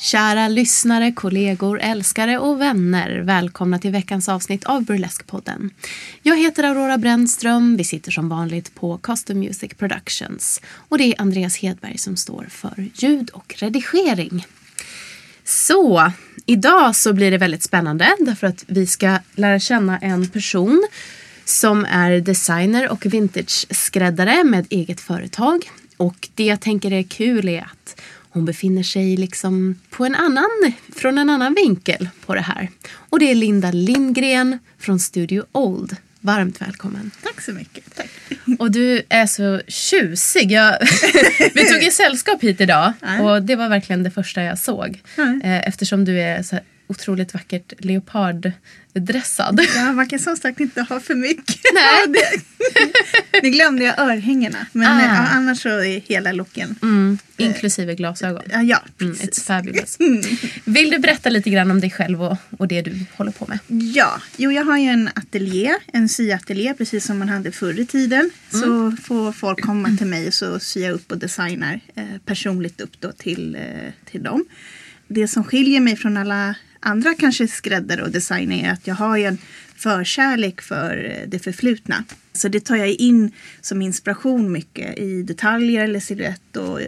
Kära 0.00 0.48
lyssnare, 0.48 1.12
kollegor, 1.12 1.80
älskare 1.80 2.38
och 2.38 2.60
vänner. 2.60 3.18
Välkomna 3.18 3.78
till 3.78 3.90
veckans 3.90 4.28
avsnitt 4.28 4.64
av 4.64 4.84
Burleskpodden. 4.84 5.70
Jag 6.22 6.38
heter 6.38 6.64
Aurora 6.64 6.98
Brännström. 6.98 7.76
Vi 7.76 7.84
sitter 7.84 8.10
som 8.10 8.28
vanligt 8.28 8.74
på 8.74 8.98
Custom 8.98 9.38
Music 9.38 9.74
Productions. 9.74 10.60
Och 10.88 10.98
det 10.98 11.04
är 11.04 11.20
Andreas 11.20 11.56
Hedberg 11.56 11.98
som 11.98 12.16
står 12.16 12.46
för 12.50 12.90
ljud 12.94 13.30
och 13.30 13.54
redigering. 13.58 14.46
Så, 15.44 16.12
idag 16.46 16.96
så 16.96 17.12
blir 17.12 17.30
det 17.30 17.38
väldigt 17.38 17.62
spännande 17.62 18.16
därför 18.18 18.46
att 18.46 18.64
vi 18.66 18.86
ska 18.86 19.18
lära 19.34 19.58
känna 19.58 19.98
en 19.98 20.28
person 20.28 20.88
som 21.44 21.84
är 21.84 22.20
designer 22.20 22.88
och 22.88 23.06
vintage-skräddare 23.06 24.44
med 24.44 24.66
eget 24.70 25.00
företag. 25.00 25.70
Och 25.96 26.28
det 26.34 26.44
jag 26.44 26.60
tänker 26.60 26.92
är 26.92 27.02
kul 27.02 27.48
är 27.48 27.60
att 27.60 28.00
hon 28.38 28.44
befinner 28.44 28.82
sig 28.82 29.16
liksom 29.16 29.80
på 29.90 30.04
en 30.04 30.14
annan, 30.14 30.72
från 30.96 31.18
en 31.18 31.30
annan 31.30 31.54
vinkel 31.54 32.08
på 32.26 32.34
det 32.34 32.40
här. 32.40 32.68
Och 32.92 33.18
det 33.18 33.30
är 33.30 33.34
Linda 33.34 33.72
Lindgren 33.72 34.58
från 34.78 34.98
Studio 34.98 35.44
Old. 35.52 35.96
Varmt 36.20 36.60
välkommen. 36.60 37.10
Tack 37.22 37.40
så 37.40 37.52
mycket. 37.52 37.94
Tack. 37.96 38.10
Och 38.58 38.70
du 38.70 39.02
är 39.08 39.26
så 39.26 39.60
tjusig. 39.68 40.52
Jag, 40.52 40.78
vi 41.54 41.68
tog 41.68 41.82
ju 41.82 41.90
sällskap 41.90 42.42
hit 42.42 42.60
idag 42.60 42.92
och 43.22 43.42
det 43.42 43.56
var 43.56 43.68
verkligen 43.68 44.02
det 44.02 44.10
första 44.10 44.42
jag 44.42 44.58
såg. 44.58 45.02
Eh, 45.16 45.68
Eftersom 45.68 46.04
du 46.04 46.20
är 46.20 46.42
så 46.42 46.58
otroligt 46.88 47.34
vackert 47.34 47.72
leoparddressad. 47.78 49.60
Ja, 49.76 49.92
man 49.92 50.06
kan 50.08 50.18
som 50.18 50.36
sagt 50.36 50.60
inte 50.60 50.82
ha 50.82 51.00
för 51.00 51.14
mycket. 51.14 51.60
Nej. 51.74 52.22
Nu 53.42 53.50
glömde 53.50 53.84
jag 53.84 53.98
örhängena. 53.98 54.66
Men 54.72 54.88
Ah. 54.88 55.00
eh, 55.00 55.06
ja, 55.06 55.26
annars 55.28 55.62
så 55.62 55.68
är 55.68 56.00
hela 56.00 56.32
looken. 56.32 56.74
Mm, 56.82 57.18
inklusive 57.36 57.94
glasögon. 57.94 58.42
Ja, 58.52 58.62
ja 58.62 58.82
Mm, 59.00 59.12
precis. 59.14 59.30
it's 59.30 59.44
fabulous. 59.46 59.98
Vill 60.64 60.90
du 60.90 60.98
berätta 60.98 61.28
lite 61.28 61.50
grann 61.50 61.70
om 61.70 61.80
dig 61.80 61.90
själv 61.90 62.22
och, 62.22 62.36
och 62.58 62.68
det 62.68 62.82
du 62.82 63.04
håller 63.16 63.32
på 63.32 63.46
med? 63.46 63.58
Ja, 63.94 64.20
jo 64.36 64.52
jag 64.52 64.64
har 64.64 64.78
ju 64.78 64.84
en 64.88 65.08
ateljé, 65.14 65.74
en 65.92 66.08
syateljé 66.08 66.74
precis 66.74 67.04
som 67.04 67.18
man 67.18 67.28
hade 67.28 67.52
förr 67.52 67.80
i 67.80 67.86
tiden. 67.86 68.30
Så 68.50 68.96
får 69.02 69.32
folk 69.32 69.60
komma 69.60 69.96
till 69.98 70.06
mig 70.06 70.26
och 70.26 70.34
så 70.34 70.58
syr 70.60 70.82
jag 70.84 70.92
upp 70.94 71.12
och 71.12 71.18
designar 71.18 71.80
eh, 71.94 72.04
personligt 72.24 72.80
upp 72.80 73.00
då 73.00 73.12
till, 73.12 73.54
eh, 73.54 73.60
till 74.10 74.22
dem. 74.22 74.44
Det 75.08 75.28
som 75.28 75.44
skiljer 75.44 75.80
mig 75.80 75.96
från 75.96 76.16
alla 76.16 76.54
andra 76.80 77.14
kanske 77.14 77.48
skräddare 77.48 78.02
och 78.02 78.10
designer 78.10 78.64
är 78.64 78.72
att 78.72 78.86
jag 78.86 78.94
har 78.94 79.18
en 79.18 79.38
förkärlek 79.76 80.60
för 80.60 81.04
eh, 81.04 81.28
det 81.28 81.38
förflutna. 81.38 82.04
Så 82.32 82.48
det 82.48 82.60
tar 82.60 82.76
jag 82.76 82.88
in 82.88 83.32
som 83.60 83.82
inspiration 83.82 84.52
mycket 84.52 84.98
i 84.98 85.22
detaljer 85.22 85.84
eller 85.84 86.00
silhuett 86.00 86.56
och 86.56 86.80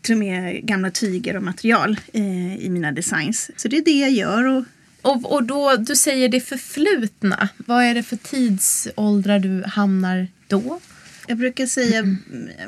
till 0.00 0.12
och 0.12 0.18
med 0.18 0.66
gamla 0.66 0.90
tyger 0.90 1.36
och 1.36 1.42
material 1.42 2.00
eh, 2.12 2.56
i 2.56 2.68
mina 2.70 2.92
designs. 2.92 3.50
Så 3.56 3.68
det 3.68 3.76
är 3.76 3.84
det 3.84 4.00
jag 4.00 4.10
gör 4.10 4.44
och 4.44 4.64
Och, 5.02 5.32
och 5.32 5.42
då, 5.42 5.76
du 5.76 5.96
säger 5.96 6.28
det 6.28 6.40
förflutna. 6.40 7.48
Vad 7.56 7.84
är 7.84 7.94
det 7.94 8.02
för 8.02 8.16
tidsåldrar 8.16 9.38
du 9.38 9.64
hamnar 9.66 10.28
då? 10.46 10.80
Jag 11.26 11.38
brukar 11.38 11.66
säga 11.66 12.16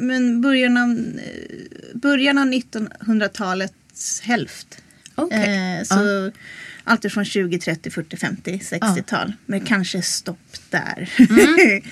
men 0.00 0.40
början 0.40 0.76
av, 0.76 0.90
eh, 0.90 1.98
början 1.98 2.38
av 2.38 2.46
1900-talets 2.46 4.20
hälft. 4.20 4.82
Okej. 5.18 5.78
Eh, 5.78 5.84
så 5.84 6.30
allt 6.84 7.12
från 7.12 7.24
20, 7.24 7.58
30, 7.58 7.90
40, 7.90 8.16
50, 8.16 8.58
60-tal. 8.58 9.32
Men 9.46 9.60
kanske 9.60 10.02
stopp 10.02 10.56
där. 10.70 11.10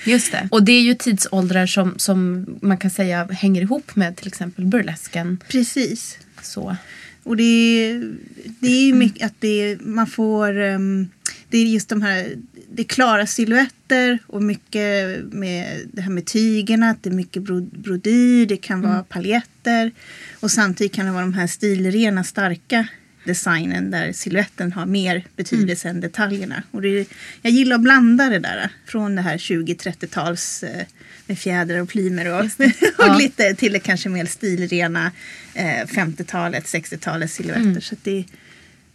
Just 0.09 0.31
det. 0.31 0.47
Och 0.51 0.63
det 0.63 0.71
är 0.71 0.81
ju 0.81 0.93
tidsåldrar 0.93 1.65
som, 1.65 1.93
som 1.97 2.45
man 2.61 2.77
kan 2.77 2.91
säga 2.91 3.25
hänger 3.31 3.61
ihop 3.61 3.95
med 3.95 4.15
till 4.15 4.27
exempel 4.27 4.65
burlesken. 4.65 5.39
Precis. 5.47 6.17
Så. 6.41 6.75
Och 7.23 7.37
det 7.37 7.43
är, 7.43 8.11
det 8.59 8.67
är 8.67 8.85
ju 8.85 8.93
mycket 8.93 9.25
att 9.25 9.35
det 9.39 9.47
är, 9.71 9.77
man 9.81 10.07
får... 10.07 10.59
ehm, 10.59 11.09
det 11.49 11.57
är 11.57 11.65
just 11.65 11.89
de 11.89 12.01
här... 12.01 12.35
Det 12.71 12.81
är 12.81 12.87
klara 12.87 13.27
silhuetter 13.27 14.19
och 14.27 14.43
mycket 14.43 15.19
med 15.31 15.81
det 15.93 16.01
här 16.01 16.11
med 16.11 16.25
tygerna. 16.25 16.89
Att 16.89 17.03
det 17.03 17.09
är 17.09 17.13
mycket 17.13 17.43
bro- 17.43 17.69
brodyr, 17.71 18.45
det 18.45 18.57
kan 18.57 18.81
vara 18.81 19.03
paljetter. 19.03 19.91
Och 20.39 20.51
samtidigt 20.51 20.93
kan 20.93 21.05
det 21.05 21.11
vara 21.11 21.21
de 21.21 21.33
här 21.33 21.47
stilrena, 21.47 22.23
starka 22.23 22.87
designen 23.27 23.91
där 23.91 24.11
siluetten 24.13 24.71
har 24.71 24.85
mer 24.85 25.23
betydelse 25.35 25.89
än 25.89 26.01
detaljerna. 26.01 26.63
Och 26.71 26.81
det 26.81 26.89
är, 26.99 27.05
jag 27.41 27.51
gillar 27.53 27.75
att 27.75 27.81
blanda 27.81 28.29
det 28.29 28.39
där 28.39 28.69
från 28.85 29.15
det 29.15 29.21
här 29.21 29.37
20-30-tals 29.37 30.63
eh, 30.63 30.85
med 31.27 31.39
fjädrar 31.39 31.79
och 31.79 31.89
plymer 31.89 32.33
och, 32.33 32.39
och 32.59 32.71
Ja. 32.97 33.15
glitter 33.17 33.53
till 33.53 33.73
det 33.73 33.79
kanske 33.79 34.09
mer 34.09 34.25
stilrena 34.25 35.11
eh, 35.53 35.85
50-talet, 35.87 36.65
60-talets 36.65 37.33
silhuetter. 37.33 37.81
Så 37.81 37.95
att 37.95 38.03
det, 38.03 38.25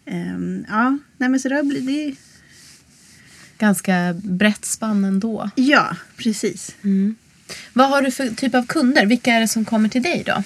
ehm, 0.06 0.64
ja, 0.68 0.98
nej 1.16 1.28
men 1.28 1.40
så 1.40 1.48
det, 1.48 1.62
blivit- 1.62 1.86
det 1.86 2.16
Ganska 3.58 4.14
brett 4.22 4.64
spann 4.64 5.04
ändå. 5.04 5.50
Ja, 5.54 5.96
precis. 6.16 6.74
Vad 7.72 7.88
har 7.88 8.02
du 8.02 8.10
för 8.10 8.28
typ 8.28 8.54
av 8.54 8.66
kunder? 8.66 9.06
Vilka 9.06 9.32
är 9.32 9.40
det 9.40 9.48
som 9.48 9.64
kommer 9.64 9.88
till 9.88 10.02
dig 10.02 10.22
då? 10.26 10.42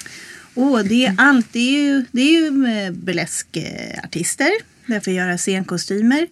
Åh, 0.59 0.83
det 0.83 1.07
är 1.07 1.15
allt. 1.19 1.53
Det 1.53 1.59
är 1.59 1.83
ju, 1.83 2.05
det 2.13 2.21
är 2.21 2.41
ju 2.43 2.51
med 2.51 2.95
burleskartister. 2.95 4.51
Därför 4.87 5.11
göra 5.11 5.39
scenkostymer. 5.39 6.27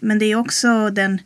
Men 0.00 0.18
det 0.18 0.24
är 0.26 0.36
också 0.36 0.90
den, 0.90 1.20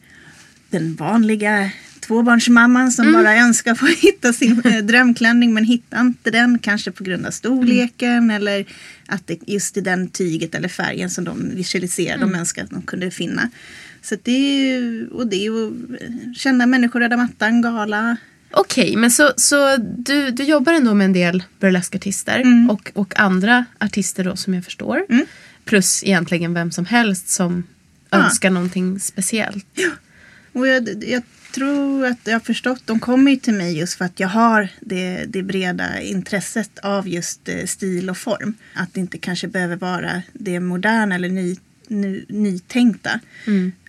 den 0.71 0.95
vanliga 0.95 1.71
tvåbarnsmamman 2.01 2.93
som 2.93 3.13
bara 3.13 3.37
önskar 3.37 3.75
få 3.75 3.87
hitta 4.07 4.33
sin 4.33 4.63
eh, 4.65 4.79
drömklänning 4.79 5.55
men 5.55 5.65
hittar 5.65 6.01
inte 6.01 6.31
den. 6.31 6.59
Kanske 6.59 6.91
på 6.91 7.05
grund 7.05 7.27
av 7.27 7.31
storleken 7.31 8.31
eller 8.31 8.67
att 9.07 9.27
det 9.27 9.39
just 9.47 9.77
är 9.77 9.81
den 9.81 10.09
tyget 10.09 10.55
eller 10.55 10.69
färgen 10.69 11.11
som 11.11 11.25
de 11.25 11.51
visualiserar. 11.55 12.19
De 12.19 12.35
önskar 12.35 12.65
att 12.65 12.71
de 12.71 12.83
kunde 12.83 13.11
finna. 13.11 13.51
Så 14.03 14.17
det 14.23 14.33
är 14.33 14.79
ju, 14.79 15.09
och 15.09 15.27
det 15.27 15.37
är 15.37 15.45
ju 15.45 15.67
eh, 15.67 16.33
kända 16.37 16.67
människor, 16.67 17.01
röda 17.01 17.17
mattan, 17.17 17.63
gala. 17.63 18.17
Okej, 18.51 18.97
men 18.97 19.11
så, 19.11 19.33
så 19.37 19.77
du, 19.77 20.31
du 20.31 20.43
jobbar 20.45 20.73
ändå 20.73 20.95
med 20.95 21.05
en 21.05 21.13
del 21.13 21.43
burleskartister 21.61 22.43
och, 22.71 22.91
och 22.95 23.21
andra 23.21 23.65
artister 23.81 24.25
då 24.25 24.37
som 24.37 24.55
jag 24.55 24.65
förstår. 24.65 25.07
Plus 25.65 26.05
egentligen 26.05 26.55
vem 26.55 26.71
som 26.71 26.87
helst 26.87 27.29
som 27.29 27.65
Ja. 28.11 28.19
önskar 28.25 28.51
någonting 28.51 29.01
speciellt. 29.01 29.67
Och 30.53 30.67
jag, 30.69 31.05
jag 31.05 31.23
tror 31.55 32.07
att 32.07 32.19
jag 32.25 32.33
har 32.33 32.41
förstått, 32.41 32.83
de 32.85 33.01
kommer 33.01 33.31
ju 33.31 33.37
till 33.37 33.55
mig 33.55 33.79
just 33.79 33.95
för 33.99 34.05
att 34.05 34.21
jag 34.21 34.29
har 34.29 34.69
det, 34.81 35.25
det 35.29 35.43
breda 35.43 36.01
intresset 36.01 36.79
av 36.79 37.09
just 37.09 37.49
eh, 37.49 37.65
stil 37.67 38.11
och 38.11 38.19
form. 38.19 38.55
Att 38.75 38.95
det 38.95 39.01
inte 39.01 39.19
kanske 39.19 39.49
behöver 39.49 39.77
vara 39.77 40.23
det 40.33 40.61
moderna 40.61 41.15
eller 41.15 41.29
ny, 41.29 41.57
ny, 41.89 42.25
nytänkta. 42.29 43.21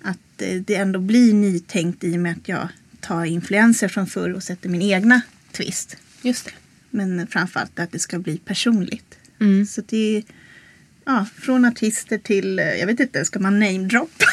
Att 0.01 0.41
eh, 0.41 0.61
det 0.61 0.75
ändå 0.75 0.99
blir 0.99 1.33
nytänkt 1.33 2.03
i 2.03 2.15
och 2.15 2.19
med 2.19 2.31
att 2.31 2.47
jag 2.47 2.67
tar 3.01 3.25
influenser 3.25 3.87
från 3.87 4.07
förr 4.07 4.33
och 4.33 4.43
sätter 4.43 4.69
min 4.69 4.81
egna 4.81 5.21
twist. 5.51 5.97
Just 6.21 6.45
det. 6.45 6.51
Men 6.89 7.27
framförallt 7.27 7.79
att 7.79 7.91
det 7.91 7.99
ska 7.99 8.19
bli 8.19 8.37
personligt. 8.37 9.17
Så 9.67 9.81
det 9.81 10.17
är 10.17 10.23
ja, 11.05 11.25
från 11.41 11.65
artister 11.65 12.17
till, 12.17 12.57
jag 12.79 12.87
vet 12.87 12.99
inte, 12.99 13.25
ska 13.25 13.39
man 13.39 13.59
namedroppa? 13.59 14.25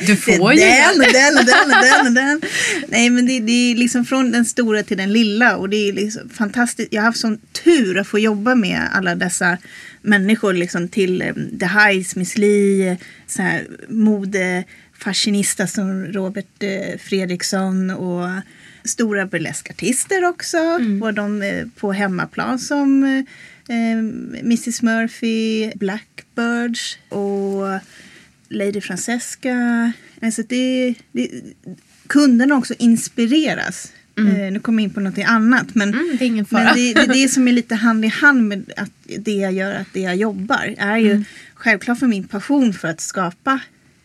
du 0.06 0.16
får 0.16 0.48
det 0.48 0.54
ju 0.54 0.60
den 0.60 1.00
och 1.00 1.12
den 1.12 1.38
och 1.38 1.44
den 1.44 1.76
och 1.76 1.82
den 1.82 2.06
och 2.06 2.12
den. 2.12 2.40
Nej 2.88 3.10
men 3.10 3.26
det, 3.26 3.40
det 3.40 3.52
är 3.52 3.74
liksom 3.74 4.04
från 4.04 4.30
den 4.30 4.44
stora 4.44 4.82
till 4.82 4.96
den 4.96 5.12
lilla 5.12 5.56
och 5.56 5.68
det 5.68 5.88
är 5.88 5.92
liksom 5.92 6.28
fantastiskt. 6.28 6.92
Jag 6.92 7.02
har 7.02 7.06
haft 7.06 7.20
sån 7.20 7.38
tur 7.64 7.98
att 7.98 8.06
få 8.06 8.18
jobba 8.18 8.54
med 8.54 8.88
alla 8.92 9.14
dessa 9.14 9.58
människor 10.02 10.52
liksom 10.52 10.88
till 10.88 11.22
eh, 11.22 11.34
The 11.60 11.66
Highs, 11.66 12.16
Miss 12.16 12.38
Li, 12.38 12.96
så 13.26 13.42
här, 13.42 13.66
modefashionista 15.02 15.66
som 15.66 16.04
Robert 16.04 16.62
eh, 16.62 16.98
Fredriksson 16.98 17.90
och 17.90 18.28
stora 18.84 19.26
burleskartister 19.26 20.24
också. 20.24 20.56
Mm. 20.56 20.98
Både 21.00 21.12
de 21.12 21.42
eh, 21.42 21.66
på 21.76 21.92
hemmaplan 21.92 22.58
som 22.58 23.04
eh, 23.68 23.98
Mrs 24.42 24.82
Murphy, 24.82 25.72
Blackbirds 25.74 26.98
och 27.08 27.80
Lady 28.48 28.80
Francesca. 28.80 29.92
Alltså 30.22 30.42
det, 30.48 30.94
det, 31.12 31.30
kunderna 32.06 32.54
också 32.54 32.74
inspireras. 32.78 33.92
Eh, 34.18 34.52
nu 34.52 34.60
kommer 34.60 34.82
jag 34.82 34.88
in 34.88 34.94
på 34.94 35.00
något 35.00 35.18
annat. 35.18 35.74
Men, 35.74 35.88
Mm, 35.88 36.16
det 36.18 36.24
är 36.26 36.30
men 36.54 36.74
det, 36.76 36.94
det 36.94 37.12
det 37.12 37.28
som 37.28 37.48
är 37.48 37.52
lite 37.52 37.74
hand 37.74 38.04
i 38.04 38.08
hand 38.08 38.48
med 38.48 38.72
att 38.76 38.90
det 39.18 39.32
jag 39.34 39.52
gör, 39.52 39.74
att 39.74 39.88
det 39.92 40.00
jag 40.00 40.16
jobbar. 40.16 40.74
är 40.78 40.96
ju 40.96 41.10
Mm. 41.10 41.24
självklart 41.54 41.98
för 41.98 42.06
min 42.06 42.28
passion 42.28 42.72
för 42.72 42.88
att 42.88 43.00
skapa 43.00 43.60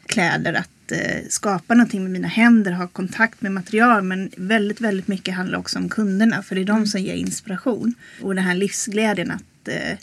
kläder. 0.05 0.53
Att 0.53 0.69
eh, 0.91 1.21
skapa 1.29 1.73
någonting 1.73 2.03
med 2.03 2.11
mina 2.11 2.27
händer, 2.27 2.71
ha 2.71 2.87
kontakt 2.87 3.41
med 3.41 3.51
material. 3.51 4.03
Men 4.03 4.29
väldigt, 4.37 4.81
väldigt 4.81 5.07
mycket 5.07 5.33
handlar 5.35 5.57
också 5.59 5.79
om 5.79 5.89
kunderna. 5.89 6.43
För 6.43 6.55
det 6.55 6.61
är 6.61 6.65
de 6.65 6.75
Mm. 6.75 6.87
som 6.87 7.01
ger 7.01 7.13
inspiration. 7.15 7.93
Och 8.21 8.35
den 8.35 8.43
här 8.43 8.55
livsglädjen 8.55 9.31
att, 9.31 9.67
eh, 9.67 9.97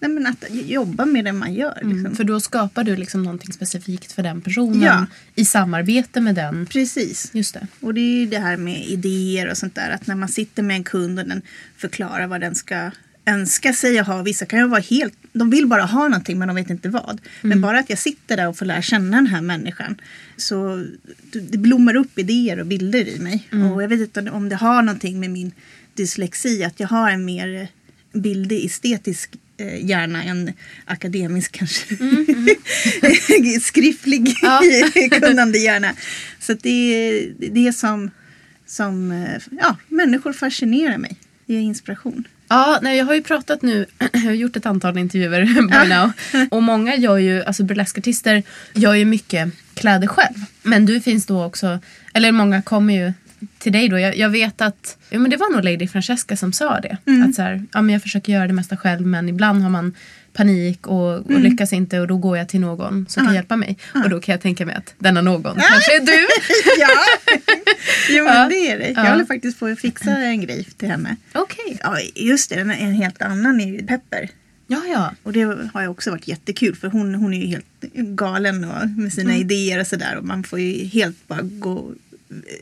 nej, 0.00 0.10
men 0.10 0.26
att 0.26 0.44
jobba 0.50 1.04
med 1.06 1.24
det 1.24 1.32
man 1.32 1.54
gör. 1.54 1.74
Liksom. 1.74 1.98
Mm, 1.98 2.14
för 2.16 2.24
då 2.24 2.40
skapar 2.40 2.84
du 2.84 2.96
liksom 2.96 3.22
någonting 3.22 3.52
specifikt 3.52 4.12
för 4.12 4.22
den 4.22 4.40
personen 4.40 4.82
Ja. 4.82 5.06
i 5.34 5.44
samarbete 5.44 6.20
med 6.20 6.34
den. 6.34 6.66
Precis. 6.66 7.30
Just 7.34 7.54
det. 7.54 7.66
Och 7.80 7.94
det 7.94 8.00
är 8.00 8.20
ju 8.20 8.26
det 8.26 8.38
här 8.38 8.56
med 8.56 8.84
idéer 8.86 9.50
och 9.50 9.58
sånt 9.58 9.74
där. 9.74 9.90
Att 9.90 10.06
när 10.06 10.14
man 10.14 10.28
sitter 10.28 10.62
med 10.62 10.76
en 10.76 10.84
kund 10.84 11.18
och 11.18 11.28
den 11.28 11.42
förklarar 11.76 12.26
vad 12.26 12.40
den 12.40 12.54
ska 12.54 12.90
önska 13.28 13.72
sig 13.72 14.00
och 14.00 14.06
ha. 14.06 14.22
Vissa 14.22 14.46
kan 14.46 14.58
ju 14.58 14.68
vara 14.68 14.80
helt, 14.80 15.14
de 15.32 15.50
vill 15.50 15.66
bara 15.66 15.82
ha 15.82 16.08
någonting 16.08 16.38
men 16.38 16.48
de 16.48 16.54
vet 16.56 16.70
inte 16.70 16.88
vad. 16.88 17.20
Men 17.40 17.60
bara 17.60 17.78
att 17.78 17.90
jag 17.90 17.98
sitter 17.98 18.36
där 18.36 18.48
och 18.48 18.56
får 18.56 18.66
lära 18.66 18.82
känna 18.82 19.16
den 19.16 19.26
här 19.26 19.40
människan. 19.40 20.00
Så 20.36 20.84
det 21.32 21.58
blommar 21.58 21.96
upp 21.96 22.18
idéer 22.18 22.60
och 22.60 22.66
bilder 22.66 23.08
i 23.08 23.18
mig. 23.18 23.48
Och 23.74 23.82
jag 23.82 23.88
vet 23.88 24.00
inte 24.00 24.30
om 24.30 24.48
det 24.48 24.56
har 24.56 24.82
någonting 24.82 25.20
med 25.20 25.30
min 25.30 25.52
dyslexi. 25.94 26.64
Att 26.64 26.80
jag 26.80 26.88
har 26.88 27.10
en 27.10 27.24
mer 27.24 27.68
bildig, 28.12 28.64
estetisk 28.64 29.30
eh, 29.56 29.84
hjärna 29.86 30.22
än 30.24 30.52
akademisk 30.84 31.52
kanske. 31.52 31.96
Skriftlig 33.62 34.34
Ja. 34.42 34.62
kunnande 35.20 35.58
hjärna. 35.58 35.94
Så 36.40 36.52
att 36.52 36.62
det 36.62 36.70
är 36.70 37.34
det 37.50 37.72
som, 37.72 38.10
som 38.66 39.12
eh, 39.12 39.42
ja, 39.60 39.76
människor 39.88 40.32
fascinerar 40.32 40.98
mig. 40.98 41.16
Det 41.46 41.54
ger 41.54 41.60
inspiration. 41.60 42.24
Ja, 42.48 42.78
nej, 42.82 42.98
jag 42.98 43.04
har 43.04 43.14
ju 43.14 43.22
pratat 43.22 43.62
nu, 43.62 43.86
jag 44.12 44.20
har 44.20 44.32
gjort 44.32 44.56
ett 44.56 44.66
antal 44.66 44.98
intervjuer 44.98 45.44
by 45.82 45.88
now. 45.88 46.12
Och 46.50 46.62
många 46.62 46.96
gör 46.96 47.18
ju, 47.18 47.44
alltså 47.44 47.64
burleskartister 47.64 48.42
gör 48.74 48.94
ju 48.94 49.04
mycket 49.04 49.50
kläder 49.74 50.06
själv. 50.06 50.34
Men 50.62 50.86
du 50.86 51.00
finns 51.00 51.26
då 51.26 51.44
också, 51.44 51.78
eller 52.14 52.32
många 52.32 52.62
kommer 52.62 52.94
ju 52.94 53.12
till 53.58 53.72
dig 53.72 53.88
då. 53.88 53.98
Jag, 53.98 54.16
jag 54.16 54.30
vet 54.30 54.60
att, 54.60 54.98
ja 55.10 55.18
men 55.18 55.30
det 55.30 55.36
var 55.36 55.52
nog 55.52 55.64
Lady 55.64 55.88
Francesca 55.88 56.36
som 56.36 56.52
sa 56.52 56.80
det. 56.80 56.96
Att 57.28 57.34
så 57.34 57.42
här, 57.42 57.64
ja 57.72 57.82
men 57.82 57.92
jag 57.92 58.02
försöker 58.02 58.32
göra 58.32 58.46
det 58.46 58.52
mesta 58.52 58.76
själv 58.76 59.06
men 59.06 59.28
ibland 59.28 59.62
har 59.62 59.70
man 59.70 59.94
panik 60.32 60.86
och, 60.86 61.14
och 61.14 61.40
lyckas 61.40 61.72
inte 61.72 62.00
och 62.00 62.06
då 62.06 62.16
går 62.16 62.38
jag 62.38 62.48
till 62.48 62.60
någon 62.60 63.06
som 63.08 63.24
kan 63.26 63.34
hjälpa 63.34 63.56
mig. 63.56 63.78
Och 64.04 64.10
då 64.10 64.20
kan 64.20 64.32
jag 64.32 64.40
tänka 64.42 64.66
mig 64.66 64.74
att 64.74 64.94
denna 64.98 65.20
någon 65.20 65.42
kanske 65.60 65.96
är 65.96 66.00
du. 66.06 66.12
ja, 66.80 66.88
jo, 68.10 68.24
men 68.24 68.34
Ja. 68.36 68.48
det 68.48 68.70
är 68.70 68.78
det. 68.78 68.88
Jag 68.88 69.06
Ja. 69.06 69.10
håller 69.10 69.24
faktiskt 69.24 69.60
på 69.60 69.66
att 69.66 69.78
fixa 69.78 70.10
en 70.10 70.40
grej 70.40 70.64
till 70.76 70.88
henne. 70.88 71.16
Okej. 71.34 71.78
Ja, 71.82 71.98
just 72.14 72.50
det. 72.50 72.56
En, 72.56 72.70
en 72.70 72.92
helt 72.94 73.22
annan 73.22 73.60
är 73.60 73.66
ju 73.66 73.86
Pepper. 73.86 74.28
Ja, 74.66 74.82
ja. 74.92 75.14
Och 75.22 75.32
det 75.32 75.42
har 75.74 75.82
ju 75.82 75.88
också 75.88 76.10
varit 76.10 76.28
jättekul 76.28 76.76
för 76.76 76.88
hon, 76.88 77.14
hon 77.14 77.34
är 77.34 77.40
ju 77.40 77.46
helt 77.46 77.66
galen 77.94 78.64
och, 78.64 78.88
med 78.88 79.12
sina 79.12 79.30
Mm. 79.30 79.42
idéer 79.42 79.80
och 79.80 79.86
sådär. 79.86 80.16
Och 80.16 80.24
man 80.24 80.44
får 80.44 80.60
ju 80.60 80.84
helt 80.84 81.28
bara 81.28 81.40
gå 81.42 81.92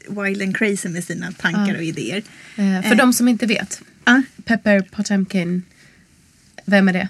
wild 0.09 0.43
and 0.43 0.57
crazy 0.57 0.89
med 0.89 1.05
sina 1.05 1.33
tankar 1.33 1.75
och 1.75 1.83
idéer. 1.83 2.23
Eh, 2.57 2.89
för 2.89 2.95
de 2.95 3.13
som 3.13 3.29
inte 3.29 3.47
vet. 3.47 3.81
Pepper 4.45 4.81
Potemkin. 4.81 5.63
Vem 6.65 6.89
är 6.89 6.93
det? 6.93 7.09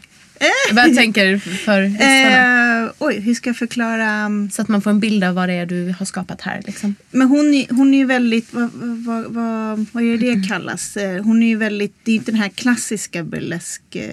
Jag 0.69 0.77
bara 0.77 0.95
tänker 0.95 1.39
för 1.39 1.83
lyssnarna. 1.89 2.67
Eh, 2.77 2.93
oj, 2.99 3.21
hur 3.21 3.35
ska 3.35 3.49
jag 3.49 3.57
förklara? 3.57 4.31
Så 4.53 4.63
att 4.63 4.69
man 4.69 4.83
får 4.83 4.91
en 4.91 5.01
bild 5.01 5.25
av 5.25 5.35
vad 5.35 5.49
det 5.49 5.55
är 5.55 5.67
du 5.67 5.95
har 5.99 6.07
skapat 6.07 6.41
här. 6.41 6.63
Liksom. 6.67 6.95
Men 7.11 7.29
hon 7.29 7.65
hon 7.71 7.95
är 7.95 7.99
ju 7.99 8.05
väldigt, 8.05 8.53
vad, 8.53 8.71
vad, 8.73 9.25
vad, 9.25 9.87
vad 9.93 10.03
är 10.03 10.19
det 10.19 10.49
kallas? 10.49 10.97
Eh, 10.97 11.23
Hon 11.25 11.43
är 11.43 11.47
ju 11.47 11.57
väldigt, 11.57 11.95
det 12.03 12.13
är 12.13 12.17
inte 12.17 12.31
den 12.31 12.41
här 12.41 12.49
klassiska 12.49 13.23
burlesk, 13.23 13.83
eh, 13.97 14.11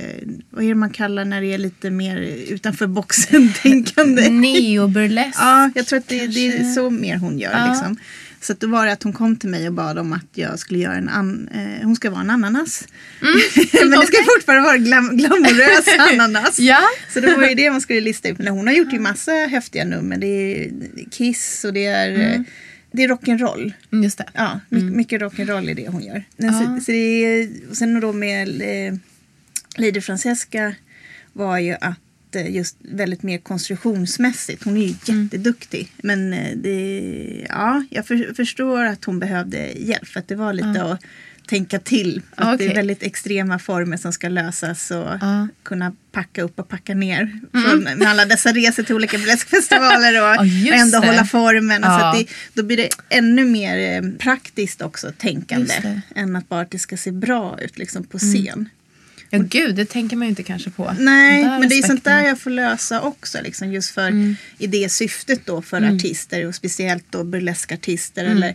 vad 0.49 0.63
är 0.63 0.67
det 0.67 0.75
man 0.75 0.89
kallar 0.89 1.25
när 1.25 1.41
det 1.41 1.53
är 1.53 1.57
lite 1.57 1.89
mer 1.89 2.17
utanför 2.49 2.87
boxen 2.87 3.53
tänkande? 3.61 4.29
Neoburlesk. 4.29 5.37
Ja, 5.39 5.71
jag 5.75 5.85
tror 5.85 5.99
att 5.99 6.07
det, 6.07 6.27
det 6.27 6.47
är 6.47 6.73
så 6.73 6.89
mer 6.89 7.17
hon 7.17 7.39
gör. 7.39 7.51
Ja. 7.51 7.73
Liksom. 7.73 7.97
Så 8.43 8.53
att 8.53 8.59
då 8.59 8.67
var 8.67 8.85
det 8.85 8.91
att 8.91 9.03
hon 9.03 9.13
kom 9.13 9.35
till 9.35 9.49
mig 9.49 9.67
och 9.67 9.73
bad 9.73 9.99
om 9.99 10.13
att 10.13 10.25
jag 10.33 10.59
skulle 10.59 10.79
göra 10.79 10.95
en 10.95 11.09
an, 11.09 11.49
eh, 11.53 11.85
hon 11.85 11.95
ska 11.95 12.09
vara 12.09 12.21
en 12.21 12.29
ananas. 12.29 12.87
Men 13.73 13.89
det 13.89 14.07
ska 14.07 14.17
fortfarande 14.35 14.63
vara 14.63 14.77
glam, 14.77 15.17
glamorös 15.17 15.85
ananas. 16.11 16.59
Ja. 16.59 16.81
Så 17.13 17.19
det 17.19 17.35
var 17.35 17.47
ju 17.47 17.55
det 17.55 17.71
man 17.71 17.81
skulle 17.81 18.01
lista 18.01 18.29
ut. 18.29 18.37
Men 18.37 18.47
hon 18.47 18.67
har 18.67 18.73
gjort 18.73 18.93
ju 18.93 18.99
massa 18.99 19.31
häftiga 19.31 19.85
nummer. 19.85 20.17
Det 20.17 20.27
är 20.27 20.71
Kiss 21.11 21.65
och 21.65 21.73
det 21.73 21.85
är, 21.85 22.19
eh, 22.19 22.41
det 22.91 23.03
är 23.03 23.07
rock'n'roll. 23.07 23.73
Mm, 23.91 24.03
Just 24.03 24.17
det. 24.17 24.29
Ja, 24.33 24.59
mycket, 24.69 24.91
mycket 24.91 25.21
rock'n'roll 25.21 25.69
är 25.69 25.75
det 25.75 25.87
hon 25.87 26.03
gör. 26.03 26.23
Ja. 26.37 26.51
Så, 26.51 26.85
så 26.85 26.91
det 26.91 26.97
är, 27.25 27.49
och 27.69 27.77
sen 27.77 27.99
då 27.99 28.13
med 28.13 28.61
eh, 28.61 28.93
Lady 29.77 30.01
Francesca 30.01 30.75
var 31.33 31.57
ju 31.59 31.75
att 31.81 31.97
just 32.41 32.75
väldigt 32.79 33.23
mer 33.23 33.37
konstruktionsmässigt. 33.37 34.63
Hon 34.63 34.77
är 34.77 34.81
ju 34.87 34.93
Mm. 35.09 35.23
jätteduktig. 35.23 35.91
Men 36.03 36.33
eh, 36.33 36.57
det, 36.57 37.45
ja, 37.49 37.83
jag 37.89 38.07
för, 38.07 38.33
förstår 38.35 38.83
att 38.83 39.05
hon 39.05 39.19
behövde 39.19 39.71
hjälp. 39.75 40.07
För 40.07 40.19
att 40.19 40.27
det 40.27 40.35
var 40.35 40.53
lite 40.53 40.83
att 40.83 40.99
tänka 41.47 41.79
till. 41.79 42.21
Att 42.35 42.47
Ja, 42.47 42.57
Det 42.57 42.65
är 42.71 42.75
väldigt 42.75 43.03
extrema 43.03 43.59
former 43.59 43.97
som 43.97 44.13
ska 44.13 44.29
lösas 44.29 44.91
och. 44.91 45.13
Mm. 45.23 45.47
kunna 45.63 45.95
packa 46.11 46.41
upp 46.43 46.59
och 46.59 46.69
packa 46.69 46.93
ner. 46.93 47.39
Från, 47.51 47.83
med 47.83 48.07
alla 48.07 48.25
dessa 48.25 48.51
resor 48.53 48.83
till 48.83 48.95
olika 48.95 49.17
burleskfestivaler 49.17 50.39
och, 50.39 50.45
just 50.47 50.71
och 50.71 50.77
ändå 50.79 50.99
det. 50.99 51.07
hålla 51.07 51.25
formen. 51.25 51.81
Så 51.81 51.87
Ja. 51.87 52.09
att 52.11 52.17
det, 52.19 52.25
då 52.53 52.63
blir 52.63 52.77
det 52.77 52.89
ännu 53.09 53.45
mer 53.45 53.77
eh, 54.03 54.09
praktiskt 54.19 54.81
också 54.81 55.11
tänkande. 55.17 55.73
Mm. 55.83 56.01
Än 56.15 56.35
att 56.35 56.49
bara 56.49 56.61
att 56.61 56.71
det 56.71 56.79
ska 56.79 56.97
se 56.97 57.11
bra 57.11 57.57
ut 57.61 57.77
liksom, 57.77 58.03
på 58.03 58.17
scen. 58.17 58.69
Ja, 59.33 59.39
gud, 59.49 59.75
det 59.75 59.85
tänker 59.85 60.15
man 60.17 60.25
ju 60.27 60.29
inte 60.29 60.43
kanske 60.43 60.69
på. 60.69 60.95
Nej, 60.99 61.43
men 61.43 61.69
det 61.69 61.75
är 61.77 61.83
sånt 61.87 62.03
där 62.03 62.23
jag 62.23 62.39
får 62.39 62.49
lösa 62.49 63.01
också. 63.01 63.37
Liksom, 63.43 63.71
just 63.73 63.91
för 63.91 64.07
Mm. 64.07 64.35
i 64.57 64.67
det 64.67 64.89
syftet 64.91 65.45
då 65.45 65.61
för 65.61 65.95
artister 65.95 66.45
och 66.47 66.55
speciellt 66.55 67.05
då 67.09 67.23
burleskartister 67.23 68.25
Mm. 68.25 68.37
eller 68.37 68.49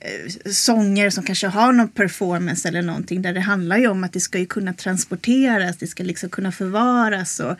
eh, 0.00 0.50
sånger 0.52 1.10
som 1.10 1.24
kanske 1.24 1.46
har 1.46 1.72
någon 1.72 1.88
performance 1.88 2.68
eller 2.68 2.82
någonting 2.82 3.22
där 3.22 3.32
det 3.32 3.40
handlar 3.40 3.78
ju 3.78 3.86
om 3.88 4.04
att 4.04 4.12
det 4.12 4.20
ska 4.20 4.38
ju 4.38 4.46
kunna 4.46 4.72
transporteras, 4.72 5.76
det 5.76 5.86
ska 5.86 6.02
liksom 6.02 6.30
kunna 6.30 6.52
förvaras 6.52 7.40
och 7.40 7.50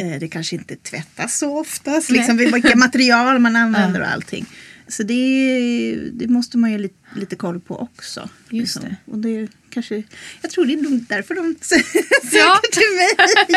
eh, 0.00 0.20
det 0.20 0.28
kanske 0.28 0.56
inte 0.56 0.76
tvättas 0.76 1.38
så 1.38 1.58
ofta. 1.60 2.02
Liksom 2.08 2.36
vilka 2.36 2.76
material 2.76 3.38
man 3.38 3.56
använder 3.64 4.00
och 4.00 4.08
allting. 4.12 4.46
Så 4.88 5.02
det, 5.02 5.98
det 6.12 6.28
måste 6.28 6.58
man 6.58 6.72
ju 6.72 6.78
lite, 6.78 6.94
lite 7.16 7.36
koll 7.36 7.60
på 7.60 7.80
också. 7.80 8.28
Just 8.50 8.74
liksom. 8.76 8.82
det. 8.82 9.12
Och 9.12 9.18
det 9.18 9.48
kanske, 9.74 10.02
jag 10.42 10.50
tror 10.50 10.66
det 10.66 10.72
är 10.72 10.82
nog 10.90 11.04
därför 11.08 11.34
de 11.34 11.54
söker 11.60 12.38
Ja. 12.38 12.60
till 12.72 12.82
mig. 12.96 13.56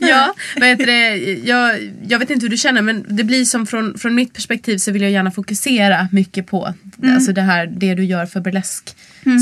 Ja, 0.10 0.34
det? 0.86 1.16
Jag, 1.44 1.92
jag 2.08 2.18
vet 2.18 2.30
inte 2.30 2.44
hur 2.44 2.50
du 2.50 2.56
känner 2.56 2.82
men 2.82 3.04
det 3.08 3.24
blir 3.24 3.44
som 3.44 3.66
från, 3.66 3.98
från 3.98 4.14
mitt 4.14 4.32
perspektiv 4.32 4.78
så 4.78 4.92
vill 4.92 5.02
jag 5.02 5.10
gärna 5.10 5.30
fokusera 5.30 6.08
mycket 6.12 6.46
på 6.46 6.74
alltså 7.02 7.32
det 7.32 7.42
här 7.42 7.66
det 7.66 7.94
du 7.94 8.04
gör 8.04 8.26
för 8.26 8.40
burlesk 8.40 8.96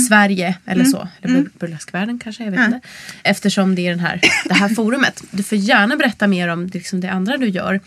Sverige 0.09 0.55
eller 0.67 0.85
så. 0.85 1.09
Eller 1.23 1.35
bur- 1.35 1.51
burleskvärlden 1.59 2.19
kanske, 2.19 2.45
jag 2.45 2.51
vet 2.51 2.61
inte. 2.61 2.81
Eftersom 3.23 3.75
det 3.75 3.87
är 3.87 3.91
den 3.91 4.01
här, 4.01 4.21
det 4.45 4.55
här 4.55 4.69
forumet. 4.69 5.23
Du 5.31 5.43
får 5.43 5.59
gärna 5.59 5.97
berätta 5.97 6.27
mer 6.27 6.49
om 6.49 6.67
liksom 6.67 7.01
det 7.01 7.11
andra 7.11 7.37
du 7.37 7.49
gör. 7.49 7.81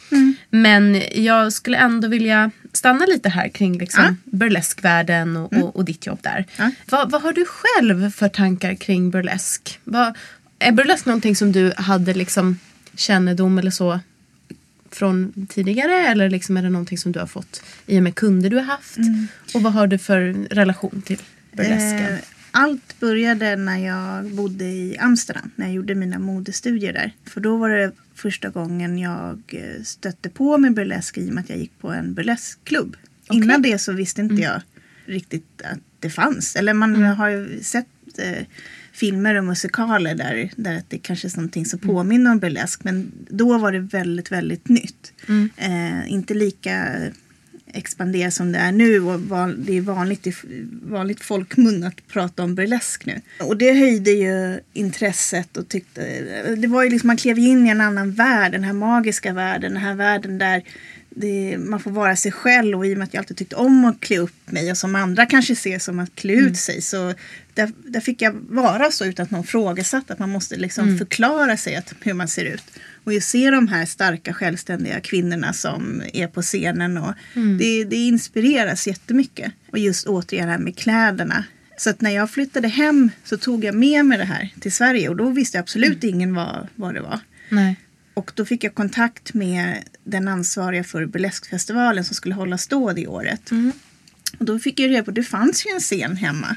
Men 0.50 1.01
jag 1.15 1.54
skulle 1.54 1.77
ändå 1.77 2.08
vilja 2.08 2.51
stanna 2.75 3.05
lite 3.05 3.29
här 3.29 3.50
kring 3.50 3.77
liksom 3.77 4.03
Ja. 4.03 4.15
burleskvärlden 4.38 5.38
och, 5.38 5.53
och, 5.53 5.75
och 5.75 5.86
ditt 5.86 6.05
jobb 6.05 6.20
där. 6.22 6.46
Ja. 6.58 6.72
Vad, 6.89 7.12
vad 7.12 7.22
har 7.22 7.34
du 7.34 7.46
själv 7.46 8.12
för 8.12 8.29
tankar 8.29 8.75
kring 8.75 9.10
burlesk? 9.12 9.79
Vad, 9.84 10.17
är 10.60 10.72
burlesk 10.72 11.05
någonting 11.05 11.36
som 11.36 11.51
du 11.51 11.74
hade 11.77 12.13
liksom 12.13 12.60
kännedom 12.96 13.58
eller 13.58 13.72
så 13.72 14.00
från 14.91 15.48
tidigare 15.50 16.08
eller 16.08 16.29
liksom 16.29 16.58
är 16.58 16.63
det 16.63 16.70
någonting 16.70 16.98
som 16.98 17.12
du 17.12 17.20
har 17.20 17.27
fått 17.27 17.63
i 17.86 18.00
och 18.00 18.03
med 18.03 18.15
kunder 18.15 18.50
du 18.50 18.55
har 18.55 18.63
haft? 18.63 18.98
Och 19.53 19.62
vad 19.62 19.74
har 19.74 19.88
du 19.88 19.98
för 19.98 20.20
relation 20.51 21.01
till 21.05 21.22
burlesken? 21.51 22.13
Eh, 22.13 22.20
allt 22.55 23.00
började 23.00 23.55
när 23.55 23.77
jag 23.77 24.31
bodde 24.31 24.65
i 24.65 24.97
Amsterdam. 25.00 25.51
När 25.55 25.65
jag 25.65 25.75
gjorde 25.75 25.95
mina 25.95 26.19
modestudier 26.19 26.93
där. 26.93 27.12
För 27.25 27.41
då 27.41 27.57
var 27.57 27.69
det 27.69 27.91
första 28.15 28.50
gången 28.50 29.00
jag 29.00 29.41
eh, 29.47 29.83
stötte 29.83 30.29
på 30.29 30.57
med 30.57 30.74
burlesk 30.74 31.17
i 31.17 31.29
och 31.29 31.33
med 31.33 31.43
att 31.43 31.50
jag 31.50 31.59
gick 31.59 31.79
på 31.79 31.91
en 31.91 32.13
burleskklubb. 32.13 32.95
Okej. 33.27 33.38
Innan 33.38 33.62
det 33.62 33.77
så 33.77 33.91
visste 33.93 34.21
inte 34.21 34.33
Mm. 34.33 34.43
jag 34.43 34.62
riktigt 35.05 35.62
att 35.63 35.79
det 36.00 36.09
fanns. 36.09 36.55
Eller 36.55 36.74
man 36.74 36.95
har 37.03 37.29
ju 37.29 37.63
sett 37.63 37.88
eh, 38.17 38.45
filmer 38.93 39.35
och 39.35 39.43
musikaler 39.43 40.15
där, 40.15 40.51
där 40.55 40.81
det 40.88 40.97
kanske 40.97 41.27
är 41.27 41.35
någonting 41.38 41.65
som 41.65 41.79
påminner 41.79 42.31
om 42.31 42.39
burlesk. 42.39 42.83
Men 42.83 43.12
då 43.29 43.57
var 43.57 43.71
det 43.71 43.79
väldigt, 43.79 44.31
väldigt 44.31 44.69
nytt. 44.69 45.13
Mm. 45.27 45.50
Eh, 45.57 46.12
inte 46.12 46.33
lika 46.33 46.85
expanderat 47.75 48.34
som 48.34 48.51
det 48.51 48.60
är 48.60 48.72
nu 48.72 49.01
och 49.01 49.22
van, 49.22 49.63
det 49.65 49.77
är 49.77 49.82
vanligt 49.82 50.27
i 50.27 50.34
vanligt 50.84 51.24
folkmun 51.24 51.84
att 51.84 52.08
prata 52.08 52.44
om 52.44 52.55
burlesk 52.55 53.05
nu. 53.05 53.22
Och 53.39 53.58
det 53.58 53.74
höjde 53.74 54.12
ju 54.12 54.60
intresset 54.74 55.58
och 55.58 55.67
tyckte, 55.67 56.01
det 56.58 56.67
var 56.67 56.84
ju 56.84 56.89
liksom 56.89 57.08
man 57.08 57.17
klev 57.17 57.39
in 57.39 57.67
i 57.67 57.70
en 57.70 57.82
annan 57.82 58.12
värld, 58.12 58.51
den 58.51 58.63
här 58.63 58.74
magiska 58.74 59.34
världen, 59.34 59.74
den 59.74 59.82
här 59.82 59.96
världen 59.96 60.38
där 60.38 60.63
det, 61.10 61.58
man 61.58 61.79
får 61.79 61.91
vara 61.91 62.15
sig 62.15 62.32
själv 62.32 62.77
och 62.77 62.86
i 62.86 62.94
och 62.94 62.98
med 62.98 63.05
att 63.05 63.13
jag 63.13 63.22
alltid 63.22 63.38
tyckte 63.38 63.55
om 63.55 63.86
att 63.86 64.00
klä 64.00 64.17
upp 64.17 64.51
mig 64.51 64.72
och 64.72 64.77
som 64.77 64.96
andra 64.96 65.25
kanske 65.25 65.55
ser 65.55 65.79
som 65.79 66.00
att 66.00 66.15
klä 66.15 66.34
ut 66.34 66.58
sig 66.58 66.82
så 66.82 67.13
där, 67.53 67.72
där 67.77 68.00
fick 68.00 68.22
jag 68.22 68.36
vara 68.50 68.91
så 68.91 69.05
utan 69.05 69.24
att 69.24 69.32
någon 69.32 69.44
frågasatte 69.44 70.13
att 70.13 70.20
man 70.20 70.29
måste 70.29 70.55
liksom 70.55 70.98
förklara 70.98 71.58
sig 71.58 71.75
att, 71.75 71.94
hur 72.01 72.13
man 72.13 72.27
ser 72.27 72.46
ut. 72.46 72.63
Och 73.05 73.13
jag 73.13 73.24
ser 73.24 73.51
de 73.51 73.67
här 73.67 73.85
starka 73.85 74.33
självständiga 74.33 75.00
kvinnorna 75.00 75.53
som 75.53 76.03
är 76.13 76.27
på 76.27 76.41
scenen 76.41 76.97
och 76.97 77.13
det, 77.59 77.83
det 77.83 77.95
inspireras 77.95 78.88
jättemycket. 78.88 79.51
Och 79.71 79.79
just 79.79 80.07
återigen 80.07 80.47
det 80.47 80.51
här 80.51 80.59
med 80.59 80.77
kläderna. 80.77 81.43
Så 81.77 81.93
när 82.00 82.12
jag 82.12 82.31
flyttade 82.31 82.67
hem 82.67 83.12
så 83.24 83.38
tog 83.38 83.63
jag 83.63 83.75
med 83.75 84.05
mig 84.05 84.17
det 84.17 84.24
här 84.24 84.50
till 84.59 84.71
Sverige 84.71 85.09
och 85.09 85.15
då 85.15 85.29
visste 85.29 85.59
absolut 85.59 86.03
ingen 86.03 86.33
vad, 86.35 86.67
vad 86.75 86.93
det 86.93 87.01
var. 87.01 87.19
Nej. 87.50 87.75
Och 88.13 88.31
då 88.35 88.45
fick 88.45 88.63
jag 88.63 88.75
kontakt 88.75 89.33
med 89.33 89.83
den 90.03 90.27
ansvariga 90.27 90.83
för 90.83 91.05
Burleskfestivalen 91.05 92.03
som 92.05 92.15
skulle 92.15 92.35
hållas 92.35 92.67
då 92.67 92.91
det 92.93 93.07
året. 93.07 93.51
Och 94.39 94.45
då 94.45 94.59
fick 94.59 94.79
jag 94.79 94.89
reda 94.89 95.03
på 95.03 95.12
att 95.12 95.15
det 95.15 95.24
fanns 95.24 95.65
ju 95.65 95.69
en 95.69 95.79
scen 95.79 96.15
hemma. 96.15 96.55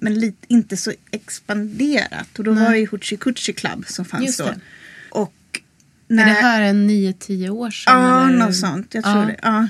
Men 0.00 0.20
lite, 0.20 0.46
inte 0.48 0.76
så 0.76 0.92
expanderat. 1.10 2.38
Och 2.38 2.44
då 2.44 2.52
var 2.52 2.70
det 2.70 2.78
ju 2.78 2.86
Hoochie 2.86 3.18
Coochie 3.18 3.54
Club 3.54 3.84
som 3.86 4.04
fanns 4.04 4.26
Just 4.26 4.38
då. 4.38 4.44
det. 4.44 4.60
Och 6.06 6.12
Är 6.12 6.16
när, 6.16 6.26
det 6.26 6.32
här 6.32 6.62
en 6.62 6.90
9-10 6.90 7.48
år 7.48 7.70
sedan? 7.70 8.02
Ja, 8.02 8.28
eller? 8.28 8.38
något 8.38 8.56
sånt. 8.56 8.94
Jag 8.94 9.04
tror 9.04 9.16
Ja. 9.16 9.26
det. 9.26 9.36
Ja. 9.42 9.68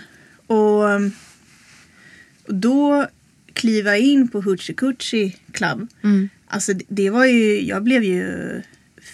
Och, 0.55 0.83
um, 0.85 1.13
och 2.49 2.55
då 2.55 3.07
kliva 3.53 3.97
in 3.97 4.29
på 4.29 4.41
Hoochie 4.41 4.75
Coochie 4.77 5.33
Club. 5.53 5.89
Mm. 6.05 6.29
Alltså 6.47 6.73
det, 6.89 7.11
var 7.11 7.25
ju, 7.25 7.61
jag 7.67 7.83
blev 7.83 8.05
ju 8.05 8.63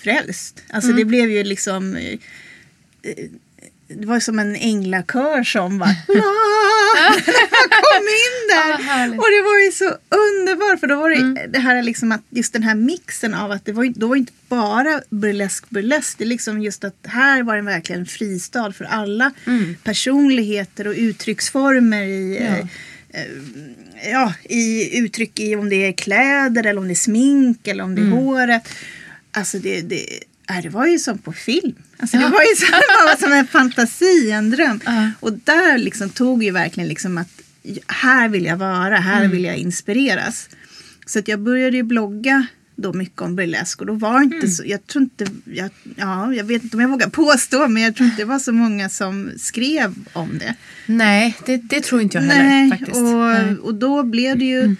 frälst. 0.02 0.62
Alltså 0.70 0.90
Mm. 0.90 0.98
det 0.98 1.04
blev 1.04 1.30
ju 1.30 1.44
liksom 1.44 1.96
eh, 1.96 2.18
det 3.96 4.06
var 4.06 4.20
som 4.20 4.38
en 4.38 4.56
änglakör 4.56 5.44
som 5.44 5.78
bara 5.78 5.90
"Ah!" 5.90 7.12
kom 7.82 8.02
in 8.08 8.48
där. 8.48 8.82
härligt. 8.82 9.18
och 9.18 9.26
det 9.30 9.42
var 9.42 9.58
ju 9.64 9.72
så 9.72 9.84
underbart 10.16 10.80
för 10.80 10.86
då 10.86 10.96
var 10.96 11.10
det 11.10 11.46
det 11.46 11.58
här 11.58 11.82
liksom 11.82 12.12
att 12.12 12.20
just 12.30 12.52
den 12.52 12.62
här 12.62 12.74
mixen 12.74 13.34
av 13.34 13.50
att 13.50 13.64
det 13.64 13.72
var, 13.72 13.92
då 13.96 14.06
var 14.06 14.16
inte 14.16 14.32
bara 14.48 15.00
burlesk 15.10 15.70
burlesk. 15.70 16.18
Det 16.18 16.24
är 16.24 16.28
liksom 16.28 16.62
just 16.62 16.84
att 16.84 16.96
här 17.04 17.42
var 17.42 17.56
det 17.56 17.62
verkligen 17.62 18.00
en 18.00 18.06
fristad 18.06 18.72
för 18.72 18.84
alla 18.84 19.32
personligheter 19.82 20.86
och 20.86 20.94
uttrycksformer 20.96 22.02
i 22.02 22.36
Ja. 22.40 22.44
eh, 22.46 23.20
eh, 23.22 24.10
ja, 24.10 24.32
i 24.44 24.98
uttryck 24.98 25.40
i 25.40 25.56
om 25.56 25.68
det 25.68 25.86
är 25.86 25.92
kläder 25.92 26.66
eller 26.66 26.80
om 26.80 26.86
det 26.88 26.92
är 26.92 26.94
smink 26.94 27.68
eller 27.68 27.84
om 27.84 27.94
det 27.94 28.02
är 28.02 28.10
håret. 28.10 28.68
Alltså 29.32 29.58
det, 29.58 29.80
det, 29.80 30.06
det 30.60 30.68
var 30.68 30.86
ju 30.86 30.98
som 30.98 31.18
på 31.18 31.32
film. 31.32 31.74
Alltså 31.98 32.16
det 32.16 32.22
Ja. 32.22 32.28
var 32.28 32.40
ju 32.42 32.56
som, 32.56 32.68
det 32.70 33.10
var 33.10 33.16
som 33.16 33.32
en 33.32 33.46
fantasi, 33.46 34.30
en 34.30 34.50
dröm. 34.50 34.80
Ja. 34.84 35.10
Och 35.20 35.32
där 35.32 35.78
liksom 35.78 36.10
tog 36.10 36.44
ju 36.44 36.50
verkligen 36.50 36.88
liksom 36.88 37.18
att 37.18 37.28
här 37.86 38.28
vill 38.28 38.44
jag 38.44 38.56
vara, 38.56 38.96
här 38.96 39.18
Mm. 39.20 39.30
vill 39.30 39.44
jag 39.44 39.56
inspireras. 39.56 40.48
Så 41.06 41.18
att 41.18 41.28
jag 41.28 41.40
började 41.40 41.76
ju 41.76 41.82
blogga 41.82 42.46
då 42.76 42.92
mycket 42.92 43.22
om 43.22 43.36
burlesk 43.36 43.80
och 43.80 43.86
då 43.86 43.92
var 43.92 44.22
inte 44.22 44.36
Mm. 44.36 44.48
så, 44.50 44.62
jag 44.66 44.86
tror 44.86 45.02
inte, 45.02 45.26
jag, 45.44 45.70
ja, 45.96 46.34
jag 46.34 46.44
vet 46.44 46.64
inte 46.64 46.76
om 46.76 46.80
jag 46.80 46.88
vågar 46.88 47.08
påstå 47.08 47.68
men 47.68 47.82
jag 47.82 47.96
tror 47.96 48.04
inte 48.08 48.22
det 48.22 48.24
var 48.26 48.38
så 48.38 48.52
många 48.52 48.88
som 48.88 49.30
skrev 49.36 49.94
om 50.12 50.38
det. 50.38 50.54
Nej, 50.86 51.36
det, 51.46 51.56
det 51.56 51.80
tror 51.80 52.00
inte 52.00 52.16
jag 52.18 52.24
heller 52.24 52.44
Nej, 52.48 52.70
faktiskt. 52.70 52.96
och, 52.96 53.02
Nej. 53.04 53.42
Mm. 53.42 53.56
och 53.56 53.74
då 53.74 54.02
blev 54.02 54.38
det 54.38 54.44
ju 54.44 54.76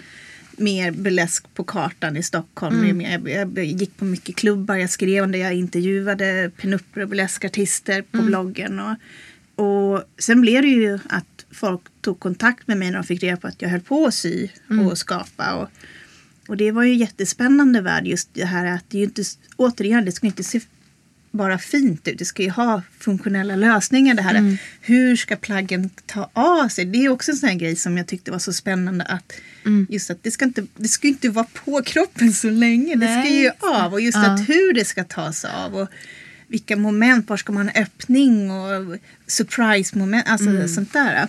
mer 0.57 0.91
burlesk 0.91 1.53
på 1.53 1.63
kartan 1.63 2.17
i 2.17 2.23
Stockholm. 2.23 2.79
Mm. 2.83 3.01
Jag, 3.01 3.57
jag 3.57 3.65
gick 3.65 3.97
på 3.97 4.05
mycket 4.05 4.35
klubbar, 4.35 4.75
jag 4.75 4.89
skrev 4.89 5.23
om 5.23 5.31
det, 5.31 5.37
jag 5.37 5.53
intervjuade 5.53 6.51
pinupper 6.57 7.01
och 7.01 7.07
burleskartister 7.09 8.01
på 8.01 8.17
Mm. 8.17 8.25
bloggen. 8.27 8.79
Och, 8.79 8.95
och 9.55 10.03
sen 10.17 10.41
blev 10.41 10.61
det 10.61 10.67
ju 10.67 10.99
att 11.09 11.45
folk 11.51 11.81
tog 12.01 12.19
kontakt 12.19 12.67
med 12.67 12.77
mig 12.77 12.91
när 12.91 12.97
de 12.97 13.03
fick 13.03 13.23
reda 13.23 13.37
på 13.37 13.47
att 13.47 13.61
jag 13.61 13.69
höll 13.69 13.81
på 13.81 14.05
att 14.05 14.13
sy 14.13 14.47
Mm. 14.69 14.87
och 14.87 14.97
skapa. 14.97 15.53
Och, 15.55 15.69
och 16.47 16.57
det 16.57 16.71
var 16.71 16.83
ju 16.83 16.93
jättespännande 16.95 17.81
värld 17.81 18.07
just 18.07 18.29
det 18.33 18.45
här 18.45 18.65
att 18.65 18.83
det 18.89 18.97
är 18.97 18.99
ju 18.99 19.05
inte, 19.05 19.23
återigen, 19.55 20.05
det 20.05 20.11
ska 20.11 20.27
inte 20.27 20.43
se 20.43 20.59
bara 21.33 21.57
fint 21.57 22.07
ut. 22.07 22.17
Det 22.19 22.25
ska 22.25 22.43
ju 22.43 22.49
ha 22.49 22.81
funktionella 22.99 23.55
lösningar. 23.55 24.13
Det 24.13 24.21
här 24.21 24.35
Mm. 24.35 24.57
hur 24.81 25.15
ska 25.15 25.35
plaggen 25.35 25.89
ta 26.05 26.29
av 26.33 26.67
sig? 26.67 26.85
Det 26.85 27.05
är 27.05 27.09
också 27.09 27.31
en 27.31 27.37
sån 27.37 27.49
här 27.49 27.55
grej 27.55 27.75
som 27.75 27.97
jag 27.97 28.07
tyckte 28.07 28.31
var 28.31 28.39
så 28.39 28.53
spännande 28.53 29.03
att 29.05 29.33
Mm. 29.65 29.87
just 29.89 30.09
att 30.11 30.23
det 30.23 30.31
ska 30.31 30.45
inte, 30.45 30.65
det 30.77 30.87
ska 30.87 31.07
inte 31.07 31.29
vara 31.29 31.45
på 31.65 31.81
kroppen 31.85 32.33
så 32.33 32.49
länge. 32.49 32.95
Det 32.95 33.05
ska 33.07 33.15
Nej, 33.15 33.41
ju 33.41 33.51
av 33.59 33.93
och 33.93 34.01
just 34.01 34.17
Ja. 34.17 34.33
att 34.33 34.49
hur 34.49 34.73
det 34.73 34.85
ska 34.85 35.03
tas 35.03 35.45
av 35.45 35.75
och 35.75 35.87
vilka 36.47 36.75
moment, 36.77 37.29
var 37.29 37.37
ska 37.37 37.51
man 37.53 37.69
ha 37.69 37.81
öppning 37.81 38.51
och 38.51 38.97
surprise 39.27 39.97
moment, 39.97 40.27
alltså 40.27 40.49
Mm. 40.49 40.67
sånt 40.67 40.93
där. 40.93 41.27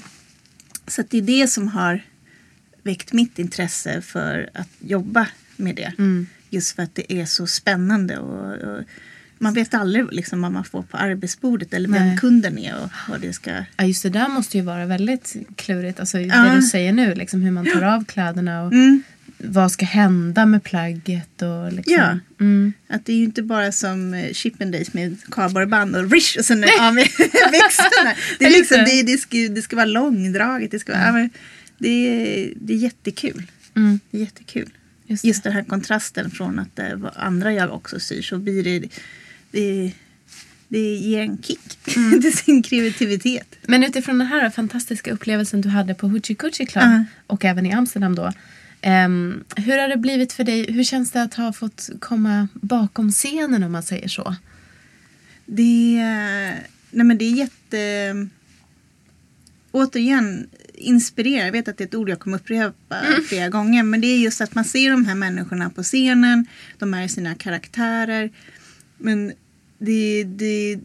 Så 0.86 1.00
att 1.00 1.10
det 1.10 1.18
är 1.18 1.22
det 1.22 1.48
som 1.48 1.68
har 1.68 2.00
väckt 2.82 3.12
mitt 3.12 3.38
intresse 3.38 4.00
för 4.00 4.50
att 4.54 4.68
jobba 4.80 5.26
med 5.56 5.76
det. 5.76 5.92
Mm. 5.98 6.26
Just 6.50 6.76
för 6.76 6.82
att 6.82 6.94
det 6.94 7.12
är 7.12 7.24
så 7.26 7.46
spännande. 7.46 8.18
Och, 8.18 8.54
och 8.54 8.82
man 9.38 9.54
vet 9.54 9.74
aldrig 9.74 10.12
liksom 10.12 10.42
vad 10.42 10.52
man 10.52 10.64
får 10.64 10.82
på 10.82 10.96
arbetsbordet 10.96 11.74
eller 11.74 11.88
vem 11.88 12.08
Nej. 12.08 12.18
kunden 12.18 12.58
är 12.58 12.82
och 12.82 12.90
vad 13.08 13.20
det 13.20 13.32
ska... 13.32 13.50
Ja, 13.76 13.84
just 13.84 14.02
det 14.02 14.08
där 14.10 14.28
måste 14.28 14.56
ju 14.58 14.62
vara 14.64 14.86
väldigt 14.86 15.36
klurigt. 15.56 16.00
Alltså, 16.00 16.18
Ja. 16.20 16.36
Det 16.42 16.54
du 16.56 16.62
säger 16.62 16.92
nu, 16.92 17.14
liksom, 17.14 17.42
hur 17.42 17.50
man 17.50 17.66
tar 17.66 17.82
av 17.82 18.04
kläderna 18.04 18.62
och 18.62 18.72
Mm. 18.72 19.02
vad 19.38 19.72
ska 19.72 19.84
hända 19.86 20.46
med 20.46 20.62
plagget. 20.64 21.42
Och, 21.42 21.72
liksom. 21.72 21.94
Ja. 21.94 22.18
Mm. 22.40 22.72
Att 22.88 23.06
det 23.06 23.12
är 23.12 23.16
ju 23.16 23.24
inte 23.24 23.42
bara 23.42 23.72
som 23.72 24.14
eh, 24.14 24.32
Chippendales 24.32 24.92
med 24.94 25.16
kardborreband 25.30 25.96
och 25.96 26.10
rish 26.12 26.38
och 26.38 26.44
sen 26.44 26.64
av 26.80 26.94
med 26.94 27.04
växlarna. 27.52 28.14
Det, 28.38 28.44
är 28.44 28.50
Ja, 28.50 28.56
liksom, 28.58 28.78
det. 28.78 29.02
det, 29.02 29.18
ska, 29.18 29.36
det 29.36 29.62
ska 29.62 29.76
vara 29.76 29.86
långdraget. 29.86 30.70
Det, 30.70 30.78
ska 30.78 30.92
vara, 30.92 31.02
ja, 31.06 31.12
men 31.12 31.30
det, 31.78 31.88
är, 31.88 32.52
det 32.60 32.72
är 32.72 32.76
jättekul. 32.78 33.42
Mm. 33.76 34.00
Det 34.10 34.16
är 34.16 34.20
jättekul. 34.20 34.70
Just. 35.06 35.24
Just 35.24 35.42
den 35.44 35.52
här 35.52 35.62
kontrasten 35.64 36.30
från 36.30 36.58
att 36.58 36.76
det 36.76 36.96
var 36.96 37.12
andra 37.16 37.52
jag 37.52 37.72
också 37.72 38.00
syr 38.00 38.22
så 38.22 38.38
blir 38.38 38.64
det, 38.64 38.88
det, 39.50 39.92
det 40.68 40.94
ger 40.96 41.20
en 41.22 41.42
kick 41.42 41.60
Mm. 41.96 42.20
till 42.22 42.36
sin 42.36 42.62
kreativitet. 42.62 43.56
Men 43.66 43.84
utifrån 43.84 44.18
den 44.18 44.26
här 44.26 44.50
fantastiska 44.50 45.12
upplevelsen 45.12 45.60
du 45.60 45.68
hade 45.68 45.94
på 45.94 46.08
Hoochie 46.08 46.36
Coochie 46.36 46.66
Club 46.66 46.84
Ja. 46.84 47.04
och 47.26 47.44
även 47.44 47.66
i 47.66 47.72
Amsterdam 47.72 48.14
då. 48.14 48.32
ehm, 48.80 49.44
hur 49.56 49.78
har 49.78 49.88
det 49.88 49.96
blivit 49.96 50.32
för 50.32 50.44
dig? 50.44 50.72
Hur 50.72 50.84
känns 50.84 51.10
det 51.10 51.22
att 51.22 51.34
ha 51.34 51.52
fått 51.52 51.90
komma 52.00 52.48
bakom 52.54 53.12
scenen 53.12 53.62
om 53.62 53.72
man 53.72 53.82
säger 53.82 54.08
så? 54.08 54.36
Det, 55.46 55.96
nej 56.90 57.04
men 57.06 57.18
det 57.18 57.24
är 57.24 57.30
jätte... 57.36 58.28
Återigen, 59.70 60.46
inspirera. 60.74 61.44
Jag 61.44 61.52
vet 61.52 61.68
att 61.68 61.78
det 61.78 61.84
är 61.84 61.88
ett 61.88 61.94
ord 61.94 62.08
jag 62.08 62.18
kommer 62.18 62.36
upprepa 62.36 62.96
flera 63.28 63.48
gånger. 63.48 63.82
Men 63.82 64.00
det 64.00 64.06
är 64.06 64.18
just 64.18 64.40
att 64.40 64.54
man 64.54 64.64
ser 64.64 64.90
de 64.90 65.04
här 65.04 65.14
människorna 65.14 65.70
på 65.70 65.82
scenen. 65.82 66.46
De 66.78 66.94
är 66.94 67.08
sina 67.08 67.34
karaktärer. 67.34 68.30
Men 68.98 69.32
det, 69.78 70.24
det 70.24 70.78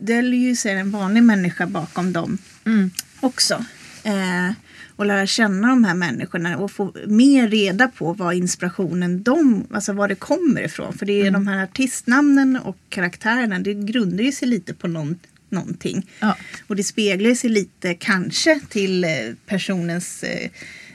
döljer 0.00 0.40
ju 0.40 0.56
sig 0.56 0.72
en 0.72 0.90
vanlig 0.90 1.22
människa 1.22 1.66
bakom 1.66 2.12
dem 2.12 2.38
Mm. 2.64 2.90
också. 3.20 3.64
Eh, 4.04 4.50
och 4.96 5.06
lära 5.06 5.26
känna 5.26 5.68
de 5.68 5.84
här 5.84 5.94
människorna 5.94 6.58
och 6.58 6.70
få 6.70 6.94
mer 7.06 7.48
reda 7.48 7.88
på 7.88 8.12
vad 8.12 8.34
inspirationen 8.34 9.22
de, 9.22 9.66
alltså 9.70 9.92
var 9.92 10.08
det 10.08 10.14
kommer 10.14 10.60
ifrån. 10.64 10.92
För 10.92 11.06
det 11.06 11.12
är 11.22 11.30
de 11.30 11.46
här 11.46 11.62
artistnamnen 11.62 12.56
och 12.56 12.76
karaktärerna, 12.88 13.58
det 13.58 13.74
grundar 13.74 14.24
ju 14.24 14.32
sig 14.32 14.48
lite 14.48 14.74
på 14.74 14.88
någon, 14.88 15.18
någonting. 15.52 16.10
Ja. 16.20 16.36
Och 16.66 16.76
det 16.76 16.84
speglar 16.84 17.34
sig 17.34 17.50
lite 17.50 17.94
kanske 17.94 18.60
till 18.68 19.04
eh, 19.04 19.10
personens 19.46 20.22
eh, 20.22 20.50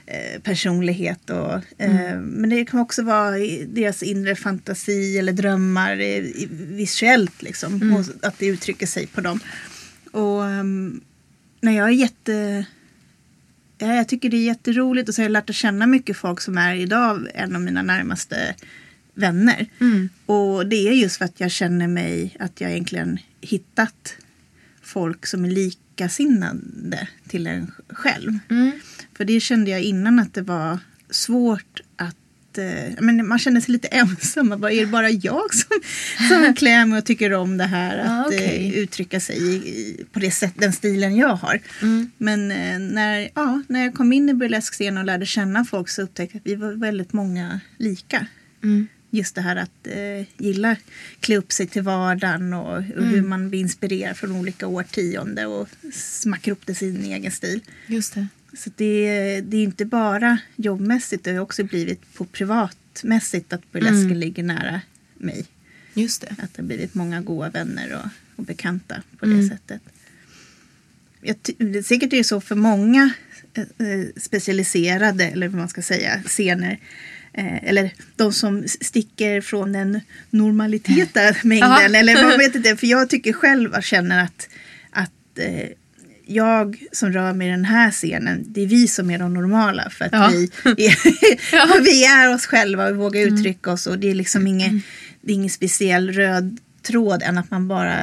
eh, 0.06 0.42
personlighet. 0.42 1.30
Och, 1.30 1.54
eh, 1.78 2.20
Men 2.20 2.50
det 2.50 2.66
kan 2.66 2.80
också 2.80 3.04
vara 3.04 3.38
deras 3.68 4.04
inre 4.04 4.36
fantasi 4.36 5.18
eller 5.18 5.34
drömmar 5.34 5.96
visuellt. 6.76 7.42
Liksom, 7.42 7.94
och 7.94 8.28
att 8.28 8.40
det 8.40 8.46
uttrycker 8.46 8.88
sig 8.88 9.08
på 9.08 9.22
dem. 9.22 9.40
Och 10.12 10.46
ehm, 10.46 11.02
när 11.62 11.72
jag 11.72 11.88
är 11.88 11.94
jätte 11.94 12.66
ja, 13.78 13.96
jag 13.96 14.08
tycker 14.08 14.30
det 14.30 14.38
är 14.38 14.46
jätteroligt 14.46 15.10
och 15.10 15.16
så 15.16 15.22
har 15.22 15.26
jag 15.26 15.32
lärt 15.32 15.50
att 15.50 15.56
känna 15.56 15.88
mycket 15.88 16.18
folk 16.18 16.42
som 16.42 16.58
är 16.58 16.76
idag 16.76 17.28
en 17.34 17.56
av 17.56 17.62
mina 17.62 17.82
närmaste 17.82 18.56
vänner. 19.14 19.66
Mm. 19.80 20.10
Och 20.26 20.68
det 20.68 20.88
är 20.88 20.92
just 20.92 21.18
för 21.18 21.26
att 21.26 21.40
jag 21.40 21.52
känner 21.52 21.88
mig 21.88 22.36
att 22.40 22.62
jag 22.62 22.72
egentligen 22.72 23.20
hittat 23.42 24.18
folk 24.98 25.26
som 25.26 25.46
är 25.46 25.50
likasinnande 25.50 27.08
till 27.28 27.48
en 27.48 27.72
själv. 27.90 28.40
Mm. 28.50 28.72
För 29.18 29.26
det 29.26 29.40
kände 29.40 29.72
jag 29.72 29.82
innan 29.82 30.20
att 30.20 30.34
det 30.34 30.42
var 30.42 30.80
svårt 31.10 31.82
att 31.96 32.58
eh, 32.58 32.94
men 33.00 33.28
man 33.28 33.40
känner 33.40 33.62
sig 33.62 33.72
lite 33.72 33.88
ensam. 33.88 34.50
Bara, 34.50 34.72
är 34.72 34.80
det 34.80 34.92
bara 34.92 35.10
jag 35.10 35.54
som, 35.54 35.80
som 36.30 36.54
klär 36.58 36.86
mig 36.86 36.98
och 37.00 37.06
tycker 37.06 37.34
om 37.34 37.58
det 37.58 37.64
här? 37.64 37.98
Att 37.98 38.28
Ah, 38.28 38.34
eh, 38.34 38.78
uttrycka 38.78 39.20
sig 39.20 39.38
i, 39.38 39.56
i, 39.56 40.06
på 40.12 40.20
det 40.20 40.32
sätt, 40.32 40.54
den 40.58 40.74
stilen 40.74 41.16
jag 41.16 41.36
har. 41.36 41.60
Mm. 41.82 42.12
Men 42.18 42.52
eh, 42.52 42.80
när, 42.80 43.30
ja, 43.36 43.62
när 43.68 43.84
jag 43.84 43.94
kom 43.94 44.14
in 44.14 44.30
i 44.30 44.34
burleskscenen 44.34 44.98
och 44.98 45.06
lärde 45.06 45.26
känna 45.26 45.66
folk 45.66 45.90
så 45.90 46.02
upptäckte 46.02 46.38
jag 46.38 46.42
att 46.42 46.48
vi 46.48 46.56
var 46.56 46.74
väldigt 46.74 47.14
många 47.14 47.60
lika. 47.78 48.28
Mm. 48.64 48.88
Just 49.18 49.36
det 49.36 49.42
här 49.42 49.56
att 49.56 49.88
eh, 49.88 50.26
gilla 50.38 50.76
klä 51.20 51.38
upp 51.38 51.52
sig 51.52 51.68
till 51.68 51.82
vardagen 51.82 52.54
och, 52.54 52.78
och 52.78 52.84
Mm. 52.84 53.04
hur 53.10 53.22
man 53.22 53.50
blir 53.50 53.60
inspirerad 53.60 54.18
från 54.18 54.32
olika 54.32 54.68
årtionden 54.68 55.48
och 55.48 55.70
smackar 55.94 56.52
upp 56.52 56.66
det 56.66 56.72
i 56.72 56.76
sin 56.76 57.04
egen 57.06 57.32
stil. 57.32 57.60
Just 57.88 58.14
det. 58.14 58.28
Så 58.58 58.70
det, 58.76 59.42
det 59.42 59.58
är 59.58 59.64
inte 59.64 59.86
bara 59.86 60.38
jobbmässigt, 60.56 61.24
det 61.24 61.32
har 61.34 61.40
också 61.40 61.64
blivit 61.64 62.14
på 62.14 62.26
privatmässigt 62.26 63.54
att 63.54 63.72
burlesken 63.72 64.02
Mm. 64.06 64.18
ligger 64.18 64.44
nära 64.44 64.82
mig. 65.18 65.46
Just 65.94 66.22
det. 66.22 66.28
Att 66.44 66.54
det 66.54 66.62
har 66.62 66.68
blivit 66.68 66.94
många 66.94 67.22
goda 67.22 67.50
vänner 67.50 67.94
och, 68.04 68.10
och 68.36 68.44
bekanta 68.44 68.96
på 69.20 69.26
Mm. 69.26 69.38
det 69.42 69.48
sättet. 69.48 69.82
Jag 71.22 71.36
det- 71.58 71.84
säkert 71.84 72.14
är 72.14 72.18
det 72.18 72.24
så 72.24 72.42
för 72.42 72.56
många 72.56 73.10
eh, 73.54 73.64
eh, 73.88 74.06
specialiserade, 74.18 75.24
eller 75.28 75.48
vad 75.48 75.58
man 75.60 75.70
ska 75.70 75.82
säga, 75.82 76.22
scener. 76.26 76.80
Eh, 77.38 77.70
eller 77.70 77.92
de 78.16 78.34
som 78.34 78.64
sticker 78.82 79.42
från 79.42 79.72
den 79.72 80.02
normaliteta 80.30 81.20
mängden. 81.44 81.96
Eller 81.96 82.24
man 82.24 82.38
vet 82.40 82.56
inte, 82.56 82.76
för 82.76 82.88
jag 82.88 83.10
tycker 83.10 83.34
själv 83.34 83.74
och 83.74 83.84
känner 83.84 84.24
att, 84.24 84.50
att 84.92 85.40
eh, 85.40 85.70
jag 86.26 86.84
som 86.92 87.12
rör 87.14 87.34
mig 87.34 87.48
i 87.48 87.52
den 87.52 87.66
här 87.66 87.92
scenen, 87.92 88.44
det 88.48 88.62
är 88.62 88.68
vi 88.68 88.88
som 88.88 89.12
är 89.12 89.20
de 89.20 89.34
normala. 89.34 89.90
För 89.90 90.06
att 90.06 90.12
Ja. 90.12 90.28
vi, 90.78 90.86
är, 90.88 91.82
vi 91.84 92.06
är 92.06 92.34
oss 92.34 92.46
själva 92.46 92.88
och 92.90 92.96
vågar 92.96 93.22
uttrycka 93.22 93.72
oss. 93.72 93.88
Och 93.88 94.00
det 94.00 94.10
är 94.10 94.16
liksom 94.16 94.48
inget, 94.48 94.72
det 95.22 95.32
är 95.32 95.36
ingen 95.36 95.50
speciell 95.50 96.12
röd 96.14 96.58
tråd 96.82 97.24
än 97.24 97.38
att 97.38 97.52
man 97.52 97.68
bara 97.68 97.96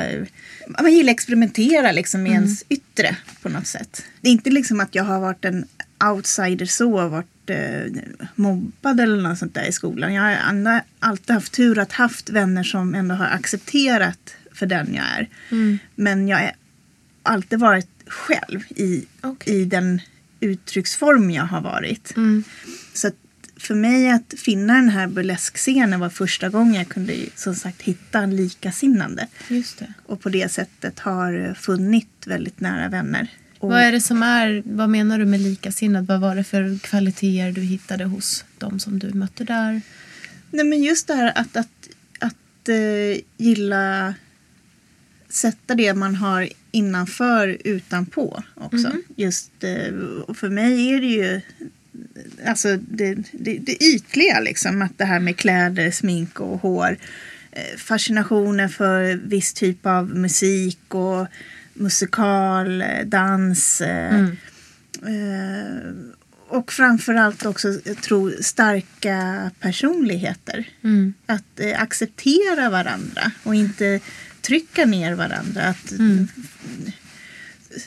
man 0.68 0.92
gillar 0.92 1.10
att 1.10 1.16
experimentera 1.16 1.92
liksom 1.92 2.22
med 2.22 2.32
ens 2.32 2.64
yttre 2.68 3.16
på 3.42 3.48
något 3.48 3.66
sätt. 3.66 4.04
Det 4.20 4.28
är 4.28 4.32
inte 4.32 4.50
liksom 4.50 4.80
att 4.80 4.94
jag 4.94 5.04
har 5.04 5.20
varit 5.20 5.44
en 5.44 5.64
outsider 6.10 6.66
så 6.66 7.08
varit 7.08 7.50
eh, 7.50 8.02
mobbad 8.34 9.00
eller 9.00 9.22
något 9.22 9.38
sånt 9.38 9.54
där 9.54 9.68
i 9.68 9.72
skolan. 9.72 10.14
Jag 10.14 10.22
har 10.22 10.80
alltid 10.98 11.34
haft 11.34 11.52
tur 11.52 11.78
att 11.78 11.92
haft 11.92 12.30
vänner 12.30 12.62
som 12.62 12.94
ändå 12.94 13.14
har 13.14 13.26
accepterat 13.26 14.36
för 14.52 14.66
den 14.66 14.94
jag 14.94 15.04
är. 15.04 15.28
Men 15.94 16.28
jag 16.28 16.38
har 16.38 16.52
alltid 17.22 17.58
varit 17.58 17.88
själv 18.06 18.60
i, 18.68 19.06
Okej. 19.20 19.54
i 19.54 19.64
den 19.64 20.00
uttrycksform 20.40 21.30
jag 21.30 21.44
har 21.44 21.60
varit. 21.60 22.16
Mm. 22.16 22.44
Så 22.94 23.10
för 23.56 23.74
mig 23.74 24.10
att 24.10 24.34
finna 24.36 24.74
den 24.74 24.88
här 24.88 25.06
burleskscenen 25.06 26.00
var 26.00 26.10
första 26.10 26.48
gången 26.48 26.74
jag 26.74 26.88
kunde 26.88 27.14
som 27.34 27.54
sagt 27.54 27.82
hitta 27.82 28.18
en 28.18 28.36
likasinnande. 28.36 29.28
Just 29.48 29.78
det. 29.78 29.92
Och 30.06 30.20
på 30.20 30.28
det 30.28 30.52
sättet 30.52 30.98
har 30.98 31.54
funnit 31.54 32.26
väldigt 32.26 32.60
nära 32.60 32.88
vänner. 32.88 33.28
Och, 33.58 33.68
Vad 33.68 33.80
är 33.80 33.92
det 33.92 34.00
som 34.00 34.22
är, 34.22 34.62
vad 34.66 34.88
menar 34.88 35.18
du 35.18 35.24
med 35.24 35.40
likasinnad? 35.40 36.06
Vad 36.06 36.20
var 36.20 36.36
det 36.36 36.44
för 36.44 36.78
kvaliteter 36.78 37.52
du 37.52 37.60
hittade 37.60 38.04
hos 38.04 38.44
de 38.58 38.78
som 38.80 38.98
du 38.98 39.12
mötte 39.12 39.44
där? 39.44 39.80
nej 40.54 40.64
men 40.64 40.82
just 40.82 41.06
det 41.06 41.14
här 41.14 41.32
att, 41.34 41.56
att, 41.56 41.88
att 42.18 42.68
eh, 42.68 43.20
gilla 43.36 44.14
sätta 45.28 45.74
det 45.74 45.94
man 45.94 46.14
har 46.14 46.48
innanför 46.70 47.58
utanpå 47.64 48.42
också. 48.54 48.92
Just, 49.16 49.64
eh, 49.64 49.94
och 50.26 50.36
för 50.36 50.48
mig 50.48 50.94
är 50.94 51.00
det 51.00 51.06
ju 51.06 51.40
alltså 52.46 52.76
det, 52.76 53.14
det, 53.32 53.58
det 53.58 53.84
ytliga 53.84 54.40
liksom. 54.40 54.82
Att 54.82 54.98
det 54.98 55.04
här 55.04 55.20
med 55.20 55.36
kläder, 55.36 55.90
smink 55.90 56.40
och 56.40 56.58
hår. 56.58 56.96
Eh, 57.52 57.76
fascinationen 57.78 58.68
för 58.68 59.14
viss 59.14 59.52
typ 59.52 59.86
av 59.86 60.08
musik 60.08 60.94
och 60.94 61.26
musikal, 61.74 62.82
eh, 62.82 63.04
dans. 63.06 63.80
Eh, 63.80 64.14
Mm. 64.14 64.36
eh, 65.02 65.92
och 66.48 66.72
framförallt 66.72 67.46
också, 67.46 67.80
jag 67.84 68.02
tror, 68.02 68.34
starka 68.40 69.50
personligheter. 69.60 70.68
Mm. 70.84 71.14
Att 71.26 71.60
eh, 71.60 71.82
acceptera 71.82 72.70
varandra 72.70 73.30
och 73.42 73.54
inte 73.54 74.00
trycka 74.40 74.84
ner 74.84 75.14
varandra. 75.14 75.62
Att, 75.62 75.92
Mm. 75.92 76.28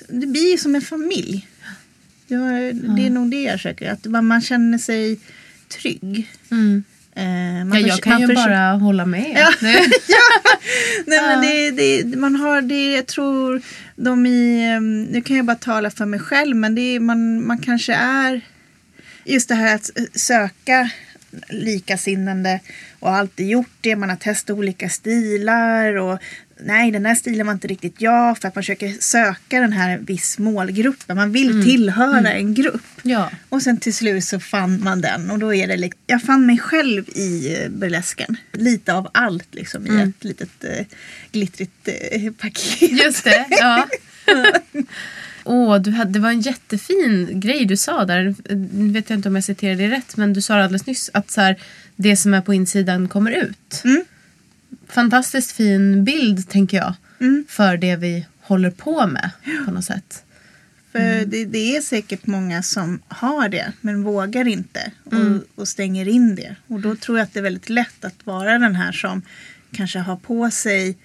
Det 0.10 0.28
blir 0.28 0.58
som 0.58 0.76
en 0.76 0.82
familj. 0.82 1.48
Det, 2.28 2.38
var, 2.38 2.74
det 2.98 3.06
är 3.06 3.10
nog 3.10 3.32
det 3.32 3.44
jag 3.44 3.54
försöker. 3.54 3.92
Att 3.92 4.06
man, 4.06 4.26
man 4.26 4.42
känner 4.42 4.78
sig 4.78 5.20
trygg. 5.68 6.32
Eh, 7.18 7.66
man 7.66 7.82
Ja, 7.82 7.88
jag 7.88 8.02
kan 8.04 8.20
ju 8.22 8.28
bara 8.36 8.72
hålla 8.72 9.06
med. 9.06 9.32
Ja. 9.36 9.54
Det- 9.60 9.68
Nej, 11.08 11.22
men 11.22 11.44
Ja. 11.44 11.50
det, 11.50 11.72
det, 12.04 12.18
man 12.18 12.36
har 12.36 12.62
det, 12.62 12.92
jag 12.96 13.08
tror 13.08 13.62
de 13.96 14.26
i, 14.26 14.66
em, 14.76 15.04
nu 15.04 15.22
kan 15.22 15.38
jag 15.38 15.46
bara 15.46 15.56
tala 15.58 15.90
för 15.92 16.06
mig 16.06 16.20
själv, 16.20 16.56
men 16.56 16.76
det 16.76 16.82
är, 16.82 17.00
man, 17.00 17.48
man 17.48 17.58
kanske 17.58 17.94
är, 17.94 18.42
just 19.26 19.50
det 19.50 19.56
här 19.56 19.76
att 19.76 19.90
söka 20.14 20.90
likasinnande 21.50 22.60
och 23.00 23.12
alltid 23.16 23.48
gjort 23.50 23.70
det, 23.82 23.96
man 23.96 24.10
har 24.10 24.16
testat 24.16 24.58
olika 24.58 24.90
stilar 24.90 25.96
och 25.98 26.20
nej 26.60 26.92
den 26.92 27.06
här 27.06 27.16
stilen 27.16 27.46
var 27.46 27.54
inte 27.54 27.68
riktigt 27.68 28.02
jag 28.02 28.38
för 28.38 28.48
att 28.48 28.56
man 28.56 28.64
försöker 28.64 28.94
söka 29.00 29.60
den 29.60 29.74
här 29.74 29.98
viss 29.98 30.40
målgruppen, 30.40 31.16
man 31.18 31.32
vill 31.32 31.64
tillhöra 31.64 32.32
en 32.32 32.54
grupp. 32.54 32.82
ja. 33.04 33.32
Och 33.50 33.62
sen 33.62 33.78
till 33.80 33.94
slut 33.94 34.24
så 34.24 34.40
fann 34.40 34.84
man 34.84 35.02
den 35.02 35.32
och 35.32 35.40
då 35.40 35.54
är 35.54 35.68
det 35.68 35.78
liksom, 35.78 36.02
jag 36.08 36.22
fann 36.24 36.46
mig 36.46 36.58
själv 36.60 37.10
i 37.10 37.56
eh, 37.64 37.70
burlesken. 37.70 38.38
Lite 38.54 38.94
av 38.94 39.10
allt 39.14 39.56
liksom 39.56 39.86
i 39.88 39.90
Mm. 39.90 40.10
ett 40.10 40.24
litet 40.24 40.64
eh, 40.64 40.86
glittrigt 41.32 41.88
eh, 42.12 42.32
paket. 42.32 42.92
Just 42.92 43.24
det. 43.24 43.46
Ja. 43.50 43.88
Åh, 45.44 45.70
hade, 45.72 46.12
det 46.12 46.20
var 46.20 46.30
en 46.30 46.42
jättefin 46.42 47.40
grej 47.40 47.66
du 47.66 47.78
sa 47.78 48.06
där. 48.06 48.36
Nu 48.74 48.94
vet 48.94 49.10
jag 49.10 49.18
inte 49.20 49.30
om 49.30 49.36
jag 49.36 49.44
citerade 49.44 49.88
det 49.88 49.96
rätt, 49.96 50.18
men 50.18 50.34
du 50.34 50.42
sa 50.42 50.56
alldeles 50.56 50.86
nyss 50.86 51.10
att 51.14 51.32
så 51.32 51.42
här, 51.42 51.56
det 51.96 52.18
som 52.18 52.34
är 52.34 52.42
på 52.42 52.54
insidan 52.54 53.08
kommer 53.08 53.32
ut. 53.32 53.82
Mm. 53.84 54.04
Fantastiskt 54.90 55.52
fin 55.52 56.04
bild, 56.04 56.50
tänker 56.50 56.78
jag, 56.78 56.94
Mm. 57.20 57.46
för 57.50 57.78
det 57.78 57.96
vi 57.96 58.26
håller 58.42 58.72
på 58.72 59.08
med 59.08 59.30
på 59.66 59.72
något 59.72 59.86
sätt. 59.86 60.24
För 60.92 61.00
Mm. 61.00 61.30
det, 61.30 61.46
det 61.46 61.76
är 61.78 61.82
säkert 61.82 62.26
många 62.28 62.64
som 62.64 63.00
har 63.08 63.50
det 63.50 63.72
men 63.82 64.04
vågar 64.04 64.48
inte 64.48 64.92
och, 65.04 65.14
Mm. 65.14 65.42
och 65.56 65.68
stänger 65.68 66.08
in 66.08 66.36
det. 66.36 66.56
Och 66.68 66.80
då 66.80 66.96
tror 66.96 67.18
jag 67.18 67.24
att 67.26 67.34
det 67.34 67.40
är 67.40 67.44
väldigt 67.44 67.70
lätt 67.70 68.06
att 68.06 68.26
vara 68.26 68.58
den 68.60 68.76
här 68.76 68.92
som 68.92 69.22
kanske 69.72 70.00
har 70.00 70.16
på 70.16 70.52
sig 70.52 70.98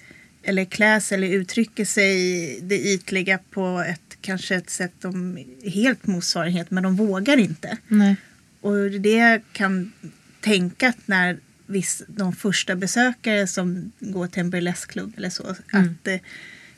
eller 0.43 0.65
klär 0.65 1.01
sig 1.01 1.15
eller 1.17 1.29
uttrycker 1.29 1.85
sig 1.85 2.15
det 2.63 2.79
ytliga 2.95 3.39
på 3.51 3.85
ett 3.89 4.17
kanske 4.21 4.55
ett 4.55 4.71
sätt 4.71 4.93
de 5.01 5.39
helt 5.75 6.07
motsvarighet 6.07 6.71
men 6.71 6.83
de 6.83 6.97
vågar 6.97 7.37
inte. 7.37 7.77
Nej. 7.89 8.17
Och 8.61 8.91
det 8.91 9.43
kan 9.53 9.93
tänka 10.41 10.89
att 10.89 11.09
när 11.09 11.39
viss, 11.73 12.03
de 12.07 12.33
första 12.33 12.77
besökare 12.77 13.47
som 13.47 13.93
går 14.01 14.27
till 14.27 14.41
en 14.41 14.51
burleskklubb 14.51 15.15
eller 15.17 15.31
så, 15.31 15.43
Mm. 15.73 15.85
att 15.87 16.05
det, 16.05 16.21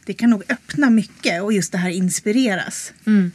det 0.05 0.15
kan 0.15 0.31
nog 0.31 0.43
öppna 0.49 0.91
mycket 0.91 1.43
och 1.43 1.53
just 1.53 1.73
det 1.73 1.79
här 1.79 1.91
inspireras. 1.91 2.93
Mm. 3.07 3.33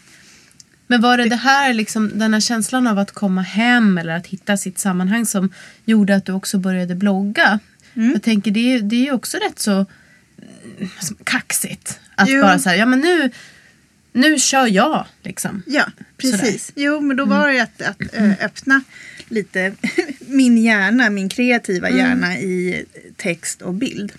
Men 0.87 1.01
var 1.01 1.17
det 1.17 1.29
det 1.29 1.35
här, 1.35 1.73
liksom, 1.73 2.11
den 2.19 2.33
här 2.33 2.41
känslan 2.41 2.87
av 2.87 2.99
att 2.99 3.11
komma 3.11 3.41
hem 3.41 3.97
eller 3.97 4.15
att 4.15 4.27
hitta 4.27 4.57
sitt 4.57 4.79
sammanhang 4.79 5.25
som 5.25 5.53
gjorde 5.85 6.15
att 6.15 6.25
du 6.25 6.31
också 6.31 6.57
började 6.59 6.95
blogga? 6.95 7.59
Mm. 7.93 8.11
Jag 8.11 8.23
tänker 8.23 8.51
det 8.51 8.73
är, 8.73 8.81
det 8.81 8.95
är 8.95 9.03
ju 9.03 9.11
också 9.11 9.37
rätt 9.37 9.59
så 9.59 9.71
mm, 9.71 10.89
som 10.99 11.17
kaxigt. 11.23 11.99
Att 12.15 12.29
Jo. 12.29 12.41
bara 12.41 12.59
säga, 12.59 12.75
ja 12.75 12.85
men 12.85 12.99
nu, 12.99 13.31
nu 14.13 14.39
kör 14.39 14.67
jag 14.67 15.05
liksom. 15.23 15.63
Ja, 15.67 15.85
precis. 16.17 16.71
Jo, 16.75 16.99
men 17.01 17.17
då 17.17 17.25
var 17.25 17.47
det 17.47 17.59
att, 17.59 17.81
att 17.81 18.01
ö, 18.13 18.33
öppna 18.41 18.81
lite 19.29 19.73
min 20.19 20.57
hjärna, 20.57 21.09
min 21.09 21.29
kreativa 21.29 21.89
hjärna 21.89 22.39
i 22.39 22.85
text 23.15 23.61
och 23.61 23.73
bild. 23.73 24.11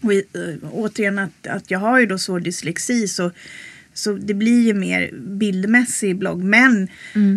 Och 0.00 0.12
i, 0.12 0.22
ö, 0.32 0.56
återigen 0.70 1.18
att, 1.18 1.46
att 1.46 1.70
jag 1.70 1.78
har 1.78 2.00
ju 2.00 2.06
då 2.06 2.18
så 2.18 2.38
dyslexi 2.38 3.08
så, 3.08 3.30
så 3.94 4.12
det 4.12 4.34
blir 4.34 4.62
ju 4.62 4.74
mer 4.74 5.10
bildmässig 5.12 6.16
blogg. 6.16 6.44
Men 6.44 6.88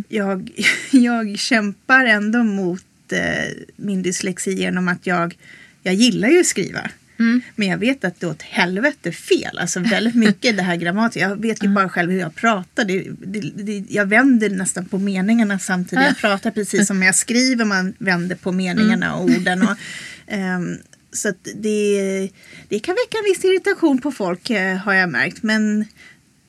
jag, 0.07 0.51
jag 0.91 1.39
kämpar 1.39 2.05
ändå 2.05 2.43
mot 2.43 3.11
eh, 3.11 3.51
min 3.75 4.01
dyslexi 4.01 4.51
genom 4.51 4.87
att 4.87 5.07
jag, 5.07 5.37
jag 5.83 5.93
gillar 5.93 6.29
ju 6.29 6.39
att 6.39 6.45
skriva. 6.45 6.89
Men 7.55 7.67
jag 7.67 7.77
vet 7.77 8.03
att 8.03 8.19
det 8.19 8.25
är 8.25 8.29
åt 8.29 8.41
helvete 8.41 9.11
fel. 9.11 9.57
Alltså 9.57 9.79
väldigt 9.79 10.15
mycket 10.15 10.57
det 10.57 10.63
här 10.63 10.75
grammatiska. 10.75 11.29
Jag 11.29 11.41
vet 11.41 11.63
ju 11.63 11.67
bara 11.67 11.89
själv 11.89 12.11
hur 12.11 12.19
jag 12.19 12.35
pratar. 12.35 12.85
Det, 12.85 13.07
det, 13.19 13.39
det, 13.39 13.85
jag 13.89 14.05
vänder 14.05 14.49
nästan 14.49 14.85
på 14.85 14.97
meningarna 14.97 15.59
samtidigt 15.59 16.05
jag 16.05 16.17
pratar. 16.17 16.51
Precis 16.51 16.87
som 16.87 17.03
jag 17.03 17.15
skriver 17.15 17.65
man 17.65 17.93
vänder 17.97 18.35
på 18.35 18.51
meningarna 18.51 19.15
och 19.15 19.23
orden. 19.23 19.61
Och, 19.61 19.75
ehm, 20.27 20.77
så 21.11 21.33
det, 21.55 22.29
det 22.69 22.79
kan 22.79 22.95
väcka 22.95 23.17
en 23.17 23.33
viss 23.33 23.45
irritation 23.45 24.01
på 24.01 24.11
folk 24.11 24.49
eh, 24.49 24.77
har 24.77 24.93
jag 24.93 25.09
märkt. 25.09 25.43
Men 25.43 25.85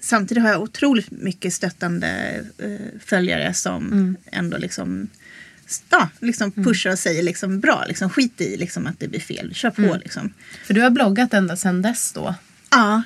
samtidigt 0.02 0.42
har 0.42 0.50
jag 0.50 0.62
otroligt 0.62 1.10
mycket 1.10 1.52
stöttande 1.52 2.40
eh, 2.58 3.00
följare 3.04 3.54
som 3.54 4.16
ändå 4.32 4.58
liksom 4.58 5.08
Ja, 5.90 6.08
liksom 6.20 6.52
pushar 6.52 6.90
och 6.90 6.98
säger 6.98 7.22
liksom 7.22 7.60
bra, 7.60 7.84
liksom 7.88 8.10
skit 8.10 8.40
i 8.40 8.56
liksom 8.56 8.86
att 8.86 9.00
det 9.00 9.08
blir 9.08 9.20
fel, 9.20 9.54
kör 9.54 9.70
på 9.70 9.96
liksom. 10.02 10.32
För 10.64 10.74
du 10.74 10.80
har 10.80 10.90
bloggat 10.90 11.34
ända 11.34 11.56
sedan 11.56 11.82
dess 11.82 12.12
då? 12.12 12.34
Ja, 12.70 13.02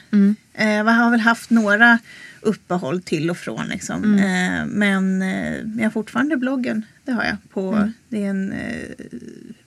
eh, 0.55 0.69
jag 0.69 0.85
har 0.85 1.11
väl 1.11 1.21
haft 1.21 1.51
några 1.51 1.99
uppehåll 2.41 3.03
till 3.03 3.31
och 3.31 3.39
från 3.39 3.67
liksom. 3.67 4.19
Eh, 4.19 4.67
men 4.67 5.23
eh, 5.23 5.55
jag 5.77 5.85
har 5.85 5.91
fortfarande 5.91 6.37
bloggen, 6.37 6.87
det 7.05 7.13
har 7.13 7.25
jag. 7.25 7.37
På, 7.53 7.91
Det 8.09 8.25
är 8.25 8.31
en, 8.31 8.53
eh, 8.53 8.89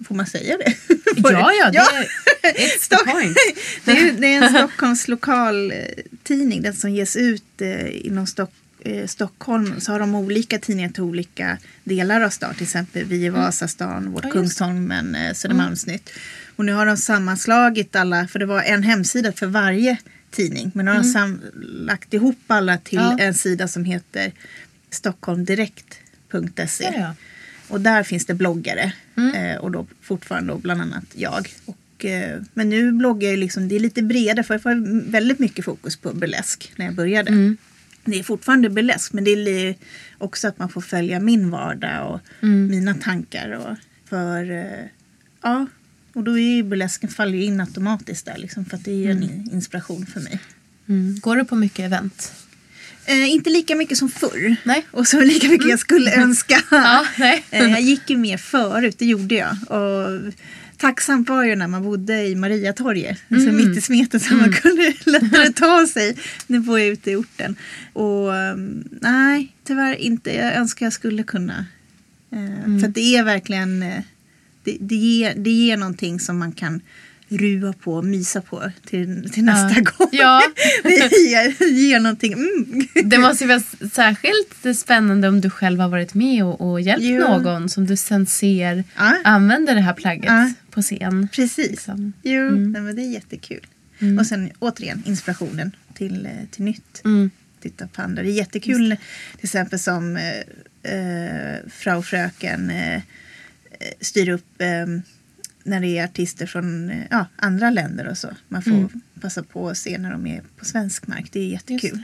får 0.07 0.15
man 0.15 0.25
säga 0.25 0.57
det? 0.57 0.73
Ja, 1.23 1.51
ja, 1.53 1.71
det 1.71 1.77
är 1.77 2.53
it's 2.53 2.89
the 2.89 3.11
point. 3.11 3.37
det, 3.85 3.91
är, 3.91 4.11
det 4.11 4.27
är 4.27 4.43
en 4.43 4.49
Stockholms 4.49 5.07
lokaltidning, 5.07 6.61
den 6.61 6.73
som 6.73 6.91
ges 6.91 7.15
ut 7.15 7.61
eh, 7.61 8.05
inom 8.05 8.27
Stock, 8.27 8.49
eh, 8.49 8.66
Stockholm. 9.07 9.79
Så 9.79 9.91
har 9.91 9.99
de 9.99 10.15
olika 10.15 10.59
tidningar 10.59 10.89
till 10.89 11.03
olika 11.03 11.57
delar 11.83 12.21
av 12.21 12.29
stan. 12.29 12.53
Till 12.53 12.63
exempel 12.63 13.03
vi 13.05 13.25
i 13.25 13.29
Vasastan, 13.29 14.11
vårt 14.11 14.23
Ja, 14.23 14.29
Kungsholmen, 14.31 15.15
eh, 15.15 15.33
Södermalmsnytt. 15.33 16.09
Och 16.55 16.65
nu 16.65 16.73
har 16.73 16.85
de 16.85 16.97
sammanslagit 16.97 17.95
alla, 17.95 18.27
för 18.27 18.39
det 18.39 18.45
var 18.45 18.61
en 18.61 18.83
hemsida 18.83 19.31
för 19.31 19.47
varje 19.47 19.97
tidning. 20.31 20.71
Men 20.75 20.85
nu 20.85 20.91
har 20.91 20.97
de 20.97 21.03
sam- 21.03 21.41
lagt 21.63 22.13
ihop 22.13 22.39
alla 22.47 22.77
till 22.77 22.97
Ja. 22.97 23.17
en 23.19 23.33
sida 23.33 23.67
som 23.67 23.85
heter 23.85 24.31
stockholmdirekt.se. 24.89 26.83
Ja, 26.83 26.91
ja. 26.99 27.13
Och 27.67 27.81
där 27.81 28.03
finns 28.03 28.25
det 28.25 28.33
bloggare. 28.33 28.91
Eh, 29.35 29.57
och 29.57 29.71
då 29.71 29.87
fortfarande 30.01 30.53
då 30.53 30.57
bland 30.59 30.81
annat 30.81 31.05
jag. 31.13 31.49
Och, 31.65 32.05
eh, 32.05 32.41
men 32.53 32.69
nu 32.69 32.91
bloggar 32.91 33.29
jag 33.29 33.39
liksom, 33.39 33.67
det 33.67 33.75
är 33.75 33.79
lite 33.79 34.01
bredare 34.01 34.43
för 34.43 34.53
jag 34.53 34.61
får 34.61 35.09
väldigt 35.11 35.39
mycket 35.39 35.65
fokus 35.65 35.95
på 35.97 36.13
burlesk 36.13 36.71
när 36.75 36.85
jag 36.85 36.95
började. 36.95 37.55
Det 38.11 38.19
är 38.19 38.23
fortfarande 38.23 38.69
burlesk 38.69 39.13
men 39.13 39.23
det 39.23 39.31
är 39.31 39.75
också 40.17 40.47
att 40.47 40.59
man 40.59 40.69
får 40.69 40.81
följa 40.81 41.19
min 41.19 41.49
vardag 41.49 42.13
och 42.13 42.47
mina 42.47 42.93
tankar. 42.93 43.49
Och, 43.51 43.77
för 44.09 44.51
eh, 44.51 44.85
ja, 45.41 45.65
och 46.13 46.23
då 46.23 46.39
är 46.39 46.55
ju 46.55 46.63
burlesken 46.63 47.09
faller 47.09 47.37
in 47.37 47.59
automatiskt 47.61 48.25
där 48.25 48.37
liksom, 48.37 48.65
för 48.65 48.77
att 48.77 48.83
det 48.85 48.91
är 48.91 48.95
ju 48.95 49.11
en 49.11 49.23
in- 49.23 49.49
inspiration 49.53 50.05
för 50.05 50.19
mig. 50.19 50.39
Mm. 50.89 51.19
Går 51.19 51.35
du 51.35 51.45
på 51.45 51.55
mycket 51.55 51.85
event? 51.85 52.33
Eh, 53.05 53.29
inte 53.31 53.49
lika 53.49 53.75
mycket 53.75 53.97
som 53.97 54.09
förr. 54.09 54.55
Nej. 54.63 54.85
Och 54.91 55.07
så 55.07 55.21
lika 55.21 55.47
mycket 55.49 55.69
jag 55.69 55.79
skulle 55.79 56.15
önska. 56.15 56.61
Ja. 56.71 57.05
Eh, 57.49 57.69
jag 57.69 57.81
gick 57.81 58.09
ju 58.09 58.17
mer 58.17 58.37
förut, 58.37 58.95
det 58.99 59.05
gjorde 59.05 59.35
jag. 59.35 59.57
Och 59.67 60.33
tacksamt 60.77 61.29
var 61.29 61.43
ju 61.43 61.55
när 61.55 61.67
man 61.67 61.83
bodde 61.83 62.27
i 62.27 62.35
Mariatorget. 62.35 63.17
Alltså 63.31 63.51
mitt 63.51 63.77
i 63.77 63.81
smeten 63.81 64.19
så 64.19 64.33
man 64.33 64.51
kunde 64.51 64.93
lättare 65.05 65.53
ta 65.53 65.87
sig. 65.87 66.17
Nu 66.47 66.59
bor 66.59 66.79
jag 66.79 66.87
ute 66.87 67.11
i 67.11 67.15
orten. 67.15 67.55
Och 67.93 68.27
um, 68.27 68.83
nej, 69.01 69.55
tyvärr 69.63 69.95
inte. 69.95 70.35
Jag 70.35 70.55
önskar 70.55 70.85
jag 70.85 70.93
skulle 70.93 71.23
kunna. 71.23 71.65
Eh, 72.31 72.79
För 72.79 72.87
att 72.87 72.95
det 72.95 73.15
är 73.15 73.23
verkligen, 73.23 73.83
eh, 73.83 74.01
det, 74.63 74.77
det, 74.79 74.95
ger, 74.95 75.33
det 75.35 75.51
ger 75.51 75.77
någonting 75.77 76.19
som 76.19 76.37
man 76.37 76.51
kan 76.51 76.81
ruva 77.29 77.73
på 77.73 78.01
mysa 78.01 78.41
på 78.41 78.71
till, 78.85 79.29
till 79.31 79.43
nästa 79.43 79.81
gång. 79.81 80.09
Ja. 80.11 80.41
det 80.83 81.65
ger, 81.69 81.99
någonting. 81.99 82.33
Mm. 82.33 82.87
Det 83.09 83.17
måste 83.17 83.43
ju 83.43 83.47
vara 83.47 83.61
särskilt 83.93 84.77
spännande 84.79 85.27
om 85.27 85.41
du 85.41 85.49
själv 85.49 85.79
har 85.79 85.89
varit 85.89 86.13
med 86.13 86.43
och, 86.43 86.71
och 86.71 86.81
hjälpt 86.81 87.03
Jo. 87.05 87.19
någon 87.19 87.69
som 87.69 87.85
du 87.85 87.97
sen 87.97 88.25
ser 88.25 88.83
Ja. 88.97 89.17
använder 89.23 89.75
det 89.75 89.81
här 89.81 89.93
plagget 89.93 90.25
Ja. 90.25 90.51
på 90.71 90.81
scen. 90.81 91.27
Precis. 91.31 91.71
Liksom. 91.71 92.13
Jo, 92.23 92.49
nej, 92.49 92.81
men 92.81 92.95
det 92.95 93.01
är 93.01 93.11
jättekul. 93.11 93.67
Och 94.19 94.25
sen 94.27 94.51
återigen 94.59 95.03
inspirationen 95.05 95.71
till, 95.93 96.25
eh, 96.25 96.31
till 96.51 96.63
nytt. 96.63 97.01
Mm. 97.05 97.29
Titta 97.61 97.87
på 97.87 98.01
andra. 98.01 98.23
Det 98.23 98.29
är 98.29 98.33
jättekul 98.33 98.97
till 99.37 99.45
exempel 99.45 99.79
som 99.79 100.17
eh, 100.17 100.91
eh, 100.93 101.55
Frau 101.69 102.01
Fröken 102.01 102.69
eh, 102.69 103.01
styr 104.01 104.29
upp 104.29 104.61
eh, 104.61 104.85
när 105.67 105.79
det 105.81 105.97
är 105.97 106.03
artister 106.03 106.45
från 106.45 106.89
eh, 106.89 107.03
ja, 107.11 107.25
andra 107.35 107.69
länder 107.69 108.07
och 108.07 108.17
så. 108.17 108.29
Man 108.47 108.61
får 108.61 108.89
passa 109.21 109.43
på 109.43 109.69
att 109.69 109.77
se 109.77 109.97
när 109.97 110.11
de 110.11 110.27
är 110.27 110.41
på 110.57 110.65
svensk 110.65 111.07
mark. 111.07 111.25
Det 111.31 111.39
är 111.39 111.47
jättekul. 111.47 112.03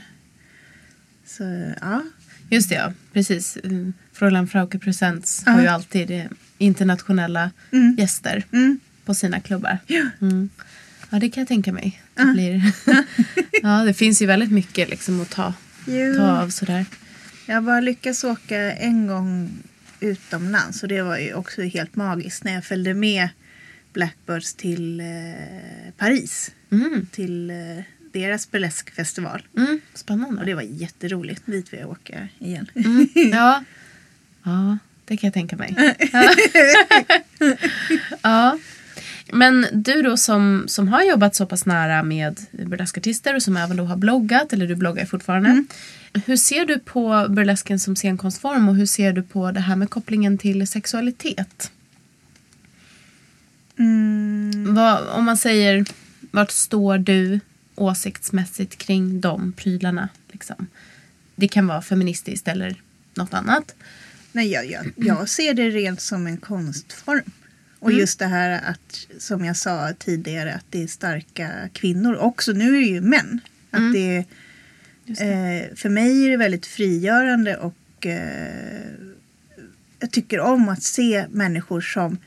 Så 1.26 1.72
ja. 1.80 2.02
Just 2.50 2.68
det, 2.68 2.74
ja. 2.74 2.92
Precis. 3.12 3.58
Mm. 3.64 3.92
Fräulein 4.12 4.48
Frauke 4.48 4.78
Presents 4.78 5.42
Ja. 5.46 5.52
har 5.52 5.60
ju 5.60 5.66
alltid 5.66 6.10
eh, 6.10 6.24
internationella 6.58 7.50
Mm. 7.72 7.94
gäster 7.98 8.44
Mm. 8.52 8.80
på 9.04 9.14
sina 9.14 9.40
klubbar. 9.40 9.78
Ja. 9.86 10.06
Mm. 10.20 10.48
Ja, 11.10 11.18
det 11.18 11.30
kan 11.30 11.40
jag 11.40 11.48
tänka 11.48 11.72
mig. 11.72 12.02
Det, 12.14 12.24
blir... 12.24 12.62
ja, 13.62 13.84
det 13.84 13.94
finns 13.94 14.22
ju 14.22 14.26
väldigt 14.26 14.50
mycket 14.52 14.88
liksom 14.90 15.20
att 15.20 15.30
ta, 15.30 15.54
Jo. 15.86 16.14
ta 16.16 16.22
av 16.42 16.48
sådär. 16.48 16.86
Jag 17.46 17.54
har 17.54 17.60
bara 17.62 17.80
lyckats 17.80 18.24
åka 18.24 18.72
en 18.72 19.06
gång 19.06 19.50
utomlands 20.00 20.82
och 20.82 20.88
det 20.88 21.02
var 21.02 21.18
ju 21.18 21.34
också 21.34 21.62
helt 21.62 21.96
magiskt 21.96 22.44
när 22.44 22.52
jag 22.54 22.64
följde 22.64 22.94
med 22.94 23.28
Blackbirds 23.94 24.54
till 24.54 25.00
eh, 25.00 25.06
Paris. 25.96 26.50
Mm. 26.70 27.06
Till 27.12 27.50
eh, 27.50 27.56
deras 28.12 28.50
burleskfestival. 28.50 29.42
Mm. 29.56 29.80
Och 29.92 29.98
Spännande. 29.98 30.44
det 30.44 30.54
var 30.54 30.62
jätteroligt. 30.62 31.42
Dit 31.46 31.72
vill 31.72 31.80
jag 31.80 31.90
åka 31.90 32.28
igen. 32.38 32.66
Mm. 32.74 33.08
Ja. 33.32 33.64
ja, 34.42 34.78
det 35.04 35.16
kan 35.16 35.28
jag 35.28 35.34
tänka 35.34 35.56
mig. 35.56 35.96
ja. 38.22 38.58
Men 39.32 39.66
du 39.72 40.02
då 40.02 40.16
som, 40.16 40.64
som 40.66 40.88
har 40.88 41.02
jobbat 41.02 41.34
så 41.34 41.46
pass 41.46 41.66
nära 41.66 42.02
med 42.02 42.40
burleskartister 42.50 43.34
och 43.34 43.42
som 43.42 43.56
även 43.56 43.76
då 43.76 43.84
har 43.84 43.96
bloggat, 43.96 44.52
eller 44.52 44.66
du 44.66 44.74
bloggar 44.74 45.06
fortfarande. 45.06 45.64
Hur 46.26 46.36
ser 46.36 46.66
du 46.66 46.78
på 46.78 47.26
burlesken 47.28 47.80
som 47.80 47.96
scenkonstform 47.96 48.68
och 48.68 48.76
hur 48.76 48.86
ser 48.86 49.12
du 49.12 49.22
på 49.22 49.50
det 49.50 49.60
här 49.60 49.76
med 49.76 49.90
kopplingen 49.90 50.38
till 50.38 50.66
sexualitet? 50.66 51.70
Mm, 53.78 54.74
Vad, 54.74 55.08
om 55.08 55.24
man 55.24 55.36
säger, 55.36 55.84
vart 56.30 56.50
står 56.50 56.98
du 56.98 57.40
åsiktsmässigt 57.74 58.78
kring 58.78 59.20
de 59.20 59.52
prylarna? 59.52 60.08
Liksom? 60.32 60.66
Det 61.36 61.48
kan 61.48 61.66
vara 61.66 61.82
feministiskt 61.82 62.48
eller 62.48 62.76
något 63.14 63.34
annat. 63.34 63.74
nej, 64.32 64.50
jag, 64.50 64.66
jag, 64.70 64.92
jag 64.96 65.28
ser 65.28 65.54
det 65.54 65.70
rent 65.70 66.00
som 66.00 66.26
en 66.26 66.36
konstform. 66.36 67.30
Och 67.78 67.92
just 67.92 68.18
det 68.18 68.26
här 68.26 68.50
att, 68.70 69.06
som 69.18 69.44
jag 69.44 69.56
sa 69.56 69.92
tidigare, 69.98 70.54
att 70.54 70.64
det 70.70 70.82
är 70.82 70.86
starka 70.86 71.68
kvinnor. 71.72 72.14
Också 72.16 72.52
nu 72.52 72.76
är 72.76 72.80
det 72.80 72.86
ju 72.86 73.00
män. 73.00 73.40
Att 73.70 73.92
det 73.92 74.16
är 74.16 74.24
Just 75.04 75.20
det. 75.20 75.68
Eh, 75.70 75.76
för 75.76 75.88
mig 75.88 76.24
är 76.24 76.30
det 76.30 76.36
väldigt 76.36 76.66
frigörande 76.66 77.56
och 77.56 78.06
eh, 78.06 78.82
jag 79.98 80.10
tycker 80.10 80.40
om 80.40 80.68
att 80.68 80.82
se 80.82 81.26
människor 81.30 81.80
som 81.80 82.18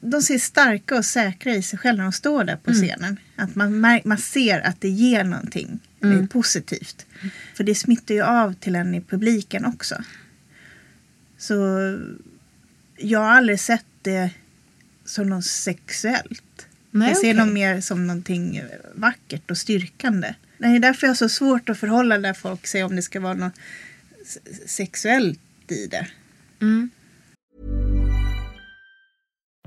de 0.00 0.22
ser 0.22 0.38
starka 0.38 0.96
och 0.96 1.04
säkra 1.04 1.54
i 1.54 1.62
sig 1.62 1.78
själva 1.78 1.96
när 1.96 2.04
de 2.04 2.12
står 2.12 2.44
där 2.44 2.56
på 2.56 2.72
scenen. 2.72 3.16
Att 3.36 3.54
man, 3.54 3.80
mär, 3.80 4.02
man 4.04 4.18
ser 4.18 4.60
att 4.60 4.80
det 4.80 4.88
ger 4.88 5.24
någonting 5.24 5.80
eh, 6.02 6.26
positivt. 6.26 7.06
För 7.54 7.64
det 7.64 7.74
smittar 7.74 8.14
ju 8.14 8.22
av 8.22 8.54
till 8.54 8.74
en 8.74 8.94
i 8.94 9.00
publiken 9.00 9.64
också. 9.64 10.02
Så 11.38 11.54
jag 12.96 13.20
har 13.20 13.30
aldrig 13.30 13.60
sett 13.60 13.86
det 14.02 14.30
som 15.04 15.28
något 15.28 15.44
sexuellt. 15.44 16.66
Nej, 16.90 17.08
jag 17.08 17.16
ser 17.16 17.28
okej. 17.28 17.34
dem 17.34 17.52
mer 17.52 17.80
som 17.80 18.06
någonting 18.06 18.62
vackert 18.94 19.50
och 19.50 19.58
styrkande. 19.58 20.34
Det 20.58 20.66
är 20.66 20.78
därför 20.78 21.06
jag 21.06 21.10
har 21.10 21.14
så 21.14 21.28
svårt 21.28 21.68
att 21.68 21.78
förhålla 21.78 22.18
där 22.18 22.34
folk 22.34 22.66
säger 22.66 22.84
om 22.84 22.96
det 22.96 23.02
ska 23.02 23.20
vara 23.20 23.34
något 23.34 23.54
sexuellt 24.66 25.40
i 25.68 25.86
det. 25.86 26.06
Mm. 26.60 26.90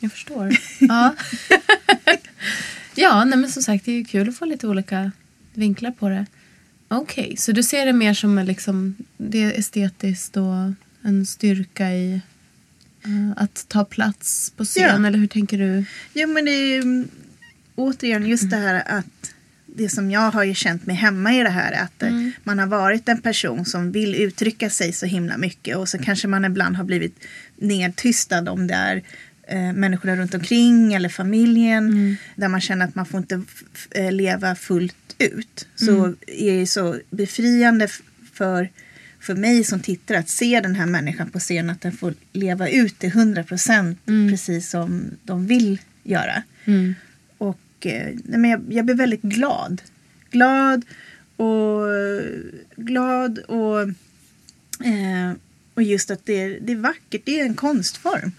Jag 0.00 0.12
förstår. 0.12 0.56
Ja, 0.78 1.14
ja 2.94 3.24
nej, 3.24 3.38
men 3.38 3.50
som 3.50 3.62
sagt 3.62 3.84
det 3.84 3.92
är 3.92 3.96
ju 3.96 4.04
kul 4.04 4.28
att 4.28 4.36
få 4.36 4.44
lite 4.44 4.66
olika 4.68 5.12
vinklar 5.54 5.90
på 5.90 6.08
det. 6.08 6.26
Okej, 6.88 7.36
så 7.36 7.52
du 7.52 7.62
ser 7.62 7.86
det 7.86 7.92
mer 7.92 8.14
som 8.14 8.38
liksom, 8.38 8.94
det 9.16 9.42
är 9.44 9.58
estetiskt 9.58 10.36
och 10.36 10.54
en 11.02 11.26
styrka 11.26 11.90
i 11.90 12.20
eh, 13.04 13.42
att 13.42 13.64
ta 13.68 13.84
plats 13.84 14.52
på 14.56 14.64
scen, 14.64 14.82
Ja. 15.02 15.06
eller 15.06 15.18
hur 15.18 15.26
tänker 15.26 15.58
du? 15.58 15.84
Ja 16.12 16.26
men 16.26 16.44
det 16.44 16.50
är 16.50 16.74
ju 16.74 17.04
återigen 17.74 18.26
just 18.26 18.50
det 18.50 18.56
här 18.56 18.82
att 18.86 19.32
det 19.66 19.88
som 19.88 20.10
jag 20.10 20.30
har 20.30 20.44
ju 20.44 20.54
känt 20.54 20.86
mig 20.86 20.96
hemma 20.96 21.34
i 21.34 21.42
det 21.42 21.50
här 21.50 21.72
att 21.84 22.02
eh, 22.02 22.10
man 22.44 22.58
har 22.58 22.66
varit 22.66 23.08
en 23.08 23.20
person 23.20 23.64
som 23.64 23.92
vill 23.92 24.14
uttrycka 24.14 24.70
sig 24.70 24.92
så 24.92 25.06
himla 25.06 25.36
mycket 25.36 25.76
och 25.76 25.88
så 25.88 25.98
kanske 25.98 26.28
man 26.28 26.44
ibland 26.44 26.76
har 26.76 26.84
blivit 26.84 27.24
nedtystad 27.56 28.48
om 28.50 28.66
det 28.66 28.74
är 28.74 29.02
eh, 29.50 29.72
människorna 29.72 30.16
runt 30.16 30.34
omkring 30.34 30.94
eller 30.94 31.08
familjen 31.08 32.16
där 32.36 32.48
man 32.48 32.60
känner 32.60 32.84
att 32.84 32.94
man 32.94 33.06
får 33.06 33.18
inte 33.20 33.42
eh, 33.90 34.12
leva 34.12 34.54
fullt 34.54 34.96
ut. 35.18 35.68
Så 35.76 36.14
är 36.26 36.52
det 36.60 36.66
så 36.66 36.98
befriande 37.10 37.88
för 38.32 38.68
för 39.20 39.34
mig 39.34 39.64
som 39.64 39.80
tittare 39.80 40.18
att 40.18 40.28
se 40.28 40.60
den 40.60 40.74
här 40.74 40.86
människan 40.86 41.30
på 41.30 41.38
scen 41.38 41.70
att 41.70 41.80
den 41.80 41.92
får 41.92 42.14
leva 42.32 42.68
ut 42.68 42.98
till 42.98 43.08
100 43.08 43.44
procent 43.44 43.98
precis 44.30 44.70
som 44.70 45.10
de 45.24 45.46
vill 45.46 45.80
göra. 46.02 46.42
Och 47.38 47.86
eh, 47.86 48.14
men 48.24 48.50
jag, 48.50 48.62
jag 48.68 48.84
blev 48.84 48.96
väldigt 48.96 49.22
glad. 49.22 49.82
Glad 50.30 50.84
och 51.36 51.86
glad 52.76 53.38
och, 53.38 53.80
eh, 54.86 55.32
och 55.74 55.82
just 55.82 56.10
att 56.10 56.26
det, 56.26 56.40
är- 56.42 56.58
det 56.60 56.72
är 56.72 56.76
vackert. 56.76 57.22
Det 57.24 57.40
är 57.40 57.44
en 57.44 57.54
konstform 57.54 58.32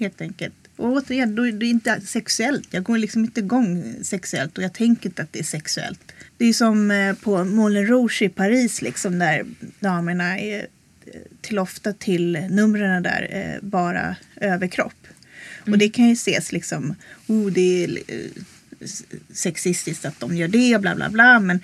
helt 0.00 0.20
enkelt. 0.20 0.54
Och 0.76 0.92
återigen, 0.92 1.34
då, 1.34 1.46
är 1.46 1.52
det 1.52 1.66
inte 1.66 2.00
sexuellt. 2.00 2.68
Jag 2.70 2.82
går 2.82 2.98
liksom 2.98 3.24
inte 3.24 3.40
igång 3.40 3.94
sexuellt 4.02 4.58
och 4.58 4.64
jag 4.64 4.72
tänker 4.72 5.08
inte 5.08 5.22
att 5.22 5.32
det 5.32 5.38
är 5.38 5.44
sexuellt. 5.44 6.12
Det 6.36 6.44
är 6.44 6.52
som 6.52 6.90
eh, 6.90 7.14
på 7.14 7.44
Moulin 7.44 7.86
Rouge 7.86 8.22
i 8.22 8.28
Paris 8.28 8.82
liksom 8.82 9.18
där 9.18 9.46
damerna 9.80 10.38
är 10.38 10.58
eh, 11.06 11.20
till 11.40 11.58
ofta 11.58 11.92
till 11.92 12.46
numren 12.50 13.02
där 13.02 13.28
eh, 13.30 13.68
bara 13.68 14.16
överkropp. 14.36 15.06
Och 15.66 15.78
det 15.78 15.88
kan 15.88 16.08
ju 16.08 16.12
ses 16.12 16.52
liksom, 16.52 16.94
oh 17.26 17.50
det 17.50 17.84
är 17.84 17.98
sexistiskt 19.32 20.04
att 20.04 20.20
de 20.20 20.36
gör 20.36 20.48
det 20.48 20.74
och 20.74 20.80
bla 20.80 20.94
bla 20.94 21.08
bla. 21.10 21.40
Men 21.40 21.60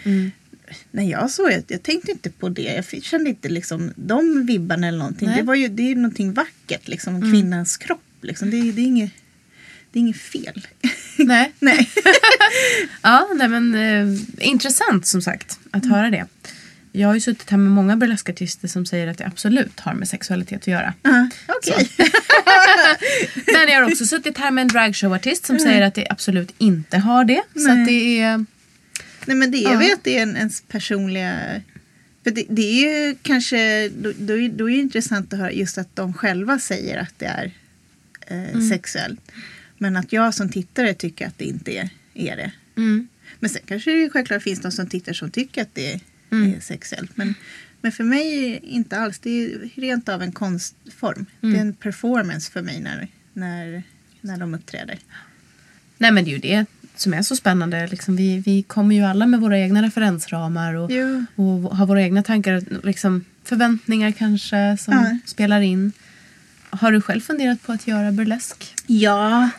när 0.91 1.05
jag 1.11 1.31
såg 1.31 1.49
det, 1.49 1.65
jag 1.69 1.83
tänkte 1.83 2.11
inte 2.13 2.31
på 2.31 2.49
det. 2.49 2.85
Jag 2.93 3.03
kände 3.05 3.31
inte 3.31 3.49
liksom 3.49 3.93
de 3.97 4.47
vibbarna 4.47 4.89
eller 4.89 4.99
någonting. 4.99 5.29
Nej. 5.29 5.37
Det 5.37 5.43
var 5.43 5.55
ju 5.55 5.69
det 5.69 5.83
är 5.83 5.89
ju 5.89 5.95
någonting 5.95 6.33
vackert 6.33 6.89
liksom, 6.89 7.21
kvinnans 7.33 7.77
kropp. 7.77 8.01
Liksom. 8.21 8.51
Det, 8.51 8.57
är- 8.57 8.73
det, 8.73 8.81
är 8.83 8.87
inget, 8.87 9.11
det 9.93 9.99
är 9.99 10.01
inget 10.01 10.17
fel. 10.21 10.67
Nej. 11.17 11.53
Nej. 11.59 11.91
Ja, 13.03 13.29
nej 13.35 13.49
men 13.49 13.75
eh, 13.75 14.21
intressant 14.49 15.07
som 15.07 15.23
sagt 15.23 15.59
att 15.71 15.87
höra 15.87 16.11
det. 16.11 16.27
Jag 16.93 17.09
har 17.09 17.15
ju 17.15 17.21
suttit 17.21 17.51
här 17.51 17.59
med 17.59 17.73
många 17.73 17.97
burleskartister 17.97 18.69
som 18.69 18.87
säger 18.87 19.07
att 19.07 19.19
det 19.19 19.27
absolut 19.27 19.81
har 19.81 19.95
med 19.95 20.09
sexualitet 20.09 20.61
att 20.61 20.67
göra. 20.67 20.95
Ja, 21.03 21.29
Okej. 21.49 21.89
Men 23.47 23.69
jag 23.69 23.83
har 23.83 23.91
också 23.91 24.07
suttit 24.07 24.39
här 24.39 24.51
med 24.51 24.63
en 24.63 24.69
dragshowartist 24.69 25.47
som 25.47 25.59
säger 25.59 25.83
att 25.83 25.95
det 25.95 26.07
absolut 26.11 26.55
inte 26.59 26.99
har 26.99 27.25
det. 27.25 27.43
Så 27.55 27.69
det 27.69 28.21
är... 28.21 28.45
Nej 29.27 29.37
men 29.37 29.51
det 29.51 29.59
Ja. 29.59 29.71
jag 29.73 29.79
vet 29.79 30.05
det 30.05 30.19
är 30.19 30.23
en, 30.23 30.37
ens 30.37 30.61
personliga... 30.61 31.61
För 32.25 32.31
det, 32.31 32.45
det 32.49 32.63
är 32.63 33.09
ju 33.09 33.17
kanske, 33.23 33.89
då, 33.89 34.13
då, 34.19 34.39
är- 34.39 34.49
då 34.49 34.71
är 34.71 34.75
det 34.75 34.81
intressant 34.81 35.33
att 35.33 35.39
höra 35.39 35.53
just 35.53 35.79
att 35.79 35.97
de 35.97 36.15
själva 36.15 36.59
säger 36.59 36.99
att 36.99 37.19
det 37.19 37.27
är 37.27 37.53
eh, 38.27 38.61
sexuellt. 38.69 39.21
Men 39.79 39.97
att 39.97 40.13
jag 40.13 40.35
som 40.35 40.49
tittare 40.49 40.95
tycker 40.95 41.27
att 41.27 41.39
det 41.39 41.45
inte 41.45 41.73
är, 41.73 41.89
är 42.15 42.37
det. 42.37 42.53
Mm. 42.77 43.09
Men 43.41 43.51
sen 43.51 43.63
kanske 43.67 43.91
det 43.91 44.11
självklart 44.11 44.43
finns 44.43 44.61
de 44.61 44.73
som 44.73 44.87
tittar 44.87 45.13
som 45.13 45.31
tycker 45.31 45.63
att 45.63 45.75
det 45.75 45.93
är, 45.93 46.01
är 46.31 46.61
sexuellt. 46.61 47.17
Men, 47.17 47.35
men 47.81 47.93
för 47.93 48.05
mig 48.05 48.57
inte 48.63 48.97
alls. 48.99 49.19
Det 49.19 49.31
är 49.45 49.71
rent 49.75 50.09
av 50.09 50.23
en 50.23 50.33
konstform. 50.33 51.27
Det 51.41 51.47
är 51.47 51.61
en 51.61 51.75
performance 51.75 52.53
för 52.53 52.63
mig 52.63 52.81
när, 52.81 53.09
när, 53.33 53.83
när 54.21 54.37
de 54.39 54.55
uppträder. 54.55 54.99
Nej 55.99 56.13
men 56.13 56.25
det 56.25 56.31
är 56.31 56.33
ju 56.33 56.39
det 56.39 56.67
som 57.01 57.15
är 57.15 57.23
så 57.23 57.37
spännande. 57.37 57.87
Liksom, 57.87 58.17
vi, 58.17 58.39
vi 58.39 58.63
kommer 58.63 58.95
ju 58.95 59.03
alla 59.05 59.27
med 59.27 59.41
våra 59.41 59.59
egna 59.59 59.83
referensramar 59.83 60.75
och, 60.75 60.91
Jo. 60.93 61.25
och 61.37 61.77
har 61.77 61.87
våra 61.87 62.03
egna 62.03 62.23
tankar. 62.23 62.63
Liksom, 62.87 63.25
förväntningar 63.45 64.11
kanske 64.11 64.77
som 64.81 64.95
Ja. 64.95 65.19
spelar 65.25 65.61
in. 65.61 65.93
Har 66.71 66.93
du 66.93 67.01
själv 67.01 67.21
funderat 67.21 67.63
på 67.63 67.73
att 67.73 67.87
göra 67.87 68.13
burlesk? 68.13 68.75
Ja. 68.87 69.51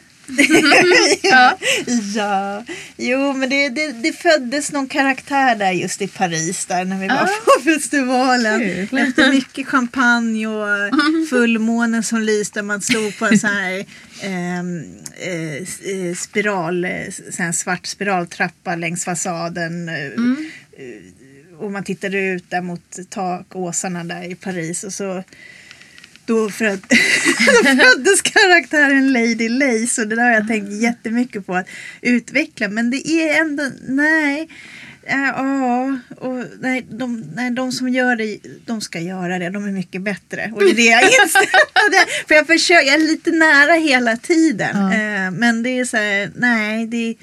Ja. 1.24 1.58
ja. 2.16 2.64
Jo, 2.98 3.34
men 3.34 3.50
det, 3.50 3.70
det, 3.70 3.92
det 3.92 4.14
föddes 4.14 4.72
någon 4.72 4.88
karaktär 4.88 5.56
där 5.56 5.72
just 5.72 6.02
i 6.02 6.08
Paris 6.08 6.66
där 6.66 6.86
när 6.86 7.00
vi 7.00 7.08
var 7.08 7.16
Ah. 7.16 7.28
på 7.46 7.62
festivalen. 7.64 8.60
Kul. 8.90 9.00
Efter 9.00 9.32
mycket 9.32 9.68
champagne 9.68 10.48
och 10.48 10.68
fullmånen 11.30 12.04
som 12.04 12.22
lyste. 12.22 12.62
Man 12.62 12.82
stod 12.82 13.18
på 13.18 13.26
en 13.26 13.40
sån 13.40 13.50
här 13.50 13.86
ehm, 14.22 14.84
eh, 15.18 15.56
eh, 15.56 16.16
spiral, 16.16 16.86
eh, 16.86 16.92
sån 17.32 17.46
här 17.46 17.52
svart 17.52 17.86
spiraltrappa 17.86 18.76
längs 18.76 19.06
fasaden. 19.06 19.90
eh, 19.90 19.96
eh, 19.96 21.60
Och 21.60 21.72
man 21.72 21.84
tittade 21.84 22.20
ut 22.20 22.50
där 22.50 22.62
mot 22.62 23.00
takåsarna 23.10 24.04
där 24.04 24.32
i 24.32 24.36
Paris. 24.36 24.84
Och 24.84 24.94
så 24.94 25.24
då, 26.28 26.50
för 26.50 26.66
att, 26.66 26.82
då 26.90 27.64
föddes 27.64 28.22
karaktären 28.22 29.14
Lady 29.14 29.50
Lace 29.50 30.02
och 30.02 30.08
det 30.08 30.16
där 30.16 30.24
har 30.24 30.32
jag 30.32 30.48
tänkt 30.48 30.82
jättemycket 30.82 31.46
på 31.46 31.56
att 31.56 31.68
utveckla. 32.02 32.68
Men 32.68 32.90
det 32.90 33.08
är 33.08 33.42
ändå, 33.42 33.64
nej. 33.88 34.42
Äh, 34.42 34.48
Ja, 35.10 36.00
och 36.18 36.44
nej, 36.60 36.88
de, 36.90 37.26
nej, 37.36 37.52
de 37.52 37.72
som 37.72 37.90
gör 37.90 38.16
det, 38.16 38.38
de 38.66 38.82
ska 38.82 39.00
göra 39.00 39.40
det. 39.40 39.50
De 39.50 39.68
är 39.68 39.72
mycket 39.72 40.02
bättre. 40.02 40.52
Och 40.56 40.64
det 40.64 40.70
är 40.70 40.76
det 40.76 40.84
jag 40.84 41.04
instämmer 41.24 42.28
För 42.28 42.36
jag 42.36 42.48
försöker, 42.48 42.88
jag 42.88 42.96
är 42.96 43.08
lite 43.08 43.32
nära 43.32 43.74
hela 43.74 44.18
tiden. 44.18 44.78
Ja. 44.78 44.94
Eh, 44.94 45.32
Men 45.32 45.64
det 45.64 45.80
är 45.80 45.86
så 45.86 45.98
här, 45.98 46.32
nej, 46.36 46.88
det, 46.88 47.16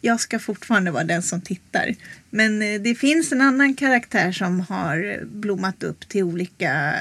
jag 0.00 0.20
ska 0.20 0.38
fortfarande 0.38 0.90
vara 0.90 1.04
den 1.04 1.22
som 1.22 1.40
tittar. 1.40 1.94
Men 2.34 2.62
eh, 2.62 2.80
det 2.80 2.94
finns 2.94 3.32
en 3.32 3.40
annan 3.40 3.74
karaktär 3.74 4.32
som 4.32 4.60
har 4.60 5.20
blommat 5.24 5.82
upp 5.82 6.08
till 6.08 6.22
olika 6.22 6.94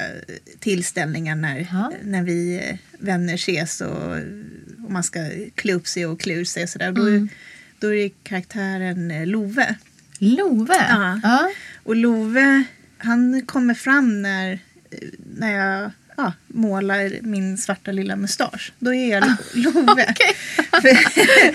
tillställningar 0.60 1.36
när, 1.36 1.68
när 2.04 2.24
vi 2.24 2.56
eh, 2.70 2.76
vänner 3.00 3.34
ses 3.34 3.82
och, 3.82 4.12
och 4.86 4.92
man 4.92 5.04
ska 5.04 5.20
klä 5.56 5.74
upp 5.74 5.88
sig 5.88 6.06
och 6.06 6.20
klä 6.20 6.34
ut 6.34 6.50
sig 6.50 6.64
och 6.64 6.70
sådär. 6.70 6.92
Då, 6.92 7.02
Mm. 7.08 7.30
då 7.80 7.94
är 7.94 8.04
det 8.04 8.10
karaktären 8.24 9.12
eh, 9.12 9.26
Love. 9.28 9.76
Love? 10.20 10.74
Ja. 10.90 11.20
ja. 11.24 11.50
Och 11.84 11.96
Love, 11.96 12.64
han 12.98 13.42
kommer 13.46 13.74
fram 13.74 14.22
när, 14.22 14.60
när 15.38 15.52
jag 15.52 15.92
ja, 16.18 16.34
målar 16.48 17.12
min 17.22 17.58
svarta 17.58 17.92
lilla 17.92 18.16
mustasch. 18.16 18.74
Då 18.80 18.94
är 18.94 19.12
jag 19.12 19.24
Love. 19.54 20.16
Ah, 20.72 20.80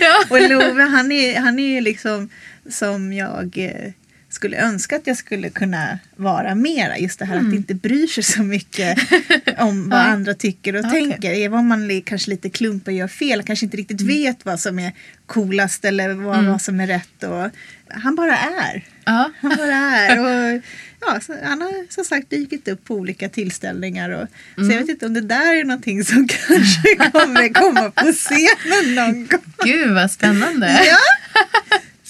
Ja. 0.00 0.24
och 0.30 0.40
Love, 0.50 0.82
han 0.82 1.12
är, 1.12 1.40
han 1.40 1.58
är 1.58 1.80
liksom 1.80 2.28
som 2.70 3.12
jag 3.12 3.58
eh, 3.58 3.92
skulle 4.28 4.56
önska 4.56 4.96
att 4.96 5.06
jag 5.06 5.16
skulle 5.16 5.50
kunna 5.50 5.98
vara 6.16 6.54
mera. 6.54 6.98
Just 6.98 7.18
det 7.18 7.24
här 7.24 7.36
att 7.36 7.54
inte 7.54 7.74
bryr 7.74 8.06
sig 8.06 8.22
så 8.24 8.42
mycket 8.42 8.98
om 9.58 9.88
vad 9.88 9.98
Ja. 10.00 10.02
andra 10.04 10.34
tycker 10.34 10.76
och 10.76 10.84
Okej. 10.84 11.10
tänker. 11.10 11.30
Även 11.32 11.58
om 11.58 11.66
man 11.68 12.02
kanske 12.02 12.30
lite 12.30 12.50
klumpar 12.50 12.92
och 12.92 12.98
gör 12.98 13.08
fel, 13.08 13.42
kanske 13.42 13.66
inte 13.66 13.76
riktigt 13.76 14.00
vet 14.00 14.44
vad 14.44 14.60
som 14.60 14.78
är 14.78 14.92
coolast 15.26 15.84
eller 15.84 16.08
vad, 16.14 16.44
vad 16.44 16.62
som 16.62 16.80
är 16.80 16.86
rätt. 16.86 17.22
Och, 17.22 17.50
han 17.90 18.14
bara 18.16 18.36
är. 18.38 18.84
Ja. 19.04 19.30
Han 19.40 19.56
bara 19.56 19.74
är. 19.74 20.18
Och, 20.56 20.62
ja, 21.00 21.20
så, 21.20 21.34
han 21.44 21.60
har 21.60 21.92
som 21.92 22.04
sagt 22.04 22.30
dykt 22.30 22.68
upp 22.68 22.84
på 22.84 22.94
olika 22.94 23.28
tillställningar. 23.28 24.10
Och, 24.10 24.28
Så 24.66 24.72
jag 24.72 24.78
vet 24.80 24.88
inte 24.88 25.06
om 25.06 25.14
det 25.14 25.20
där 25.20 25.54
är 25.54 25.64
någonting 25.64 26.04
som 26.04 26.28
kanske 26.48 26.96
kommer 26.96 27.48
komma 27.52 27.90
på 27.90 28.12
scenen 28.12 28.94
någon 28.94 29.26
gång. 29.26 29.40
Gud 29.64 29.94
vad 29.94 30.10
spännande. 30.10 30.80
Ja. 30.90 30.98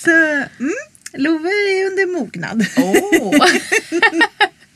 Så 0.07 0.11
mm, 0.63 0.75
Love 1.13 1.49
är 1.49 1.91
under 1.91 2.19
mognad. 2.19 2.67
Åh. 2.77 3.47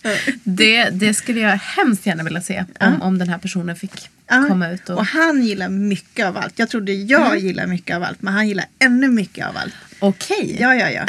det, 0.45 0.91
det 0.91 1.15
skulle 1.15 1.41
jag 1.41 1.57
hemskt 1.57 2.07
gärna 2.07 2.23
vilja 2.23 2.41
se 2.41 2.65
om, 2.81 3.03
om 3.03 3.19
den 3.19 3.29
här 3.29 3.39
personen 3.39 3.77
fick 3.77 4.09
Ja, 4.31 4.45
komma 4.49 4.69
ut. 4.69 4.89
Och, 4.89 4.99
Och 4.99 5.07
han 5.07 5.43
gillar 5.43 5.69
mycket 5.69 6.27
av 6.27 6.37
allt. 6.37 6.59
Jag 6.59 6.69
trodde 6.71 6.93
jag 6.93 7.39
gillar 7.39 7.67
mycket 7.67 7.97
av 7.97 8.03
allt, 8.03 8.23
men 8.23 8.35
han 8.35 8.49
gillar 8.49 8.65
ännu 8.79 9.09
mycket 9.09 9.47
av 9.47 9.57
allt. 9.57 9.75
Okej. 9.99 10.57
Ja, 10.61 10.75
ja, 10.75 10.91
ja. 10.91 11.07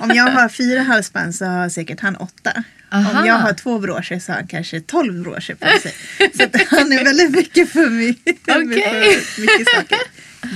Om 0.00 0.10
jag 0.10 0.24
har 0.24 0.48
fyra 0.48 0.82
halsband 0.82 1.34
så 1.34 1.44
har 1.44 1.68
säkert 1.68 2.00
han 2.00 2.16
åtta. 2.16 2.64
Aha. 2.92 3.20
Om 3.20 3.26
jag 3.26 3.34
har 3.34 3.52
två 3.52 3.78
broscher 3.78 4.18
så 4.18 4.32
har 4.32 4.36
han 4.36 4.46
kanske 4.46 4.80
tolv 4.80 5.22
broscher 5.22 5.54
på 5.54 5.66
sig. 5.66 5.94
Så 6.36 6.42
han 6.76 6.92
är 6.92 7.04
väldigt 7.04 7.30
mycket 7.30 7.70
för 7.72 7.90
mycket, 7.90 8.42
Okej. 8.48 9.20
för 9.20 9.40
mycket 9.40 9.68
saker. 9.74 9.98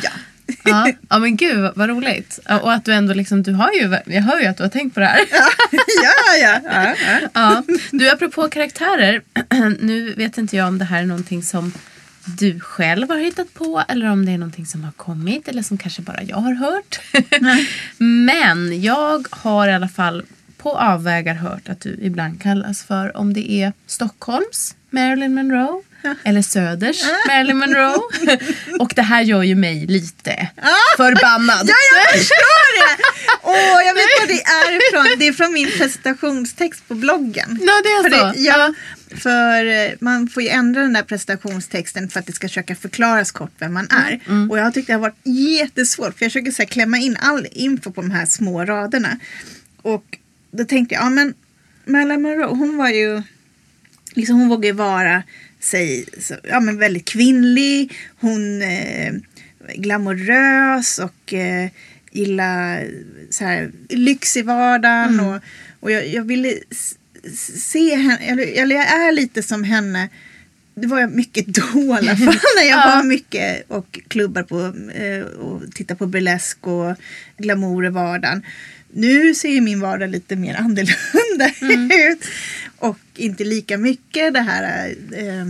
Ja. 0.03 0.11
Ja, 0.67 0.93
ja 1.09 1.19
men 1.19 1.37
gud 1.37 1.73
vad, 1.75 1.89
roligt. 1.89 2.39
Och 2.63 2.73
att 2.73 2.85
du 2.85 2.93
ändå 2.93 3.15
liksom, 3.15 3.43
du 3.43 3.53
har 3.53 3.73
ju, 3.73 3.99
jag 4.07 4.23
hör 4.23 4.41
ju 4.41 4.47
att 4.47 4.57
du 4.57 4.63
har 4.63 4.71
tänkt 4.71 4.95
på 4.95 5.01
det 5.01 5.07
här. 5.07 5.21
Ja, 5.31 5.49
ja, 6.03 6.37
ja. 6.43 6.61
ja, 6.65 6.95
ja. 7.07 7.29
Ja. 7.35 7.63
Du, 7.91 8.11
apropå 8.11 8.49
karaktärer. 8.49 9.23
nu 9.81 10.15
vet 10.15 10.39
inte 10.39 10.57
jag 10.57 10.69
om 10.69 10.79
det 10.79 10.85
här 10.85 11.03
är 11.03 11.07
någonting 11.07 11.43
som 11.43 11.73
du 12.25 12.61
själv 12.61 13.09
har 13.09 13.19
hittat 13.19 13.55
på 13.55 13.83
eller 13.89 14.11
om 14.11 14.27
det 14.27 14.33
är 14.33 14.39
någonting 14.39 14.67
som 14.67 14.85
har 14.85 14.93
kommit 14.93 15.49
eller 15.49 15.63
som 15.63 15.79
kanske 15.79 16.03
bara 16.03 16.23
jag 16.23 16.37
har 16.37 16.55
hört. 16.55 17.01
Men 17.99 18.83
jag 18.83 19.27
har 19.31 19.69
i 19.69 19.73
alla 19.73 19.89
fall 19.89 20.25
på 20.57 20.79
avvägar 20.79 21.35
hört 21.35 21.69
att 21.69 21.81
du 21.81 21.99
ibland 22.03 22.43
kallas 22.43 22.83
för 22.83 23.17
om 23.17 23.33
det 23.33 23.53
är 23.53 23.73
Stockholms 23.87 24.77
Marilyn 24.91 25.35
Monroe 25.35 25.83
eller 26.25 26.43
Söders 26.43 27.03
Marilyn 27.29 27.59
Monroe. 27.59 28.01
Och 28.79 28.93
det 28.97 29.03
här 29.03 29.23
gör 29.23 29.43
ju 29.43 29.55
mig 29.55 29.87
lite 29.87 30.49
förbannad. 30.97 31.69
Ja, 31.69 31.75
jag 31.97 32.19
förstår 32.21 32.97
det! 32.97 33.03
Åh, 33.43 33.83
jag 33.87 33.95
vet 33.95 34.05
vad 34.21 34.29
det 34.29 34.43
är 34.43 34.89
ifrån. 34.89 35.19
Det 35.19 35.27
är 35.27 35.33
från 35.33 35.53
min 35.53 35.71
presentationstext 35.79 36.89
på 36.89 36.95
bloggen. 36.95 37.59
Ja, 37.63 37.83
det 37.83 37.89
är 37.89 38.03
så. 38.03 38.27
det, 38.33 38.41
ja, 38.41 38.75
för 39.17 39.65
eh, 39.67 39.91
man 40.01 40.29
får 40.29 40.43
ju 40.43 40.49
ändra 40.49 40.81
den 40.83 40.93
där 40.93 41.03
presentationstexten 41.03 42.09
för 42.09 42.21
att 42.21 42.27
det 42.27 42.33
ska 42.33 42.49
försöka 42.49 42.77
förklaras 42.77 43.33
kort 43.33 43.53
vem 43.59 43.75
man 43.75 43.89
är. 43.91 44.21
Mm, 44.29 44.51
Och 44.51 44.59
jag 44.59 44.65
har 44.65 44.71
tyckt 44.71 44.87
det 44.87 44.93
har 44.93 45.01
varit 45.01 45.21
jättesvårt 45.25 46.19
för 46.19 46.25
jag 46.25 46.33
försöker 46.33 46.51
så 46.51 46.63
här, 46.63 46.67
klämma 46.69 46.99
in 46.99 47.17
all 47.21 47.47
info 47.53 47.91
på 47.93 48.01
de 48.03 48.11
här 48.11 48.27
små 48.27 48.65
raderna. 48.65 49.19
Och 49.83 50.05
då 50.51 50.65
tänkte 50.65 50.95
jag, 50.95 51.05
ja 51.05 51.11
men 51.11 51.35
Marilyn 51.85 52.23
Monroe, 52.23 52.47
hon 52.47 52.77
var 52.77 52.89
ju, 52.89 53.23
liksom 54.15 54.37
hon 54.37 54.49
vågar 54.49 54.67
ju 54.67 54.73
vara 54.73 55.23
sig, 55.67 56.05
så, 56.19 56.35
ja 56.43 56.61
men 56.61 56.79
väldigt 56.79 57.05
kvinnlig. 57.05 57.93
Hon 58.21 58.63
eh, 58.63 59.15
glamorös 59.75 60.99
och 60.99 61.35
eh, 61.35 61.71
gillar 62.11 62.87
så 63.31 63.45
här, 63.45 63.71
lyx 63.89 64.37
i 64.37 64.43
vardagen. 64.43 65.21
Och, 65.21 65.41
och 65.81 65.91
jag, 65.91 66.09
jag 66.09 66.25
ville 66.25 66.55
se 67.59 67.97
henne, 67.97 68.17
eller, 68.17 68.63
eller 68.63 68.77
jag 68.77 68.89
är 68.89 69.13
lite 69.13 69.43
som 69.43 69.65
henne. 69.65 70.09
Det 70.75 70.87
var 70.87 71.01
jag 71.01 71.13
mycket 71.13 71.47
då 71.47 71.81
i 71.81 71.91
alla 71.91 72.17
fall. 72.17 72.37
När 72.57 72.69
jag 72.69 72.97
var 72.97 73.03
mycket 73.05 73.71
och 73.71 74.01
klubbar 74.09 74.43
på 74.43 74.61
eh, 74.93 75.27
och 75.27 75.73
tittar 75.75 75.95
på 75.95 76.07
burlesk 76.07 76.67
och 76.67 76.97
glamour 77.39 77.87
i 77.87 77.89
vardagen. 77.89 78.43
Nu 78.97 79.35
ser 79.35 79.49
ju 79.49 79.61
min 79.61 79.81
vardag 79.81 80.11
lite 80.11 80.37
mer 80.37 80.55
annorlunda 80.55 81.51
ut. 82.11 82.25
Och 82.79 82.99
inte 83.17 83.45
lika 83.45 83.79
mycket 83.79 84.35
det 84.35 84.41
här 84.41 84.89
eh, 85.13 85.45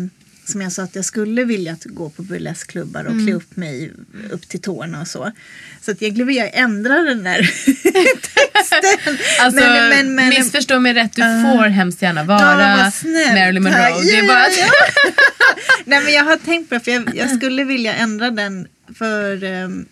som 0.44 0.60
jag 0.60 0.72
sa 0.72 0.82
att 0.82 0.94
jag 0.96 1.04
skulle 1.04 1.44
vilja 1.44 1.76
gå 1.84 2.10
på 2.10 2.22
burleskklubbar 2.22 3.04
och 3.04 3.12
klä 3.26 3.32
upp 3.34 3.56
mig 3.56 3.92
upp 4.30 4.48
till 4.48 4.60
tårna 4.60 5.00
och 5.00 5.08
så. 5.08 5.32
Så 5.80 5.90
att 5.90 6.02
egentligen 6.02 6.26
vill 6.28 6.36
jag 6.36 6.50
ändra 6.54 6.94
den 7.00 7.24
där 7.24 7.38
texten. 8.54 9.18
Alltså, 9.40 9.60
Men- 9.60 9.88
men- 9.88 10.14
men- 10.14 10.28
missförstå 10.28 10.80
mig 10.80 10.94
rätt, 10.94 11.12
du 11.16 11.22
får 11.22 11.68
hemskt 11.68 12.02
gärna 12.02 12.24
vara 12.24 12.40
Ja. 12.40 12.90
Marilyn 13.34 13.62
Monroe. 13.62 13.78
Tack. 13.90 14.02
Det 14.02 14.10
är 14.16 14.22
Ja, 14.22 14.28
bara 14.28 14.38
ja, 14.38 14.46
att, 14.46 14.58
ja. 14.58 15.12
Nej 15.84 16.00
men 16.04 16.12
jag 16.12 16.24
har 16.24 16.36
tänkt 16.36 16.68
på 16.68 16.74
det 16.74 16.80
för 16.80 16.90
jag, 16.90 17.16
jag 17.16 17.30
skulle 17.36 17.64
vilja 17.64 17.94
ändra 17.94 18.30
den 18.30 18.66
för 18.98 19.44
ehm, 19.44 19.86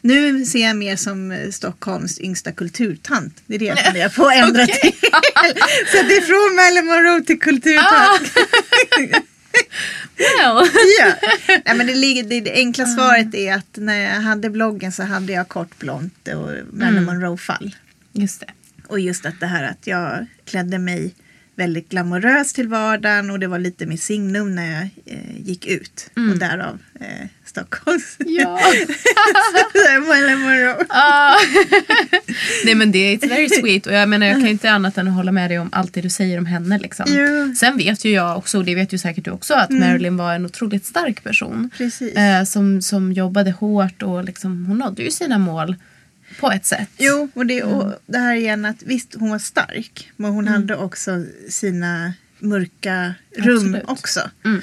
nu 0.00 0.44
ser 0.44 0.66
jag 0.66 0.76
mer 0.76 0.96
som 0.96 1.32
eh, 1.32 1.50
Stockholms 1.50 2.20
yngsta 2.20 2.52
kulturtant. 2.52 3.42
Det 3.46 3.54
är 3.54 3.58
det 3.58 3.64
jag 3.64 3.84
funderar 3.84 4.08
på 4.08 4.26
att 4.26 4.36
ändra 4.48 4.66
till. 4.66 4.92
Så 5.92 6.02
det 6.08 6.16
är 6.16 6.20
från 6.20 6.56
Marilyn 6.56 6.86
Monroe 6.86 7.24
till 7.24 7.40
kulturtant. 7.40 8.32
well. 8.98 9.22
Ja. 10.38 10.66
Nej, 11.48 11.76
men 11.76 11.86
det, 11.86 11.94
ligger, 11.94 12.22
det, 12.22 12.40
det 12.40 12.52
enkla 12.52 12.86
svaret 12.86 13.34
är 13.34 13.54
att 13.54 13.76
när 13.76 14.14
jag 14.14 14.20
hade 14.20 14.50
bloggen 14.50 14.92
så 14.92 15.02
hade 15.02 15.32
jag 15.32 15.48
kort 15.48 15.78
blont 15.78 16.28
och 16.28 16.50
Marilyn 16.72 17.04
Monroe-fall. 17.04 17.74
Just 18.12 18.40
det. 18.40 18.50
Och 18.86 19.00
just 19.00 19.26
att 19.26 19.40
det 19.40 19.46
här 19.46 19.64
att 19.64 19.86
jag 19.86 20.26
klädde 20.44 20.78
mig 20.78 21.14
väldigt 21.58 21.88
glamoröst 21.88 22.54
till 22.54 22.68
vardagen 22.68 23.30
och 23.30 23.38
det 23.38 23.46
var 23.46 23.58
lite 23.58 23.86
med 23.86 24.00
signum 24.00 24.54
när 24.54 24.72
jag 24.72 24.90
eh, 25.06 25.40
gick 25.40 25.66
ut. 25.66 26.10
Och 26.14 26.38
därav 26.38 26.78
eh, 27.00 27.26
Stockholms. 27.44 28.16
Ja. 28.18 28.60
Ah. 30.88 31.36
Nej 32.64 32.74
men 32.74 32.92
det 32.92 32.98
är 32.98 33.28
very 33.28 33.48
sweet 33.48 33.86
och 33.86 33.92
jag 33.92 34.08
menar 34.08 34.26
jag 34.26 34.36
kan 34.36 34.44
ju 34.44 34.50
inte 34.50 34.70
annat 34.70 34.98
än 34.98 35.08
att 35.08 35.14
hålla 35.14 35.32
med 35.32 35.50
dig 35.50 35.58
om 35.58 35.68
allt 35.72 35.94
det 35.94 36.00
du 36.00 36.10
säger 36.10 36.38
om 36.38 36.46
henne 36.46 36.78
liksom. 36.78 37.06
Jo. 37.08 37.54
Sen 37.54 37.76
vet 37.76 38.04
ju 38.04 38.10
jag 38.10 38.38
också, 38.38 38.58
och 38.58 38.64
det 38.64 38.74
vet 38.74 38.92
ju 38.92 38.98
säkert 38.98 39.24
du 39.24 39.30
också, 39.30 39.54
att 39.54 39.70
Marilyn 39.70 40.16
var 40.16 40.34
en 40.34 40.46
otroligt 40.46 40.86
stark 40.86 41.24
person. 41.24 41.70
Eh, 42.14 42.44
som, 42.44 42.82
som 42.82 43.12
jobbade 43.12 43.50
hårt 43.50 44.02
och 44.02 44.24
liksom, 44.24 44.66
hon 44.66 44.78
nådde 44.78 45.02
ju 45.02 45.10
sina 45.10 45.38
mål 45.38 45.76
på 46.40 46.50
ett 46.52 46.66
sätt. 46.66 46.88
Jo, 46.98 47.28
och 47.34 47.46
det, 47.46 47.62
och 47.62 47.94
det 48.06 48.18
här 48.18 48.34
igen 48.36 48.64
att 48.64 48.82
visst 48.82 49.14
hon 49.14 49.30
var 49.30 49.38
stark 49.38 50.10
men 50.16 50.30
hon 50.30 50.48
hade 50.48 50.76
också 50.76 51.24
sina 51.48 52.12
mörka 52.38 53.14
rum 53.36 53.56
Absolut. 53.74 53.84
också. 53.88 54.30
Mm. 54.44 54.60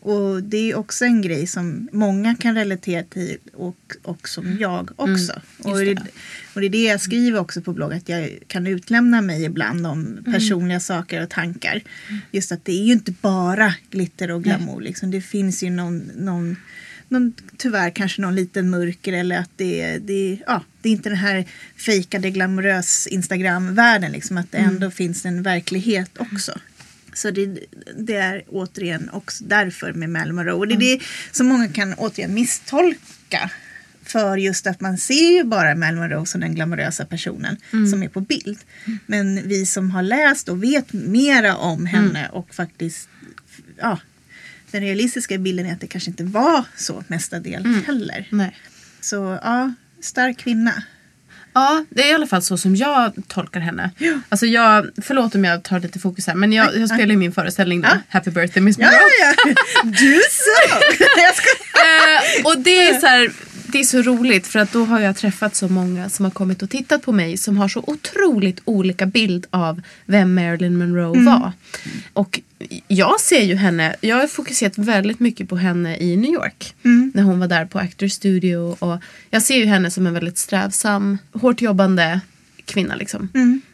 Och 0.00 0.42
det 0.42 0.70
är 0.70 0.74
också 0.76 1.04
en 1.04 1.22
grej 1.22 1.46
som 1.46 1.88
många 1.92 2.34
kan 2.34 2.54
relatera 2.54 3.02
till 3.02 3.38
och, 3.54 3.76
och 4.02 4.28
som 4.28 4.56
jag 4.60 4.90
också. 4.96 5.32
och, 5.58 5.80
Mm. 5.80 5.94
det. 5.94 5.94
det, 5.94 6.10
och 6.54 6.60
det 6.60 6.66
är 6.66 6.70
det 6.70 6.82
jag 6.84 7.00
skriver 7.00 7.40
också 7.40 7.60
på 7.62 7.72
bloggen 7.72 7.98
att 7.98 8.08
jag 8.08 8.38
kan 8.46 8.66
utlämna 8.66 9.20
mig 9.20 9.44
ibland 9.44 9.86
om 9.86 10.06
Mm. 10.06 10.24
personliga 10.32 10.80
saker 10.80 11.22
och 11.22 11.30
tankar. 11.30 11.82
Just 12.30 12.52
att 12.52 12.64
det 12.64 12.72
är 12.72 12.84
ju 12.84 12.92
inte 12.92 13.12
bara 13.20 13.74
glitter 13.90 14.30
och 14.30 14.44
glamour. 14.44 14.80
Liksom. 14.80 15.10
Det 15.10 15.20
finns 15.20 15.62
ju 15.62 15.70
någon, 15.70 15.98
någon 16.16 16.56
någon, 17.08 17.34
tyvärr 17.56 17.90
kanske 17.90 18.22
någon 18.22 18.34
liten 18.34 18.70
mörker 18.70 19.12
eller 19.12 19.38
att 19.38 19.50
det, 19.56 19.98
det, 19.98 20.38
ja, 20.46 20.62
det 20.82 20.88
är 20.88 20.92
inte 20.92 21.08
den 21.08 21.18
här 21.18 21.44
fejkade 21.76 22.30
glamorös 22.30 23.06
Instagram-världen. 23.06 24.12
Liksom, 24.12 24.36
att 24.38 24.52
det 24.52 24.58
Mm. 24.58 24.70
ändå 24.70 24.90
finns 24.90 25.26
en 25.26 25.42
verklighet 25.42 26.10
också. 26.18 26.58
Så 27.14 27.30
det, 27.30 27.58
det 27.98 28.14
är 28.16 28.42
återigen 28.48 29.10
också 29.10 29.44
därför 29.44 29.92
med 29.92 30.10
Monroe. 30.10 30.52
Och 30.52 30.68
det 30.68 30.74
är 30.74 30.76
Mm. 30.76 30.98
det 30.98 31.04
som 31.36 31.46
många 31.46 31.68
kan 31.68 31.94
återigen 31.94 32.34
misstolka. 32.34 33.50
För 34.04 34.36
just 34.36 34.66
att 34.66 34.80
man 34.80 34.98
ser 34.98 35.36
ju 35.36 35.44
bara 35.44 35.74
Marilyn 35.74 36.00
Monroe 36.00 36.26
som 36.26 36.40
den 36.40 36.54
glamorösa 36.54 37.04
personen 37.04 37.56
Mm. 37.72 37.90
som 37.90 38.02
är 38.02 38.08
på 38.08 38.20
bild. 38.20 38.58
Men 39.06 39.48
vi 39.48 39.66
som 39.66 39.90
har 39.90 40.02
läst 40.02 40.48
och 40.48 40.62
vet 40.62 40.92
mera 40.92 41.56
om 41.56 41.86
henne 41.86 42.18
Mm. 42.20 42.30
och 42.32 42.54
faktiskt 42.54 43.08
ja, 43.78 43.98
den 44.70 44.80
realistiska 44.82 45.38
bilden 45.38 45.66
är 45.66 45.72
att 45.72 45.80
det 45.80 45.86
kanske 45.86 46.10
inte 46.10 46.24
var 46.24 46.64
så 46.76 47.04
mestadels 47.08 47.64
Mm. 47.64 47.84
heller. 47.84 48.28
Nej. 48.30 48.56
Så 49.00 49.38
ja, 49.42 49.74
stark 50.02 50.38
kvinna. 50.38 50.82
Ja, 51.52 51.84
det 51.90 52.02
är 52.02 52.10
i 52.10 52.14
alla 52.14 52.26
fall 52.26 52.42
så 52.42 52.56
som 52.58 52.76
jag 52.76 53.12
tolkar 53.28 53.60
henne. 53.60 53.90
Alltså 54.28 54.46
jag, 54.46 54.86
förlåt 55.02 55.34
om 55.34 55.44
jag 55.44 55.62
tar 55.62 55.80
lite 55.80 55.98
fokus 55.98 56.26
här 56.26 56.34
men 56.34 56.52
jag, 56.52 56.76
jag 56.76 56.88
spelar 56.88 57.10
ju 57.10 57.16
min 57.16 57.32
föreställning 57.32 57.80
då, 57.80 57.88
Ja. 57.88 57.98
Happy 58.08 58.30
birthday 58.30 58.62
Miss 58.62 58.78
Ja, 58.78 58.84
Monroe. 58.86 59.00
ja, 59.20 59.34
ja. 59.46 59.90
Du 59.90 60.20
så! 60.30 60.80
Ska... 61.34 61.48
Eh, 61.80 62.44
och 62.46 62.58
det 62.62 62.88
är 62.88 63.00
så 63.00 63.06
här, 63.06 63.30
det 63.72 63.80
är 63.80 63.84
så 63.84 64.02
roligt 64.02 64.46
för 64.46 64.58
att 64.58 64.72
då 64.72 64.84
har 64.84 65.00
jag 65.00 65.16
träffat 65.16 65.54
så 65.54 65.68
många 65.68 66.08
som 66.08 66.24
har 66.24 66.30
kommit 66.30 66.62
och 66.62 66.70
tittat 66.70 67.02
på 67.02 67.12
mig 67.12 67.36
som 67.36 67.56
har 67.56 67.68
så 67.68 67.84
otroligt 67.86 68.60
olika 68.64 69.06
bild 69.06 69.46
av 69.50 69.82
vem 70.06 70.34
Marilyn 70.34 70.78
Monroe 70.78 71.24
var. 71.24 71.52
Och 72.12 72.40
jag 72.88 73.20
ser 73.20 73.42
ju 73.42 73.54
henne, 73.54 73.96
jag 74.00 74.16
har 74.16 74.26
fokuserat 74.26 74.78
väldigt 74.78 75.20
mycket 75.20 75.48
på 75.48 75.56
henne 75.56 75.96
i 75.96 76.16
New 76.16 76.32
York. 76.32 76.74
När 77.14 77.22
hon 77.22 77.40
var 77.40 77.48
där 77.48 77.64
på 77.64 77.78
Actors 77.78 78.12
Studio. 78.12 78.76
Och 78.78 78.98
jag 79.30 79.42
ser 79.42 79.56
ju 79.56 79.64
henne 79.64 79.90
som 79.90 80.06
en 80.06 80.14
väldigt 80.14 80.38
strävsam, 80.38 81.18
hårt 81.32 81.62
jobbande 81.62 82.20
kvinna 82.64 82.94
liksom. 82.94 83.28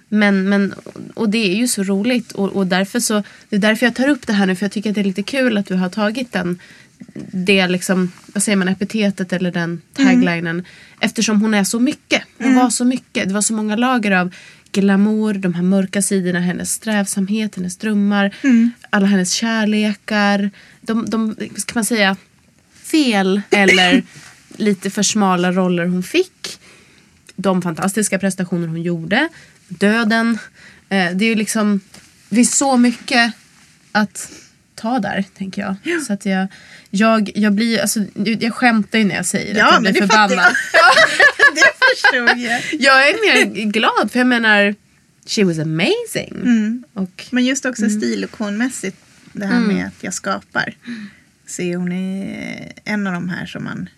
Men, 0.09 0.49
men, 0.49 0.75
och 1.15 1.29
det 1.29 1.53
är 1.53 1.55
ju 1.55 1.69
så 1.69 1.83
roligt 1.83 2.33
och, 2.33 2.49
och 2.49 2.67
därför 2.67 3.01
så, 3.01 3.23
det 3.49 3.57
är 3.57 3.61
därför 3.61 3.87
jag 3.87 3.95
tar 3.95 4.09
upp 4.09 4.27
det 4.27 4.33
här 4.33 4.47
nu 4.47 4.57
för 4.57 4.65
jag 4.65 4.73
tycker 4.73 4.91
att 4.91 4.95
det 4.95 5.01
är 5.01 5.05
lite 5.05 5.23
kul 5.23 5.59
att 5.59 5.67
du 5.67 5.75
har 5.75 5.89
tagit 5.89 6.33
den 6.33 6.59
det 7.33 7.69
liksom, 7.69 8.13
vad 8.27 8.43
säger 8.43 8.57
man, 8.57 8.69
epitetet 8.69 9.33
eller 9.33 9.53
den 9.53 9.81
taglinen. 9.93 10.65
Eftersom 11.01 11.41
hon 11.41 11.55
är 11.55 11.65
så 11.65 11.81
mycket. 11.81 12.23
Hon 12.39 12.55
var 12.55 12.71
så 12.71 12.85
mycket. 12.85 13.29
Det 13.29 13.35
var 13.35 13.41
så 13.41 13.55
många 13.55 13.77
lager 13.77 14.11
av 14.11 14.35
glamour, 14.73 15.35
de 15.35 15.55
här 15.55 15.63
mörka 15.63 16.03
sidorna, 16.03 16.41
hennes 16.41 16.73
strävsamhet, 16.73 17.57
hennes 17.57 17.77
drömmar, 17.77 18.35
alla 18.91 19.07
hennes 19.07 19.33
kärlekar. 19.33 20.51
De, 20.81 21.11
de, 21.11 21.37
ska 21.57 21.75
man 21.75 21.85
säga, 21.85 22.17
fel 22.83 23.43
eller 23.51 24.03
lite 24.57 24.91
för 24.91 25.03
smala 25.03 25.53
roller 25.53 25.87
hon 25.87 26.03
fick. 26.03 26.59
De 27.37 27.63
fantastiska 27.63 28.19
prestationer 28.19 28.69
hon 28.69 28.83
gjorde. 28.83 29.29
Döden. 29.69 30.39
Eh, 30.89 31.11
det 31.15 31.25
är 31.25 31.29
ju 31.29 31.35
liksom, 31.35 31.81
det 32.29 32.37
finns 32.37 32.57
så 32.59 32.77
mycket 32.77 33.33
att 33.93 34.33
ta 34.83 34.99
där, 34.99 35.25
tänker 35.39 35.63
jag. 35.63 36.03
Så 36.07 36.13
att 36.13 36.27
jag, 36.27 36.47
jag, 36.91 37.31
jag 37.35 37.53
blir, 37.53 37.81
alltså, 37.81 38.01
jag 38.41 38.55
skämtar 38.55 38.99
ju 38.99 39.05
när 39.05 39.15
jag 39.15 39.27
säger 39.27 39.59
Ja, 39.59 39.67
att 39.69 39.73
jag 39.73 39.83
blir 39.83 39.93
det 39.93 39.99
förbannad. 39.99 40.39
det 41.55 41.73
förstod 41.91 42.39
jag. 42.39 42.61
Jag 42.81 43.09
är 43.09 43.35
mer 43.45 43.65
glad 43.65 44.11
för 44.13 44.19
jag 44.19 44.27
menar, 44.27 44.75
she 45.27 45.45
was 45.45 45.59
amazing. 45.59 46.35
Mm. 46.43 46.85
Och, 46.95 47.27
Men 47.31 47.45
just 47.45 47.65
också 47.67 47.89
stilokonmässigt, 47.91 48.97
det 49.33 49.47
här 49.47 49.61
med 49.61 49.87
att 49.87 50.03
jag 50.05 50.15
skapar. 50.15 50.75
Så 51.47 51.63
är 51.63 51.77
hon 51.77 51.93
är 51.93 52.73
en 52.85 53.07
av 53.07 53.13
de 53.13 53.29
här 53.29 53.47
som 53.47 53.65
man 53.65 53.89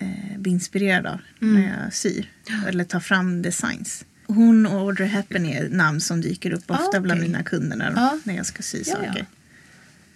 eh, 0.00 0.38
blir 0.38 0.52
inspirerad 0.52 1.06
av 1.06 1.18
när 1.38 1.82
jag 1.84 1.94
syr. 1.94 2.30
Eller 2.68 2.84
tar 2.84 3.00
fram 3.00 3.42
designs. 3.42 4.04
Hon 4.26 4.66
och 4.66 4.80
Audrey 4.80 5.08
Hepburn 5.08 5.46
är 5.46 5.68
namn 5.68 6.00
som 6.00 6.20
dyker 6.20 6.50
upp 6.52 6.70
ofta 6.70 6.96
Ah, 6.96 7.00
bland 7.00 7.20
mina 7.20 7.42
kunder 7.42 7.76
när, 7.76 7.92
Ja. 7.96 8.18
när 8.24 8.36
jag 8.36 8.46
ska 8.46 8.62
sy 8.62 8.82
Ja, 8.86 8.94
saker. 8.94 9.12
ja. 9.16 9.24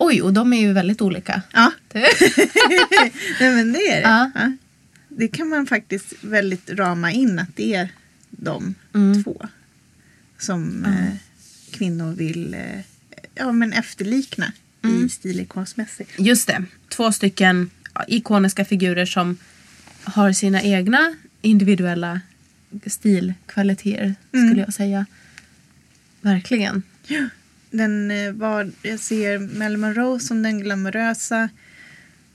Oj, 0.06 0.22
och 0.22 0.32
de 0.32 0.52
är 0.52 0.60
ju 0.60 0.72
väldigt 0.72 1.00
olika. 1.02 1.42
Ja, 1.52 1.72
Nej, 1.92 3.54
men 3.54 3.72
det 3.72 3.78
är 3.90 3.96
det. 3.96 4.00
Ja. 4.02 4.30
Ja. 4.34 4.52
Det 5.08 5.28
kan 5.28 5.48
man 5.48 5.66
faktiskt 5.66 6.12
väldigt 6.20 6.70
rama 6.70 7.12
in 7.12 7.38
att 7.38 7.56
det 7.56 7.74
är 7.74 7.88
de 8.30 8.74
Mm. 8.94 9.24
två 9.24 9.46
som 10.38 10.84
eh, 10.84 11.14
kvinnor 11.70 12.12
vill 12.14 12.54
eh, 12.54 12.60
ja, 13.34 13.52
men 13.52 13.72
efterlikna 13.72 14.52
Mm. 14.84 15.06
i 15.06 15.08
stilikonsmässigt. 15.08 16.10
Just 16.18 16.46
det, 16.46 16.64
två 16.88 17.12
stycken 17.12 17.70
ja, 17.94 18.04
ikoniska 18.08 18.64
figurer 18.64 19.06
som 19.06 19.36
har 20.04 20.32
sina 20.32 20.62
egna 20.62 21.14
individuella 21.42 22.20
stilkvaliteter 22.86 24.14
skulle 24.28 24.60
jag 24.60 24.74
säga. 24.74 25.06
Verkligen. 26.20 26.82
Den 27.72 28.10
eh, 28.10 28.32
var, 28.32 28.70
jag 28.82 29.00
ser 29.00 29.38
Marilyn 29.38 29.80
Monroe 29.80 30.20
som 30.20 30.42
den 30.42 30.60
glamorösa 30.60 31.48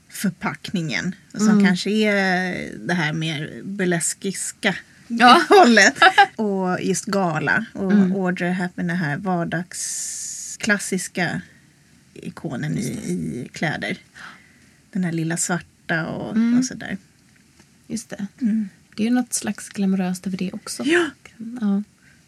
förpackningen. 0.08 1.14
Som 1.34 1.48
Mm. 1.48 1.64
kanske 1.66 1.90
är 1.90 2.54
det 2.86 2.94
här 2.94 3.12
mer 3.12 3.60
burleskiska 3.64 4.74
Ja. 5.08 5.42
hållet. 5.48 5.94
Och 6.36 6.80
just 6.82 7.04
gala. 7.04 7.64
Och 7.72 7.92
Mm. 7.92 8.12
Audrey 8.12 8.50
Hepburn 8.50 8.86
den 8.86 8.96
här 8.96 9.16
vardagsklassiska 9.16 11.40
ikonen 12.14 12.78
i, 12.78 12.82
i 12.86 13.48
kläder. 13.52 13.98
Den 14.92 15.04
här 15.04 15.12
lilla 15.12 15.36
svarta 15.36 16.06
och, 16.06 16.36
Mm. 16.36 16.58
och 16.58 16.64
sådär. 16.64 16.96
Just 17.86 18.08
det. 18.10 18.26
Det 18.96 19.02
är 19.02 19.04
ju 19.04 19.10
något 19.14 19.32
slags 19.32 19.68
glamoröst 19.68 20.26
över 20.26 20.36
det 20.38 20.52
också. 20.52 20.82
Ja. 20.86 21.06
ja. 21.60 21.82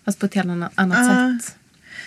Fast 0.04 0.18
på 0.18 0.26
ett 0.26 0.34
helt 0.34 0.48
annat, 0.48 0.72
annat 0.74 0.98
Ja. 0.98 1.38
sätt. 1.44 1.56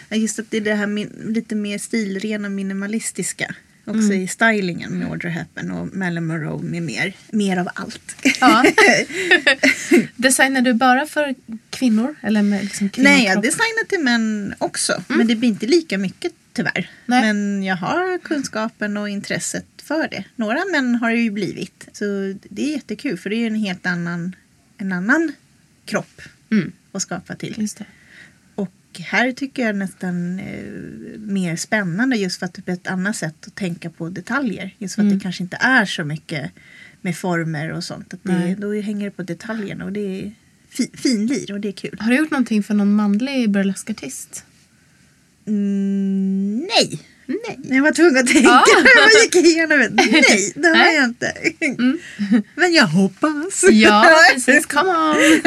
Ja, 0.09 0.15
Just 0.17 0.39
att 0.39 0.51
det 0.51 0.57
är 0.57 0.61
det 0.61 0.75
här 0.75 0.87
min, 0.87 1.09
lite 1.35 1.55
mer 1.55 1.77
stilrena 1.77 2.49
minimalistiska. 2.49 3.55
Också 3.85 3.99
Mm. 3.99 4.21
i 4.21 4.27
stylingen 4.27 4.91
med 4.99 5.07
Audrey 5.07 5.31
Hepburn 5.31 5.71
och 5.71 5.95
Marilyn 5.95 6.25
Monroe 6.25 6.61
med 6.63 6.83
mer. 6.83 7.13
Mer 7.31 7.57
av 7.57 7.69
allt. 7.75 8.15
Ja. 8.39 8.63
Designar 10.15 10.61
du 10.61 10.73
bara 10.73 11.05
för 11.05 11.35
kvinnor? 11.69 12.15
Eller 12.21 12.41
med 12.41 12.63
liksom 12.63 12.89
Nej, 12.97 13.25
jag 13.25 13.41
designar 13.41 13.85
till 13.87 13.99
män 14.03 14.53
också. 14.57 15.03
Men 15.07 15.27
det 15.27 15.35
blir 15.35 15.49
inte 15.49 15.65
lika 15.65 15.97
mycket 15.97 16.31
tyvärr. 16.53 16.77
Mm. 16.77 16.87
Nej. 17.05 17.21
Men 17.33 17.63
jag 17.63 17.75
har 17.75 18.17
kunskapen 18.17 18.97
och 18.97 19.09
intresset 19.09 19.65
för 19.83 20.07
det. 20.07 20.23
Några 20.35 20.59
män 20.71 20.95
har 20.95 21.11
det 21.11 21.17
ju 21.19 21.31
blivit. 21.31 21.87
Så 21.93 22.03
det 22.49 22.63
är 22.69 22.71
jättekul 22.71 23.17
för 23.17 23.29
det 23.29 23.35
är 23.35 23.47
en 23.47 23.55
helt 23.55 23.85
annan, 23.85 24.35
en 24.77 24.91
annan 24.91 25.33
kropp 25.85 26.21
Mm. 26.51 26.71
att 26.91 27.01
skapa 27.01 27.35
till. 27.35 27.53
Och 28.93 28.99
här 28.99 29.31
tycker 29.31 29.65
jag 29.65 29.75
nästan 29.75 30.39
eh, 30.39 30.63
mer 31.19 31.55
spännande 31.55 32.15
just 32.15 32.39
för 32.39 32.45
att 32.45 32.53
det 32.53 32.65
blir 32.65 32.73
ett 32.73 32.87
annat 32.87 33.15
sätt 33.15 33.35
att 33.47 33.55
tänka 33.55 33.89
på 33.89 34.09
detaljer. 34.09 34.75
Just 34.77 34.95
för 34.95 35.01
att 35.01 35.05
Mm. 35.05 35.17
det 35.17 35.23
kanske 35.23 35.43
inte 35.43 35.57
är 35.59 35.85
så 35.85 36.03
mycket 36.03 36.51
med 37.01 37.17
former 37.17 37.71
och 37.71 37.83
sånt. 37.83 38.13
Att 38.13 38.19
det, 38.23 38.55
då 38.59 38.73
hänger 38.73 39.05
det 39.05 39.11
på 39.11 39.23
detaljerna 39.23 39.85
och 39.85 39.91
det 39.91 39.99
är 40.21 40.31
fi, 40.69 40.89
finlir 40.93 41.51
och 41.51 41.59
det 41.59 41.67
är 41.67 41.71
kul. 41.71 41.97
Har 41.99 42.11
du 42.11 42.17
gjort 42.17 42.31
någonting 42.31 42.63
för 42.63 42.73
någon 42.73 42.95
manlig 42.95 43.49
burleskartist? 43.49 44.45
Mm, 45.47 46.59
nej. 46.59 46.99
Nej. 47.25 47.59
Jag 47.63 47.83
var 47.83 47.91
tvungen 47.91 48.17
att 48.17 48.27
tänka. 48.27 48.49
Ja. 48.49 48.63
jag 49.13 49.23
gick 49.23 49.35
igenom 49.35 49.79
det. 49.79 49.89
Nej, 50.11 50.51
det 50.55 50.67
har 50.67 50.91
jag 50.93 51.03
inte. 51.05 51.33
Men 52.55 52.73
jag 52.73 52.87
hoppas. 52.87 53.63
Ja, 53.71 54.09
precis. 54.33 54.65
Come 54.65 54.89
on! 54.89 55.15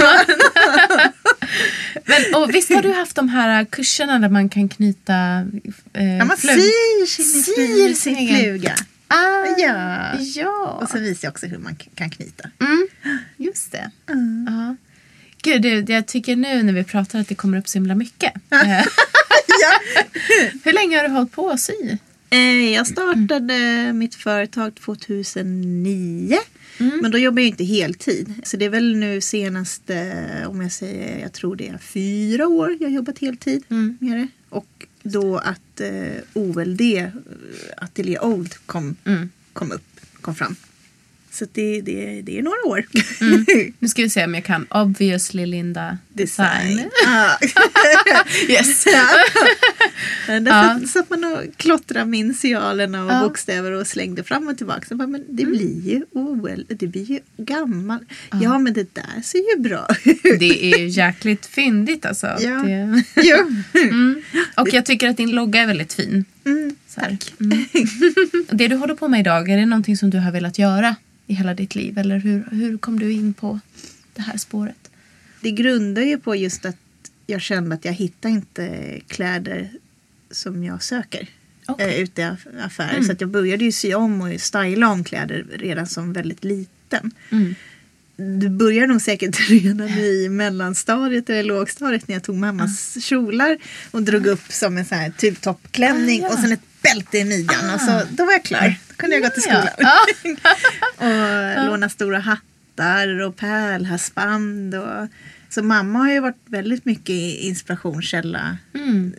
Men, 2.05 2.35
och 2.43 2.55
visst 2.55 2.69
har 2.73 2.83
du 2.83 2.93
haft 2.93 3.17
de 3.17 3.29
här 3.29 3.65
kurserna 3.65 4.19
där 4.19 4.29
man 4.29 4.49
kan 4.49 4.69
knyta 4.69 5.15
eh, 5.93 6.17
Ja, 6.17 6.25
man 6.25 6.37
flug- 6.37 6.61
syr 6.61 7.07
sin, 7.07 7.43
Syr 7.43 7.95
sin, 7.95 8.29
fluga. 8.37 8.75
Ah, 9.09 9.47
Ja. 9.59 10.11
ja. 10.21 10.79
Och 10.83 10.89
så 10.89 10.99
visar 10.99 11.27
jag 11.27 11.33
också 11.33 11.47
hur 11.47 11.59
man 11.59 11.77
kan 11.95 12.11
knyta. 12.11 12.51
Mm, 12.61 12.89
just 13.37 13.73
det. 13.73 13.91
Ja. 14.47 14.77
Gud, 15.43 15.63
det, 15.63 15.89
jag 15.93 16.07
tycker 16.07 16.37
nu 16.37 16.63
när 16.63 16.73
vi 16.73 16.85
pratar 16.85 17.21
att 17.21 17.29
det 17.29 17.35
kommer 17.35 17.59
upp 17.59 17.69
så 17.69 17.79
himla 17.79 17.95
mycket. 17.95 18.33
Ja. 19.63 19.81
Hur 20.65 20.73
länge 20.73 20.97
har 20.97 21.05
du 21.05 21.11
hållit 21.15 21.33
på 21.33 21.51
att 21.51 21.61
sy? 21.61 21.73
Eh, 22.31 22.73
Jag 22.75 22.87
startade 22.87 23.93
mitt 23.93 24.15
företag 24.15 24.75
2009. 24.75 26.39
Men 26.79 27.11
då 27.11 27.19
jobbar 27.19 27.41
jag 27.43 27.49
inte 27.49 27.65
heltid. 27.65 28.35
Så 28.43 28.57
det 28.57 28.65
är 28.65 28.69
väl 28.71 28.97
nu 28.97 29.21
senaste, 29.21 30.45
om 30.49 30.61
jag 30.61 30.73
säger, 30.73 31.19
jag 31.23 31.33
tror 31.33 31.57
det 31.57 31.69
är 31.69 31.79
fyra 31.79 32.47
år 32.49 32.77
jag 32.81 32.89
har 32.89 32.95
jobbat 32.95 33.19
heltid 33.19 33.63
Mm. 33.71 33.99
med 34.01 34.19
det. 34.19 34.29
Och 34.49 34.87
då 35.03 35.37
att 35.39 35.81
eh, 35.81 36.23
OLD, 36.35 36.81
eh, 36.81 37.09
Atelier 37.77 38.25
Old, 38.25 38.55
kom, 38.67 38.97
Mm. 39.05 39.31
kom 39.53 39.73
upp, 39.73 40.01
kom 40.21 40.35
fram. 40.35 40.57
Så 41.39 41.47
det, 41.53 41.81
det, 41.81 42.23
det 42.23 42.39
är 42.39 42.43
några 42.43 42.63
år. 42.67 42.85
Nu 43.79 43.89
ska 43.89 44.03
vi 44.03 44.11
se 44.11 44.25
om 44.25 44.35
jag 44.35 44.45
kan. 44.45 44.67
Obviously 44.71 45.47
Linda 45.47 45.99
Design. 46.09 46.77
Design. 46.77 46.91
Ah. 47.07 47.37
Yes. 48.49 48.85
Där 50.27 50.41
Ja. 50.47 50.81
satt, 50.89 51.11
man 51.11 51.25
och 51.25 51.57
klottrade 51.57 52.05
med 52.07 52.21
initialerna 52.21 53.05
och 53.05 53.11
Ja. 53.13 53.21
bokstäver 53.23 53.73
och 53.73 53.87
slängde 53.87 54.25
fram 54.25 54.49
och 54.49 54.57
tillbaka. 54.57 54.95
Bara, 54.95 55.09
men 55.09 55.25
det 55.29 55.45
blir 55.45 55.81
ju 55.89 56.03
OL, 56.13 56.65
det 56.69 56.87
blir 56.87 57.05
ju 57.11 57.21
gammalt. 57.37 58.03
Ja. 58.43 58.59
men 58.59 58.73
det 58.73 58.95
där 58.95 59.23
ser 59.23 59.57
ju 59.57 59.63
bra 59.63 59.87
ut. 60.05 60.39
Det 60.41 60.65
är 60.75 60.79
ju 60.79 60.87
jäkligt 60.89 61.47
fyndigt 61.47 62.07
alltså. 62.07 62.27
Ja. 62.27 62.63
Det, 62.65 63.03
jo. 63.23 63.37
mm. 63.75 64.23
Och 64.57 64.69
jag 64.73 64.87
tycker 64.87 65.09
att 65.09 65.17
din 65.17 65.31
logga 65.31 65.61
är 65.61 65.67
väldigt 65.67 65.93
fin. 65.93 66.25
Mm, 66.47 66.77
Så 66.89 67.01
här. 67.01 67.19
Mm. 67.41 67.65
Det 68.51 68.69
du 68.69 68.77
håller 68.77 68.95
på 68.95 69.09
med 69.09 69.21
idag, 69.21 69.49
är 69.51 69.57
det 69.57 69.67
någonting 69.67 69.97
som 69.97 70.11
du 70.11 70.19
har 70.19 70.33
velat 70.33 70.59
göra 70.59 70.97
i 71.27 71.35
hela 71.35 71.55
ditt 71.55 71.75
liv? 71.75 71.99
Eller 71.99 72.19
hur, 72.19 72.45
hur 72.51 72.79
kom 72.79 72.99
du 72.99 73.13
in 73.13 73.35
på 73.35 73.61
det 74.15 74.23
här 74.23 74.37
spåret? 74.37 74.91
Det 75.41 75.51
grundar 75.51 76.03
ju 76.03 76.19
på 76.19 76.37
just 76.37 76.65
att 76.65 76.77
jag 77.27 77.41
kände 77.41 77.75
att 77.75 77.85
jag 77.85 77.93
hittar 77.93 78.29
inte 78.29 78.99
kläder 79.09 79.71
som 80.31 80.65
jag 80.65 80.83
söker. 80.83 81.29
Okej. 81.67 81.95
eh, 81.95 82.01
ute 82.03 82.23
i 82.23 82.25
aff- 82.25 82.61
affärer. 82.67 82.91
Mm. 82.95 83.05
Så 83.05 83.13
att 83.13 83.21
jag 83.21 83.31
började 83.31 83.65
ju 83.65 83.73
sy 83.73 83.95
om 83.95 84.21
och 84.21 84.41
styla 84.41 84.89
om 84.89 85.05
kläder 85.05 85.47
redan 85.55 85.87
som 85.87 86.13
väldigt 86.13 86.45
liten. 86.45 87.11
Mm. 87.31 87.55
Du 88.17 88.49
börjar 88.49 88.87
nog 88.87 89.01
säkert 89.03 89.41
redan 89.51 89.89
i 89.89 90.29
mellanstadiet 90.29 91.31
eller 91.31 91.43
lågstadiet 91.45 92.09
när 92.09 92.15
jag 92.17 92.23
tog 92.23 92.37
mammas 92.37 93.05
kjolar 93.05 93.59
och 93.91 94.03
drog 94.03 94.27
upp 94.27 94.53
som 94.53 94.79
en 94.79 94.85
sån 94.85 94.99
här 94.99 95.11
tubtoppklänning 95.11 96.25
Ah, 96.25 96.27
ja. 96.29 96.33
och 96.35 96.39
sen 96.39 96.53
ett 96.53 96.76
bälte 96.95 97.19
i 97.19 97.25
midjan. 97.25 97.75
Och 97.75 97.81
så, 97.81 98.03
då 98.11 98.25
var 98.25 98.33
jag 98.33 98.43
klar. 98.45 98.75
Då 98.89 98.95
kunde 98.97 99.17
jag 99.17 99.23
gå 99.23 99.31
till 99.31 99.43
skolan. 99.43 99.69
ja. 99.79 99.99
och 101.61 101.67
låna 101.67 101.89
stora 101.89 102.19
hattar 102.19 103.21
och 103.23 103.37
pärlhalsband. 103.37 104.75
Och... 104.75 105.09
Så 105.49 105.63
mamma 105.63 105.99
har 105.99 106.11
ju 106.13 106.21
varit 106.21 106.43
väldigt 106.45 106.85
mycket 106.85 107.41
inspirationskälla 107.41 108.59
Mm. 108.75 109.15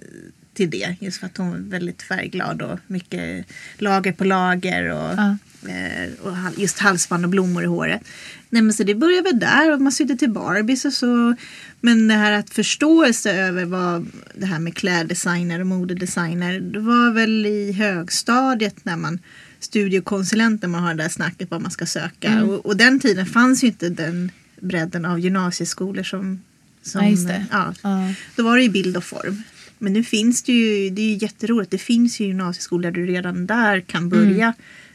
till 0.53 0.69
det. 0.69 0.95
Just 0.99 1.19
för 1.19 1.25
att 1.25 1.37
hon 1.37 1.53
är 1.53 1.57
väldigt 1.71 2.01
färgglad 2.01 2.61
och 2.61 2.79
mycket 2.87 3.45
lager 3.77 4.11
på 4.11 4.23
lager. 4.23 4.83
Och, 4.89 5.13
Ja. 5.17 5.37
Eh, 5.69 6.09
och 6.23 6.35
just 6.57 6.79
halsband 6.79 7.23
och 7.25 7.29
blommor 7.29 7.63
i 7.63 7.65
håret. 7.65 8.01
Nej, 8.49 8.61
men 8.61 8.73
så 8.73 8.83
det 8.83 8.95
började 8.95 9.21
väl 9.29 9.39
där 9.39 9.73
och 9.73 9.81
man 9.81 9.91
sydde 9.91 10.15
till 10.15 10.29
Barbies 10.31 10.85
och 10.85 10.93
så. 10.93 11.35
Men 11.81 12.07
det 12.07 12.13
här 12.13 12.31
att 12.31 12.49
förståelse 12.49 13.31
över 13.33 13.65
vad 13.65 14.07
det 14.35 14.45
här 14.45 14.59
med 14.59 14.75
kläddesigner 14.75 15.59
och 15.59 15.67
modedesigner. 15.67 16.59
Det 16.59 16.79
var 16.79 17.11
väl 17.11 17.45
i 17.45 17.71
högstadiet 17.71 18.85
när 18.85 18.95
man 18.97 19.19
studiekonsulent 19.59 20.61
när 20.61 20.69
man 20.69 20.83
har 20.83 20.93
det 20.93 21.03
där 21.03 21.09
snacket 21.09 21.51
vad 21.51 21.61
man 21.61 21.71
ska 21.71 21.85
söka. 21.85 22.43
Och, 22.43 22.65
och 22.65 22.77
den 22.77 22.99
tiden 22.99 23.25
fanns 23.25 23.63
ju 23.63 23.67
inte 23.67 23.89
den 23.89 24.31
bredden 24.61 25.05
av 25.05 25.19
gymnasieskolor 25.19 26.03
som, 26.03 26.41
som 26.81 27.05
Ja. 27.05 27.33
Ja, 27.51 27.73
Ja. 27.83 28.13
då 28.35 28.43
var 28.43 28.57
det 28.57 28.63
i 28.63 28.69
bild 28.69 28.97
och 28.97 29.03
form. 29.03 29.43
Men 29.79 29.93
nu 29.93 30.03
finns 30.03 30.43
det 30.43 30.51
ju, 30.53 30.89
det 30.89 31.01
är 31.01 31.09
ju 31.09 31.17
jätteroligt, 31.21 31.71
det 31.71 31.77
finns 31.77 32.19
ju 32.19 32.25
gymnasieskolor 32.25 32.81
där 32.83 32.91
du 32.91 33.05
redan 33.05 33.45
där 33.47 33.79
kan 33.81 34.09
börja 34.09 34.53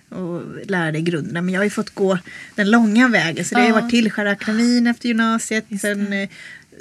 och 0.09 0.43
lära 0.67 0.93
dig 0.93 1.03
grunderna. 1.03 1.43
Men 1.43 1.55
jag 1.55 1.61
har 1.61 1.65
ju 1.65 1.71
fått 1.71 1.95
gå 1.95 2.19
den 2.55 2.71
långa 2.71 3.09
vägen. 3.09 3.45
Så 3.45 3.55
det 3.55 3.61
har 3.61 3.69
ju 3.69 3.75
Ja. 3.75 3.81
varit 3.81 3.91
Tillskärakademin 3.91 4.87
efter 4.87 5.09
gymnasiet. 5.09 5.65
Sen 5.81 6.29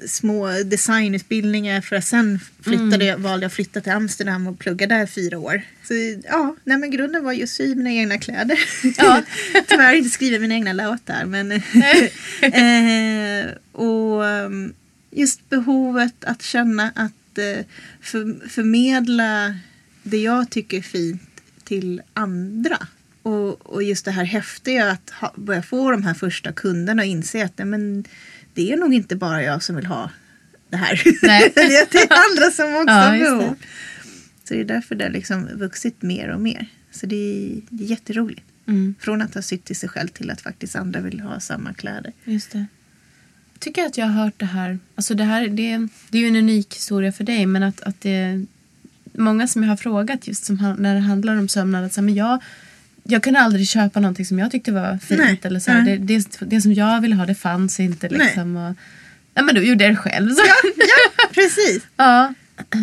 små 0.08 0.48
designutbildningar 0.64 1.82
för 1.82 1.96
att 1.96 2.06
sen 2.06 2.40
flyttade 2.62 3.06
jag, 3.06 3.18
valde 3.18 3.44
jag 3.44 3.48
att 3.48 3.54
flytta 3.54 3.82
till 3.82 3.92
Amsterdam 3.92 4.48
och 4.48 4.60
plugga 4.60 4.88
där 4.88 5.06
fyra 5.06 5.40
år. 5.40 5.62
Så 5.84 5.94
ja, 6.24 6.56
nej 6.64 6.78
men 6.78 6.92
grunden 6.92 7.24
var 7.24 7.34
ju 7.34 7.44
att 7.44 7.50
sy 7.50 7.76
mina 7.76 7.92
egna 7.92 8.18
kläder. 8.18 8.60
Ja. 8.98 9.24
Tyvärr 9.68 9.94
inte 9.94 10.10
skriva 10.10 10.40
mina 10.40 10.54
egna 10.54 10.74
låtar 10.74 11.26
men 11.26 11.52
eh, 12.42 13.52
och 13.72 14.24
um, 14.24 14.74
just 15.12 15.50
behovet 15.50 16.24
att 16.26 16.42
känna 16.42 16.92
att 16.96 17.38
eh, 17.38 17.66
för, 18.02 18.50
förmedla 18.50 19.56
det 20.04 20.18
jag 20.18 20.50
tycker 20.50 20.78
är 20.78 20.82
fint 20.82 21.42
till 21.64 22.02
andra. 22.14 22.88
Och, 23.24 23.74
och 23.74 23.84
just 23.84 24.06
det 24.06 24.12
här 24.12 24.24
häftiga 24.24 24.92
att 24.92 25.10
ha, 25.10 25.34
börja 25.36 25.64
få 25.64 25.92
de 25.92 26.04
här 26.04 26.14
första 26.14 26.52
kunderna 26.52 27.02
och 27.02 27.08
inse 27.08 27.46
att 27.46 27.58
nej, 27.58 27.68
men, 27.68 28.04
det 28.54 28.72
är 28.72 28.78
nog 28.78 28.94
inte 28.94 29.16
bara 29.16 29.44
jag 29.44 29.64
som 29.64 29.76
vill 29.76 29.86
ha 29.86 30.12
det 30.70 30.78
här. 30.78 31.02
Nej. 31.22 31.52
det 31.56 31.96
är 31.96 32.32
andra 32.32 32.52
som 32.52 32.76
också 32.76 32.94
Ja, 32.94 33.12
behov. 33.12 33.56
Så 34.44 34.54
det 34.54 34.60
är 34.60 34.66
därför 34.66 34.96
det 34.96 35.04
har 35.04 35.12
liksom 35.12 35.50
vuxit 35.54 36.02
mer 36.02 36.30
och 36.30 36.42
mer. 36.42 36.66
Så 36.92 37.06
det 37.06 37.16
är, 37.16 37.62
det 37.70 37.84
är 37.84 37.88
jätteroligt. 37.88 38.46
Mm. 38.68 38.96
Från 39.00 39.22
att 39.22 39.34
ha 39.36 39.42
sytt 39.42 39.66
till 39.66 39.76
sig 39.76 39.90
själv 39.90 40.08
till 40.08 40.30
att 40.30 40.42
faktiskt 40.42 40.76
andra 40.76 41.00
vill 41.00 41.20
ha 41.20 41.40
samma 41.40 41.74
kläder. 41.74 42.14
Just 42.24 42.52
det. 42.52 42.66
tycker 43.60 43.86
att 43.86 43.98
jag 43.98 44.06
har 44.06 44.24
hört 44.24 44.40
det 44.40 44.46
här. 44.46 44.80
Alltså 44.96 45.16
det 45.16 45.24
här 45.24 45.48
det, 45.48 45.88
det 46.10 46.18
är 46.18 46.22
ju 46.22 46.28
en 46.28 46.36
unik 46.36 46.76
historia 46.76 47.12
för 47.12 47.24
dig. 47.24 47.46
Men 47.46 47.64
att, 47.64 47.82
att 47.82 48.02
det 48.02 48.46
många 49.14 49.48
som 49.48 49.64
jag 49.64 49.70
har 49.70 49.78
frågat 49.78 50.28
just 50.28 50.46
som, 50.46 50.76
när 50.80 50.96
det 50.96 51.02
handlar 51.02 51.38
om 51.38 51.48
sömnad. 51.48 51.86
Att 51.86 51.94
säga, 51.94 52.04
men 52.04 52.16
jag, 52.16 52.40
jag 53.04 53.24
kunde 53.24 53.40
aldrig 53.40 53.68
köpa 53.68 54.00
någonting 54.00 54.26
som 54.26 54.40
jag 54.40 54.52
tyckte 54.52 54.72
var 54.72 54.98
fint. 54.98 55.20
Nej, 55.20 55.40
Eller 55.44 55.60
så 55.60 55.72
här, 55.72 55.82
det, 55.82 55.98
det, 55.98 56.38
det 56.40 56.62
som 56.62 56.74
jag 56.74 57.02
ville 57.02 57.16
ha 57.16 57.26
det 57.26 57.36
fanns 57.36 57.80
inte. 57.80 58.10
Liksom, 58.10 58.56
och, 58.58 58.76
ja, 59.34 59.42
men 59.42 59.56
då 59.56 59.62
gjorde 59.62 59.84
jag 59.84 59.92
det 59.94 59.98
själv. 59.98 60.30
Så. 60.36 60.42
Ja, 60.48 60.72
precis. 61.34 61.84
Ja. 61.98 62.34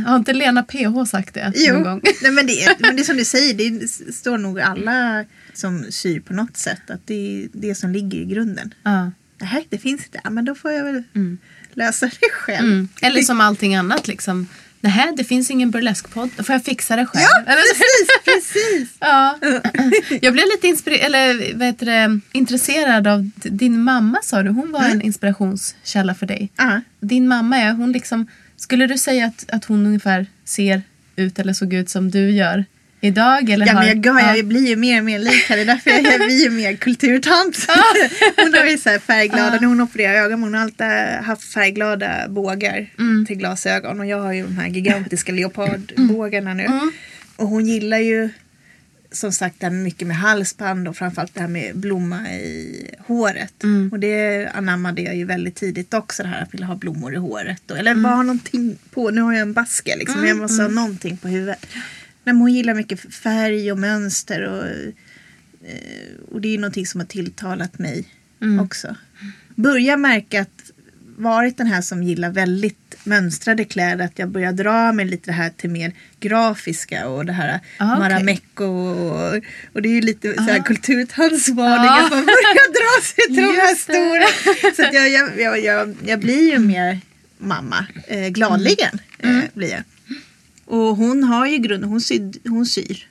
Har 0.06 0.16
inte 0.16 0.32
Lena 0.32 0.62
PH 0.62 1.04
sagt 1.10 1.34
det 1.34 1.52
Jo, 1.56 1.74
någon 1.74 1.82
gång? 1.82 2.00
Nej, 2.22 2.32
men, 2.32 2.46
det 2.46 2.76
men 2.78 2.96
det 2.96 3.02
är 3.02 3.04
som 3.04 3.16
du 3.16 3.24
säger, 3.24 3.54
det 3.54 3.88
står 4.14 4.38
nog 4.38 4.60
alla 4.60 5.24
som 5.54 5.84
syr 5.90 6.20
på 6.20 6.32
något 6.32 6.56
sätt 6.56 6.90
att 6.90 7.00
det 7.06 7.14
är 7.44 7.48
det 7.52 7.74
som 7.74 7.92
ligger 7.92 8.18
i 8.18 8.24
grunden. 8.24 8.74
Ja. 8.82 9.10
Nej, 9.40 9.66
det 9.68 9.78
finns 9.78 10.04
inte. 10.04 10.20
Ja, 10.24 10.30
men 10.30 10.44
då 10.44 10.54
får 10.54 10.72
jag 10.72 10.84
väl 10.84 11.02
Mm. 11.14 11.38
lösa 11.72 12.06
det 12.06 12.30
själv. 12.32 12.66
Mm. 12.66 12.88
Eller 13.02 13.22
som 13.22 13.40
allting 13.40 13.74
annat 13.76 14.08
liksom. 14.08 14.46
Nej, 14.80 15.12
det 15.16 15.24
finns 15.24 15.50
ingen 15.50 15.70
burleskpodd. 15.70 16.30
Då 16.36 16.42
får 16.42 16.52
jag 16.54 16.64
fixa 16.64 16.96
det 16.96 17.06
själv. 17.06 17.24
Ja, 17.46 17.54
precis, 17.54 18.08
precis. 18.24 18.96
Ja. 19.00 19.38
Jag 20.20 20.32
blev 20.32 20.44
lite 20.46 20.66
inspire- 20.66 20.98
eller, 21.04 21.58
heter 21.64 21.86
det, 21.86 22.20
intresserad 22.32 23.06
av 23.06 23.30
din 23.42 23.82
mamma 23.82 24.18
sa 24.22 24.42
du. 24.42 24.50
Hon 24.50 24.72
var 24.72 24.82
en 24.84 25.02
inspirationskälla 25.02 26.14
för 26.14 26.26
dig. 26.26 26.50
Ja. 26.56 26.80
Din 27.00 27.28
mamma 27.28 27.56
är 27.58 27.72
hon 27.72 27.92
liksom, 27.92 28.26
skulle 28.56 28.86
du 28.86 28.98
säga 28.98 29.26
att, 29.26 29.50
att 29.50 29.64
hon 29.64 29.86
ungefär 29.86 30.26
ser 30.44 30.82
ut 31.16 31.38
eller 31.38 31.52
såg 31.52 31.72
ut 31.74 31.90
som 31.90 32.10
du 32.10 32.30
gör 32.30 32.64
idag? 33.00 33.50
Eller 33.50 33.66
Ja, 33.66 33.72
har, 33.72 33.80
men 33.84 34.02
jag, 34.02 34.20
ja. 34.20 34.36
jag 34.36 34.46
blir 34.46 34.68
ju 34.68 34.76
mer 34.76 34.98
och 34.98 35.04
mer 35.04 35.18
lik 35.18 35.48
henne. 35.48 35.64
Därför 35.64 35.90
jag, 35.90 36.02
jag 36.02 36.20
blir 36.26 36.42
ju 36.44 36.50
mer 36.50 36.76
kulturtant. 36.76 37.56
hon 38.36 38.54
har 38.54 38.64
ju 38.64 38.78
så 38.78 38.88
här 38.88 38.98
färgglada, 38.98 39.58
när 39.60 39.68
hon 39.68 39.80
opererar 39.80 40.14
ögon, 40.24 40.42
hon 40.42 40.54
har 40.54 40.60
alltid 40.60 40.86
haft 41.26 41.52
färgglada 41.52 42.28
bågar 42.28 42.86
Mm. 42.98 43.26
till 43.26 43.36
glasögon. 43.36 44.00
Och 44.00 44.06
jag 44.06 44.20
har 44.20 44.32
ju 44.32 44.42
de 44.42 44.58
här 44.58 44.68
gigantiska 44.68 45.32
leopardbågarna 45.32 46.54
nu. 46.54 46.64
Mm. 46.64 46.92
Och 47.36 47.48
hon 47.48 47.66
gillar 47.66 47.98
ju 47.98 48.28
som 49.12 49.32
sagt 49.32 49.56
det 49.60 49.66
här 49.66 49.72
mycket 49.72 50.08
med 50.08 50.16
halsband 50.16 50.88
och 50.88 50.96
framförallt 50.96 51.34
det 51.34 51.40
här 51.40 51.48
med 51.48 51.76
blomma 51.76 52.28
i 52.32 52.84
håret. 53.06 53.62
Mm. 53.62 53.88
Och 53.92 53.98
det 53.98 54.46
anammade 54.54 55.02
jag 55.02 55.16
ju 55.16 55.24
väldigt 55.24 55.54
tidigt 55.56 55.94
också 55.94 56.22
det 56.22 56.28
här 56.28 56.42
att 56.42 56.54
vilja 56.54 56.66
ha 56.66 56.74
blommor 56.76 57.14
i 57.14 57.16
håret. 57.16 57.70
Och, 57.70 57.78
eller 57.78 57.90
Mm. 57.90 58.02
bara 58.02 58.14
ha 58.14 58.22
någonting 58.22 58.78
på, 58.90 59.10
nu 59.10 59.20
har 59.20 59.32
jag 59.32 59.42
en 59.42 59.52
basker 59.52 59.96
liksom, 59.98 60.20
men 60.20 60.28
jag 60.28 60.38
måste 60.38 60.62
ha 60.62 60.68
någonting 60.70 61.16
på 61.16 61.28
huvudet. 61.28 61.66
Men 62.28 62.36
hon 62.40 62.54
gillar 62.54 62.74
mycket 62.74 63.14
färg 63.14 63.72
och 63.72 63.78
mönster 63.78 64.42
och, 64.42 64.64
eh, 65.68 66.32
och 66.32 66.40
det 66.40 66.48
är 66.48 66.52
ju 66.52 66.58
någonting 66.58 66.86
som 66.86 67.00
har 67.00 67.06
tilltalat 67.06 67.78
mig 67.78 68.04
Mm. 68.42 68.60
också. 68.60 68.96
Börjar 69.54 69.96
märka 69.96 70.40
att 70.40 70.70
varit 71.16 71.56
den 71.58 71.66
här 71.66 71.80
som 71.80 72.02
gillar 72.02 72.30
väldigt 72.30 72.96
mönstrade 73.04 73.64
kläder 73.64 74.04
att 74.04 74.18
jag 74.18 74.28
börjar 74.28 74.52
dra 74.52 74.92
mig 74.92 75.04
lite 75.04 75.30
det 75.30 75.34
här 75.34 75.50
till 75.56 75.70
mer 75.70 75.92
grafiska 76.20 77.08
och 77.08 77.26
det 77.26 77.32
här 77.32 77.60
Ah, 77.78 77.98
maramecco 77.98 78.64
och, 78.64 79.34
och 79.72 79.82
det 79.82 79.88
är 79.88 79.92
ju 79.94 80.00
lite 80.00 80.34
så 80.34 80.40
här 80.42 80.60
Ah. 80.60 80.62
kulturtantsvarning 80.62 81.88
Ah. 81.90 82.04
att 82.04 82.10
man 82.10 82.24
börjar 82.24 82.72
dra 82.72 83.04
sig 83.04 83.26
till 83.26 83.36
de 83.36 83.60
här 83.60 83.74
stora. 83.74 84.74
Så 84.76 84.82
att 84.86 84.94
jag, 84.94 85.08
jag, 85.10 85.40
jag, 85.40 85.64
jag, 85.64 85.96
jag 86.06 86.20
blir 86.20 86.52
ju 86.52 86.58
mer 86.58 87.00
mamma, 87.38 87.86
eh, 88.06 88.28
gladligen 88.28 88.98
Mm. 89.18 89.38
eh, 89.38 89.44
blir 89.54 89.70
jag. 89.70 89.82
Och 90.70 90.96
hon 90.96 91.24
har 91.24 91.46
ju 91.46 91.58
grund, 91.58 91.84
hon, 91.84 92.00
syd, 92.00 92.36
hon 92.48 92.66
syr. 92.66 93.06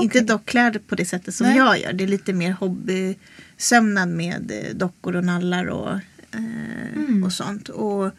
Inte 0.00 0.20
dockkläder 0.20 0.80
på 0.80 0.94
det 0.94 1.04
sättet 1.04 1.34
som 1.34 1.46
Nej. 1.46 1.56
jag 1.56 1.80
gör. 1.80 1.92
Det 1.92 2.04
är 2.04 2.08
lite 2.08 2.32
mer 2.32 2.52
hobbysömnad 2.52 4.08
med 4.08 4.50
eh, 4.50 4.74
dockor 4.74 5.16
och 5.16 5.24
nallar 5.24 5.66
och, 5.66 5.90
eh, 6.34 6.94
Mm. 6.96 7.24
och 7.24 7.32
sånt. 7.32 7.68
Och, 7.68 8.10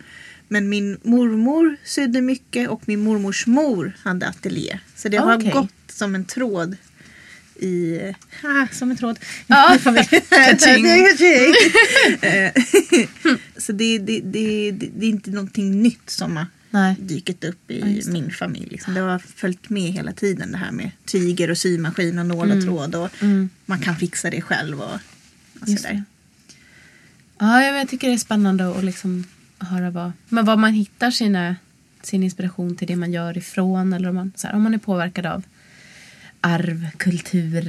men 0.47 0.69
min 0.69 0.97
mormor 1.03 1.77
sydde 1.85 2.21
mycket 2.21 2.69
och 2.69 2.81
min 2.85 2.99
mormors 2.99 3.47
mor 3.47 3.97
hade 4.03 4.27
ateljé. 4.27 4.79
Så 4.95 5.09
det 5.09 5.17
har 5.17 5.51
gått 5.51 5.73
som 5.87 6.15
en 6.15 6.25
tråd 6.25 6.77
i... 7.55 7.99
Ah, 8.43 8.67
som 8.71 8.91
en 8.91 8.97
tråd. 8.97 9.19
Ja. 9.47 9.77
Eh, 12.21 12.51
Så 13.57 13.71
det, 13.71 13.97
det, 13.97 14.19
det, 14.19 14.71
det 14.71 15.05
är 15.05 15.09
inte 15.09 15.31
någonting 15.31 15.81
nytt 15.81 16.09
som 16.09 16.37
har 16.37 16.45
Nej. 16.69 16.95
dykt 16.99 17.43
upp 17.43 17.71
i 17.71 17.99
Ja, 18.05 18.11
min 18.11 18.31
familj. 18.31 18.67
Liksom. 18.71 18.93
Det 18.93 18.99
har 18.99 19.19
följt 19.19 19.69
med 19.69 19.91
hela 19.91 20.11
tiden 20.11 20.51
det 20.51 20.57
här 20.57 20.71
med 20.71 20.91
tyger 21.05 21.49
och 21.51 21.57
symaskin 21.57 22.19
och 22.19 22.25
nål 22.25 22.51
och 22.51 22.63
tråd. 22.63 22.95
Och 22.95 23.09
Mm. 23.21 23.49
Man 23.65 23.79
kan 23.79 23.95
fixa 23.95 24.29
det 24.29 24.41
själv 24.41 24.81
och, 24.81 24.93
och 25.61 25.67
sådär. 25.67 26.03
Ja, 27.39 27.63
jag, 27.63 27.79
jag 27.79 27.89
tycker 27.89 28.07
det 28.07 28.13
är 28.13 28.17
spännande 28.17 28.69
att 28.77 28.83
liksom 28.83 29.23
höra 29.59 29.89
vad, 29.89 30.11
men 30.29 30.45
vad 30.45 30.59
man 30.59 30.73
hittar 30.73 31.11
sina, 31.11 31.55
sin 32.01 32.23
inspiration 32.23 32.75
till 32.75 32.87
det 32.87 32.95
man 32.95 33.13
gör 33.13 33.37
ifrån. 33.37 33.93
Eller 33.93 34.09
om 34.09 34.15
man, 34.15 34.31
så 34.35 34.47
här, 34.47 34.55
om 34.55 34.61
man 34.61 34.73
är 34.73 34.77
påverkad 34.77 35.25
av 35.25 35.43
arv, 36.41 36.87
kultur. 36.97 37.61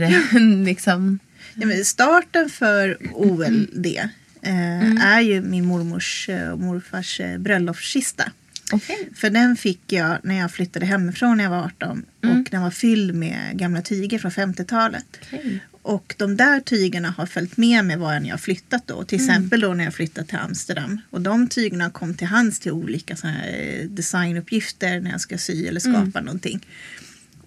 liksom. 0.65 1.19
Ja, 1.55 1.67
men 1.67 1.85
starten 1.85 2.51
för 2.51 2.99
OLD 3.15 3.87
eh, 3.87 4.05
Mm. 4.43 4.97
är 4.99 5.21
ju 5.21 5.43
min 5.43 5.65
mormors 5.67 6.29
eh, 6.29 6.49
och 6.49 6.59
morfars 6.61 7.21
eh, 7.21 7.39
bröllopskista. 7.39 8.33
Okej. 8.73 9.09
För 9.15 9.31
den 9.31 9.57
fick 9.57 9.81
jag 9.87 10.19
när 10.23 10.39
jag 10.39 10.51
flyttade 10.53 10.87
hemifrån 10.87 11.37
när 11.37 11.45
jag 11.45 11.51
var 11.51 11.65
18 11.65 12.05
Mm. 12.23 12.41
och 12.41 12.49
den 12.51 12.63
var 12.63 12.71
fylld 12.71 13.15
med 13.15 13.59
gamla 13.59 13.83
tyger 13.83 14.19
från 14.19 14.31
50-talet. 14.31 15.07
Okej. 15.23 15.61
Och 15.83 16.15
de 16.19 16.37
där 16.37 16.61
tygerna 16.61 17.11
har 17.11 17.27
följt 17.27 17.57
med 17.57 17.85
mig 17.85 17.97
var 17.97 18.15
jag 18.15 18.31
har 18.31 18.39
flyttat 18.39 18.87
då. 18.87 19.05
Till 19.05 19.21
exempel 19.21 19.61
då 19.61 19.75
när 19.75 19.85
jag 19.85 19.95
flyttat 19.95 20.29
till 20.29 20.39
Amsterdam. 20.39 21.01
Och 21.11 21.21
de 21.21 21.49
tygerna 21.49 21.91
kom 21.91 22.15
till 22.15 22.27
hands 22.27 22.61
till 22.61 22.73
olika 22.73 23.17
såna 23.17 23.33
här 23.33 23.79
eh, 23.81 23.89
designuppgifter 23.89 25.01
när 25.01 25.11
jag 25.11 25.21
ska 25.21 25.39
sy 25.39 25.67
eller 25.67 25.81
skapa 25.81 26.21
någonting. 26.21 26.67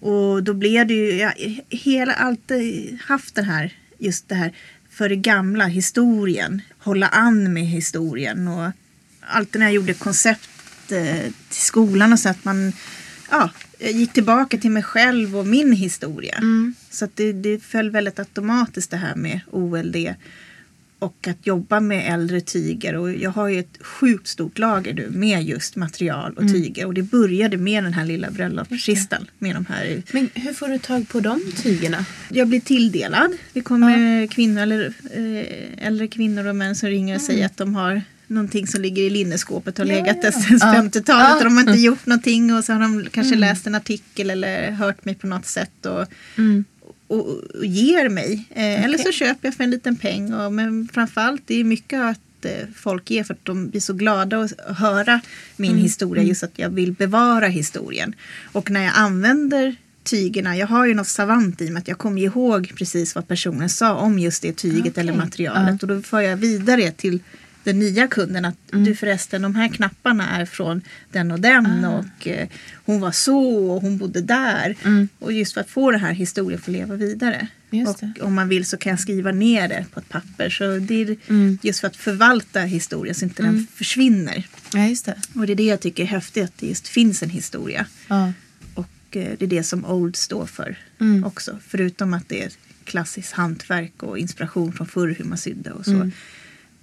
Och 0.00 0.42
då 0.42 0.54
blev 0.54 0.86
det 0.86 0.94
ju, 0.94 1.12
jag 1.12 1.26
har 1.28 1.60
hela 1.70 2.12
alltid 2.12 2.98
haft 3.04 3.34
den 3.34 3.44
här, 3.44 3.72
just 3.98 4.28
det 4.28 4.34
här 4.34 4.52
för 4.90 5.08
det 5.08 5.16
gamla, 5.16 5.66
historien. 5.66 6.62
Hålla 6.78 7.08
an 7.08 7.52
med 7.52 7.66
historien. 7.66 8.48
Och 8.48 8.70
alltid 9.20 9.58
när 9.58 9.66
jag 9.66 9.74
gjorde 9.74 9.94
koncept 9.94 10.48
till 10.88 11.32
skolan 11.50 12.12
och 12.12 12.18
så 12.18 12.28
att 12.28 12.44
man 12.44 12.72
ja, 13.30 13.50
gick 13.78 14.12
tillbaka 14.12 14.58
till 14.58 14.70
mig 14.70 14.82
själv 14.82 15.36
och 15.36 15.46
min 15.46 15.72
historia. 15.72 16.40
Så 16.90 17.04
att 17.04 17.16
det, 17.16 17.32
det 17.32 17.62
föll 17.62 17.90
väldigt 17.90 18.18
automatiskt 18.18 18.90
det 18.90 18.96
här 18.96 19.14
med 19.16 19.40
OLD. 19.50 19.96
och 20.98 21.28
att 21.28 21.46
jobba 21.46 21.80
med 21.80 22.14
äldre 22.14 22.40
tyger. 22.40 22.96
Och 22.96 23.12
jag 23.12 23.30
har 23.30 23.48
ju 23.48 23.58
ett 23.58 23.78
sjukt 23.80 24.26
stort 24.26 24.58
lager 24.58 24.94
nu 24.94 25.10
med 25.10 25.44
just 25.44 25.76
material 25.76 26.32
och 26.32 26.48
tyger. 26.52 26.86
Och 26.86 26.94
det 26.94 27.02
började 27.02 27.56
med 27.56 27.84
den 27.84 27.92
här 27.94 28.04
lilla 28.04 28.30
bröllopskistan. 28.30 29.26
Med 29.38 29.56
de 29.56 29.66
här. 29.66 30.02
Men 30.12 30.28
hur 30.34 30.52
får 30.52 30.68
du 30.68 30.78
tag 30.78 31.08
på 31.08 31.20
de 31.20 31.52
tygerna? 31.62 32.04
Jag 32.28 32.48
blir 32.48 32.60
tilldelad. 32.60 33.32
Det 33.52 33.60
kommer 33.60 34.26
kvinnor 34.26 34.62
eller 34.62 34.94
eh, 35.14 35.86
äldre 35.86 36.08
kvinnor 36.08 36.46
och 36.46 36.56
män 36.56 36.76
som 36.76 36.88
ringer 36.88 37.14
och 37.14 37.20
säger 37.20 37.46
att 37.46 37.56
de 37.56 37.74
har 37.74 38.02
någonting 38.26 38.66
som 38.66 38.82
ligger 38.82 39.02
i 39.02 39.10
linneskåpet 39.10 39.78
och 39.78 39.86
har 39.86 39.92
legat 39.94 40.22
där 40.22 40.30
sedan 40.30 40.90
50-talet 40.90 41.36
och 41.38 41.44
de 41.44 41.54
har 41.56 41.60
inte 41.60 41.82
gjort 41.82 42.06
någonting 42.06 42.54
och 42.54 42.64
så 42.64 42.72
har 42.72 42.80
de 42.80 43.06
kanske 43.12 43.34
läst 43.36 43.66
en 43.66 43.74
artikel 43.74 44.30
eller 44.30 44.70
hört 44.70 45.04
mig 45.04 45.14
på 45.14 45.26
något 45.26 45.46
sätt 45.46 45.86
och, 45.86 46.06
och, 47.06 47.28
och 47.28 47.64
ger 47.64 48.08
mig. 48.08 48.48
Eh, 48.50 48.84
Eller 48.84 48.98
så 48.98 49.12
köper 49.12 49.48
jag 49.48 49.54
för 49.54 49.64
en 49.64 49.70
liten 49.70 49.96
peng. 49.96 50.34
Och, 50.34 50.52
men 50.52 50.88
framförallt 50.92 51.42
det 51.46 51.60
är 51.60 51.64
mycket 51.64 52.00
att 52.00 52.44
eh, 52.44 52.50
folk 52.76 53.10
ger 53.10 53.24
för 53.24 53.34
att 53.34 53.44
de 53.44 53.68
blir 53.68 53.80
så 53.80 53.92
glada 53.92 54.38
att 54.38 54.76
höra 54.76 55.20
min 55.56 55.78
historia. 55.78 56.22
Just 56.22 56.42
att 56.42 56.58
jag 56.58 56.70
vill 56.70 56.92
bevara 56.92 57.46
historien. 57.46 58.14
Och 58.52 58.70
när 58.70 58.84
jag 58.84 58.92
använder 58.96 59.76
tygerna, 60.02 60.56
jag 60.56 60.66
har 60.66 60.86
ju 60.86 60.94
något 60.94 61.08
savant 61.08 61.60
i 61.60 61.70
mig 61.70 61.80
att 61.80 61.88
jag 61.88 61.98
kommer 61.98 62.22
ihåg 62.22 62.72
precis 62.76 63.14
vad 63.14 63.28
personen 63.28 63.68
sa 63.68 63.94
om 63.94 64.18
just 64.18 64.42
det 64.42 64.52
tyget 64.52 64.98
eller 64.98 65.12
materialet. 65.12 65.82
Och 65.82 65.88
då 65.88 66.02
får 66.02 66.22
jag 66.22 66.36
vidare 66.36 66.90
till 66.90 67.20
den 67.64 67.78
nya 67.78 68.08
kunden 68.08 68.44
att 68.44 68.58
du 68.70 68.94
förresten 68.94 69.42
de 69.42 69.54
här 69.54 69.68
knapparna 69.68 70.30
är 70.30 70.44
från 70.46 70.82
den 71.12 71.30
och 71.30 71.40
den 71.40 71.84
och 71.84 72.26
eh, 72.26 72.48
hon 72.84 73.00
var 73.00 73.12
så 73.12 73.70
och 73.70 73.82
hon 73.82 73.98
bodde 73.98 74.20
där. 74.20 74.76
Och 75.18 75.32
just 75.32 75.54
för 75.54 75.60
att 75.60 75.70
få 75.70 75.90
den 75.90 76.00
här 76.00 76.12
historien 76.12 76.60
få 76.60 76.70
leva 76.70 76.94
vidare. 76.96 77.48
Just 77.70 78.02
och 78.02 78.26
om 78.26 78.34
man 78.34 78.48
vill 78.48 78.64
så 78.64 78.76
kan 78.76 78.90
jag 78.90 79.00
skriva 79.00 79.32
ner 79.32 79.68
det 79.68 79.86
på 79.94 80.00
ett 80.00 80.08
papper. 80.08 80.50
Så 80.50 80.78
det 80.78 81.02
är 81.02 81.16
just 81.62 81.80
för 81.80 81.86
att 81.86 81.96
förvalta 81.96 82.60
historien 82.60 83.14
så 83.14 83.24
inte 83.24 83.42
den 83.42 83.66
försvinner. 83.74 84.46
Ja, 84.74 84.86
just 84.86 85.04
det. 85.04 85.16
Och 85.34 85.46
det 85.46 85.52
är 85.52 85.56
det 85.56 85.62
jag 85.62 85.80
tycker 85.80 86.02
är 86.02 86.06
häftigt 86.06 86.44
att 86.44 86.58
det 86.58 86.66
just 86.66 86.88
finns 86.88 87.22
en 87.22 87.30
historia. 87.30 87.86
Ja. 88.08 88.32
Och 88.74 89.16
eh, 89.16 89.32
det 89.38 89.44
är 89.44 89.48
det 89.48 89.62
som 89.62 89.84
Old 89.84 90.16
står 90.16 90.46
för 90.46 90.76
också. 91.24 91.58
Förutom 91.68 92.14
att 92.14 92.28
det 92.28 92.42
är 92.42 92.52
klassiskt 92.84 93.32
hantverk 93.32 94.02
och 94.02 94.18
inspiration 94.18 94.72
från 94.72 94.86
förr 94.86 95.14
hur 95.18 95.24
man 95.24 95.38
sydde 95.38 95.72
och 95.72 95.84
så. 95.84 96.10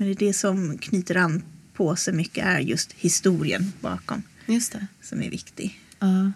Men 0.01 0.07
det 0.07 0.13
är 0.13 0.27
det 0.27 0.33
som 0.33 0.77
knyter 0.77 1.17
an 1.17 1.43
på 1.73 1.95
så 1.95 2.11
mycket 2.11 2.45
är 2.45 2.59
just 2.59 2.91
historien 2.93 3.73
bakom 3.81 4.23
Just 4.45 4.71
det. 4.71 4.87
som 5.01 5.21
är 5.21 5.29
viktig. 5.29 5.79
Ja. 5.99 6.31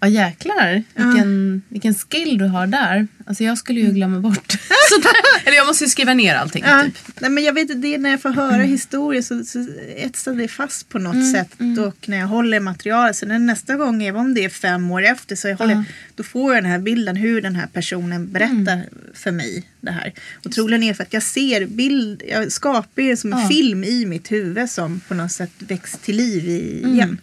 Ja 0.00 0.08
jäklar 0.08 0.82
vilken, 0.94 1.62
vilken 1.68 1.94
skill 1.94 2.38
du 2.38 2.44
har 2.44 2.66
där. 2.66 3.08
Alltså 3.26 3.44
jag 3.44 3.58
skulle 3.58 3.80
ju 3.80 3.92
glömma 3.92 4.20
bort. 4.20 4.52
Sådär. 4.90 5.12
Eller 5.44 5.56
jag 5.56 5.66
måste 5.66 5.84
ju 5.84 5.90
skriva 5.90 6.14
ner 6.14 6.34
allting. 6.34 6.64
Ja, 6.66 6.82
Typ. 6.84 7.20
nej, 7.20 7.30
men 7.30 7.44
jag 7.44 7.52
vet 7.52 7.82
det 7.82 7.94
är 7.94 7.98
när 7.98 8.10
jag 8.10 8.22
får 8.22 8.30
höra 8.30 8.62
historier 8.62 9.22
så, 9.22 9.44
så 9.44 9.66
etsar 9.96 10.34
det 10.34 10.48
fast 10.48 10.88
på 10.88 10.98
något 10.98 11.32
sätt. 11.32 11.54
Och 11.86 12.08
när 12.08 12.16
jag 12.18 12.26
håller 12.26 12.60
materialet. 12.60 13.16
Så 13.16 13.26
när 13.26 13.38
nästa 13.38 13.76
gång, 13.76 14.02
även 14.02 14.20
om 14.20 14.34
det 14.34 14.44
är 14.44 14.48
fem 14.48 14.90
år 14.90 15.02
efter, 15.02 15.36
så 15.36 15.48
jag 15.48 15.56
håller, 15.56 15.84
då 16.14 16.22
får 16.22 16.54
jag 16.54 16.64
den 16.64 16.70
här 16.70 16.78
bilden 16.78 17.16
hur 17.16 17.42
den 17.42 17.56
här 17.56 17.66
personen 17.66 18.32
berättar 18.32 18.84
för 19.14 19.30
mig 19.30 19.64
det 19.80 19.90
här. 19.90 20.12
Och 20.44 20.52
troligen 20.52 20.82
är 20.82 20.94
för 20.94 21.02
att 21.02 21.12
jag 21.12 21.22
ser 21.22 21.66
bild, 21.66 22.22
jag 22.28 22.52
skapar 22.52 23.02
det 23.02 23.16
som 23.16 23.32
en 23.32 23.48
film 23.48 23.84
i 23.84 24.06
mitt 24.06 24.32
huvud 24.32 24.70
som 24.70 25.00
på 25.08 25.14
något 25.14 25.32
sätt 25.32 25.52
väcks 25.58 25.98
till 26.02 26.16
liv 26.16 26.48
i, 26.48 26.82
igen. 26.86 27.20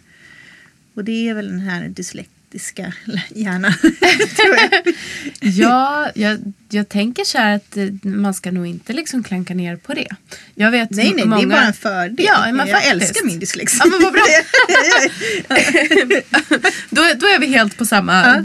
Och 0.94 1.04
det 1.04 1.28
är 1.28 1.34
väl 1.34 1.48
den 1.48 1.60
här 1.60 1.88
dyslektiska 1.88 2.35
tror 4.36 4.56
jag. 4.56 4.94
Ja, 5.40 6.10
jag, 6.14 6.52
jag 6.70 6.88
tänker 6.88 7.24
så 7.24 7.38
här 7.38 7.56
att 7.56 7.76
eh, 7.76 7.86
man 8.02 8.34
ska 8.34 8.52
nog 8.52 8.66
inte 8.66 8.92
liksom 8.92 9.22
klanka 9.22 9.54
ner 9.54 9.76
på 9.76 9.94
det. 9.94 10.08
Jag 10.54 10.70
vet 10.70 10.90
Nej, 10.90 11.12
nej, 11.16 11.24
många... 11.24 11.36
det 11.36 11.46
är 11.46 11.48
bara 11.48 11.66
en 11.66 11.72
fördel. 11.72 12.26
Ja, 12.28 12.52
men 12.52 12.56
jag 12.56 12.68
faktiskt. 12.68 12.92
älskar 12.92 13.26
min 13.26 13.38
dyslexi. 13.38 13.78
Ja, 13.80 13.86
men 13.90 14.02
vad 14.02 14.12
bra. 14.12 14.22
då, 16.90 17.02
då 17.20 17.26
är 17.26 17.38
vi 17.38 17.46
helt 17.46 17.76
på 17.76 17.84
samma... 17.84 18.44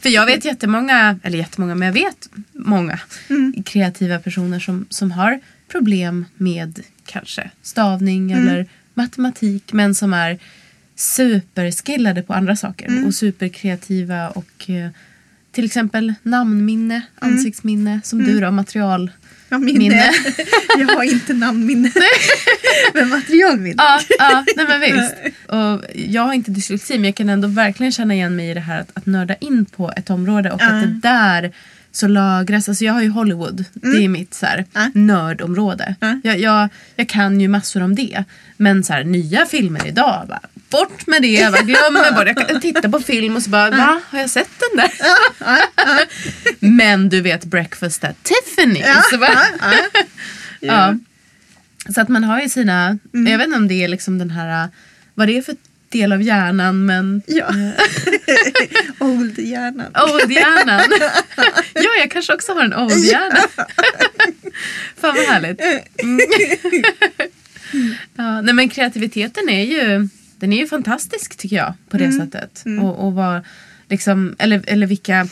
För 0.00 0.08
jag 0.08 0.26
vet 0.26 0.44
jättemånga, 0.44 1.18
eller 1.22 1.38
jättemånga, 1.38 1.74
men 1.74 1.86
jag 1.86 1.92
vet 1.92 2.28
många 2.52 3.00
kreativa 3.64 4.18
personer 4.18 4.60
som, 4.60 4.86
som 4.90 5.10
har 5.10 5.40
problem 5.68 6.26
med 6.36 6.80
kanske 7.06 7.50
stavning 7.62 8.32
eller 8.32 8.66
matematik 8.94 9.72
men 9.72 9.94
som 9.94 10.12
är 10.12 10.38
superskillade 11.00 12.22
på 12.22 12.32
andra 12.34 12.56
saker 12.56 13.06
och 13.06 13.14
superkreativa 13.14 14.28
och 14.28 14.70
eh, 14.70 14.90
till 15.52 15.64
exempel 15.64 16.14
namnminne, 16.22 17.02
ansiktsminne 17.18 18.00
som 18.04 18.24
du 18.24 18.40
då, 18.40 18.50
material. 18.50 19.10
Ja, 19.48 19.58
minne. 19.58 19.78
Minne. 19.78 20.12
jag 20.78 20.88
har 20.88 21.02
inte 21.02 21.32
namnminne. 21.32 21.92
men 22.94 23.08
materialminne. 23.08 23.74
Ja, 23.78 24.00
ja 24.18 24.44
nej 24.56 24.66
men 24.68 24.80
visst. 24.80 25.14
Och 25.46 25.84
jag 25.94 26.22
har 26.22 26.32
inte 26.32 26.50
dyslexi 26.50 26.94
men 26.98 27.04
jag 27.04 27.14
kan 27.14 27.28
ändå 27.28 27.48
verkligen 27.48 27.92
känna 27.92 28.14
igen 28.14 28.36
mig 28.36 28.50
i 28.50 28.54
det 28.54 28.60
här 28.60 28.80
att, 28.80 28.90
att 28.94 29.06
nörda 29.06 29.34
in 29.34 29.64
på 29.64 29.92
ett 29.96 30.10
område 30.10 30.50
och 30.50 30.62
att 30.62 30.82
det 30.82 31.08
där 31.08 31.52
så 31.92 32.08
lagras, 32.08 32.68
alltså 32.68 32.84
jag 32.84 32.92
har 32.92 33.02
ju 33.02 33.08
Hollywood, 33.08 33.64
det 33.72 34.04
är 34.04 34.08
mitt 34.08 34.34
så 34.34 34.46
här, 34.46 34.64
Ja. 34.72 34.90
nördområde. 34.94 35.94
Jag, 36.22 36.38
jag, 36.38 36.68
jag 36.96 37.08
kan 37.08 37.40
ju 37.40 37.48
massor 37.48 37.82
om 37.82 37.94
det. 37.94 38.24
Men 38.56 38.84
så 38.84 38.92
här, 38.92 39.04
nya 39.04 39.46
filmer 39.46 39.86
idag, 39.86 40.24
bara, 40.28 40.40
bort 40.70 41.06
med 41.06 41.22
det, 41.22 41.28
jag 41.28 41.52
bara, 41.52 41.62
glömmer 41.62 42.12
bort. 42.12 42.26
Jag 42.26 42.48
kan 42.48 42.60
titta 42.60 42.88
på 42.88 43.00
film 43.00 43.36
och 43.36 43.42
så 43.42 43.50
bara, 43.50 43.70
va? 43.70 44.00
Har 44.10 44.18
jag 44.18 44.30
sett 44.30 44.50
den 44.58 44.76
där? 44.76 44.90
Men 46.60 47.08
du 47.08 47.20
vet 47.20 47.44
Breakfast 47.44 48.04
at 48.04 48.16
Tiffany's. 48.22 48.84
ja. 50.60 50.94
Så 51.94 52.00
att 52.00 52.08
man 52.08 52.24
har 52.24 52.40
ju 52.40 52.48
sina, 52.48 52.98
jag 53.12 53.38
vet 53.38 53.46
inte 53.46 53.56
om 53.56 53.68
det 53.68 53.84
är 53.84 53.88
liksom 53.88 54.18
den 54.18 54.30
här, 54.30 54.68
vad 55.14 55.28
det 55.28 55.38
är 55.38 55.42
för 55.42 55.56
del 55.88 56.12
av 56.12 56.22
hjärnan 56.22 56.86
men 56.86 57.22
Ja. 57.26 57.46
Old-hjärnan. 58.98 59.92
Old-hjärnan. 60.10 60.80
ja, 61.74 61.90
jag 62.00 62.10
kanske 62.10 62.34
också 62.34 62.52
har 62.52 62.64
en 62.64 62.74
old-hjärna. 62.74 63.38
Fan 65.00 65.14
vad 65.16 65.24
härligt. 65.24 65.60
Mm. 66.02 66.20
ja, 68.16 68.40
nej 68.40 68.54
men 68.54 68.68
kreativiteten 68.68 69.48
är 69.48 69.64
ju, 69.64 70.08
den 70.40 70.52
är 70.52 70.56
ju 70.56 70.66
fantastisk 70.66 71.36
tycker 71.36 71.56
jag 71.56 71.74
på 71.88 71.96
det 71.96 72.12
sättet. 72.12 72.64
Och, 72.82 73.06
och 73.06 73.12
vad, 73.12 73.42
liksom, 73.88 74.36
eller, 74.38 74.62
eller 74.66 74.86
vilka, 74.86 75.28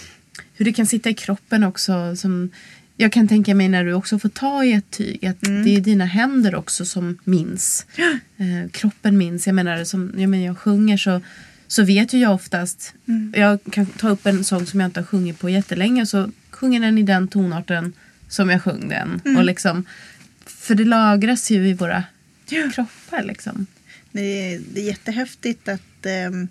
hur 0.55 0.65
det 0.65 0.73
kan 0.73 0.87
sitta 0.87 1.11
i 1.11 1.15
kroppen 1.15 1.65
också. 1.65 2.17
Som, 2.17 2.51
jag 2.97 3.13
kan 3.13 3.29
tänka 3.29 3.55
mig 3.55 3.69
när 3.69 3.85
du 3.85 3.93
också 3.93 4.19
får 4.19 4.29
ta 4.29 4.65
i 4.65 4.73
ett 4.73 4.91
tyg 4.91 5.27
att 5.27 5.41
det 5.41 5.77
är 5.77 5.81
dina 5.81 6.05
händer 6.05 6.55
också 6.55 6.85
som 6.85 7.19
minns. 7.25 7.87
Eh, 8.41 8.71
kroppen 8.71 9.19
minns. 9.19 9.47
Jag 9.47 9.55
menar, 9.55 9.85
som, 9.85 10.15
jag, 10.17 10.31
menar, 10.31 10.45
jag 10.47 10.59
sjunger 10.59 10.97
så, 10.97 11.21
så 11.67 11.83
vet 11.83 12.13
ju 12.13 12.19
jag 12.19 12.35
oftast. 12.35 12.95
Jag 13.35 13.59
kan 13.71 13.87
ta 13.87 14.09
upp 14.09 14.27
en 14.27 14.45
sång 14.45 14.67
som 14.67 14.81
jag 14.81 14.89
inte 14.89 15.01
har 15.01 15.05
sjungit 15.07 15.39
på 15.39 15.51
jättelänge 15.51 16.07
så 16.07 16.31
sjunger 16.51 16.81
den 16.81 16.99
i 16.99 17.03
den 17.03 17.29
tonarten 17.29 17.93
som 18.29 18.51
jag 18.51 18.63
sjöng 18.63 18.89
den. 18.89 19.37
Och 19.37 19.45
liksom, 19.45 19.85
för 20.47 20.75
det 20.75 20.85
lagras 20.85 21.51
ju 21.51 21.69
i 21.69 21.75
våra 21.75 22.05
kroppar 22.75 23.23
liksom. 23.23 23.67
Det 24.13 24.21
är, 24.55 24.61
det 24.75 24.81
är 24.81 24.85
jättehäftigt 24.85 25.69
att 25.69 26.07
ehm, 26.07 26.49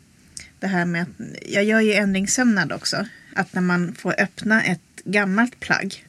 det 0.60 0.68
här 0.68 0.86
med 0.86 1.02
att 1.02 1.08
jag 1.50 1.64
gör 1.64 1.82
ju 1.82 1.94
ändringssömnad 1.94 2.72
också. 2.72 3.06
Att 3.36 3.54
när 3.54 3.62
man 3.62 3.96
får 3.96 4.16
öppna 4.22 4.64
ett 4.64 4.80
gammalt 5.06 5.60
plagg. 5.60 6.04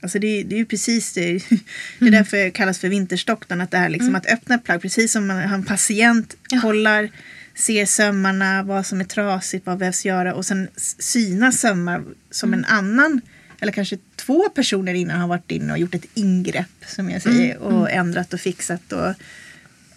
Alltså 0.00 0.18
det, 0.18 0.26
är- 0.26 0.44
det 0.44 0.54
är 0.54 0.58
ju 0.58 0.64
precis 0.66 1.12
det. 1.12 1.32
Det 1.98 2.06
är 2.06 2.10
därför 2.10 2.36
det 2.36 2.50
kallas 2.50 2.78
för 2.78 2.88
vinterstockton. 2.88 3.60
Att 3.60 3.70
det 3.70 3.78
här 3.78 3.88
liksom 3.88 4.14
att 4.14 4.26
öppna 4.26 4.54
ett 4.54 4.64
plagg. 4.64 4.82
Precis 4.82 5.12
som 5.12 5.26
man 5.26 5.36
har 5.36 5.54
en 5.54 5.64
patient. 5.64 6.36
Kollar, 6.62 7.10
ser 7.54 7.86
sömmarna, 7.86 8.62
vad 8.62 8.86
som 8.86 9.00
är 9.00 9.04
trasigt, 9.04 9.66
vad 9.66 9.78
behövs 9.78 10.04
göra. 10.04 10.34
Och 10.34 10.46
sen 10.46 10.68
syna 10.98 11.52
sömmar 11.52 12.04
som 12.30 12.52
en 12.54 12.64
annan. 12.64 13.20
Eller 13.60 13.72
kanske 13.72 13.98
två 14.16 14.48
personer 14.48 14.94
innan 14.94 15.20
har 15.20 15.28
varit 15.28 15.50
inne 15.50 15.72
och 15.72 15.78
gjort 15.78 15.94
ett 15.94 16.06
ingrepp. 16.14 16.84
Som 16.86 17.10
jag 17.10 17.22
säger. 17.22 17.58
Och 17.58 17.90
ändrat 17.90 18.34
och 18.34 18.40
fixat. 18.40 18.92
Och, 18.92 19.14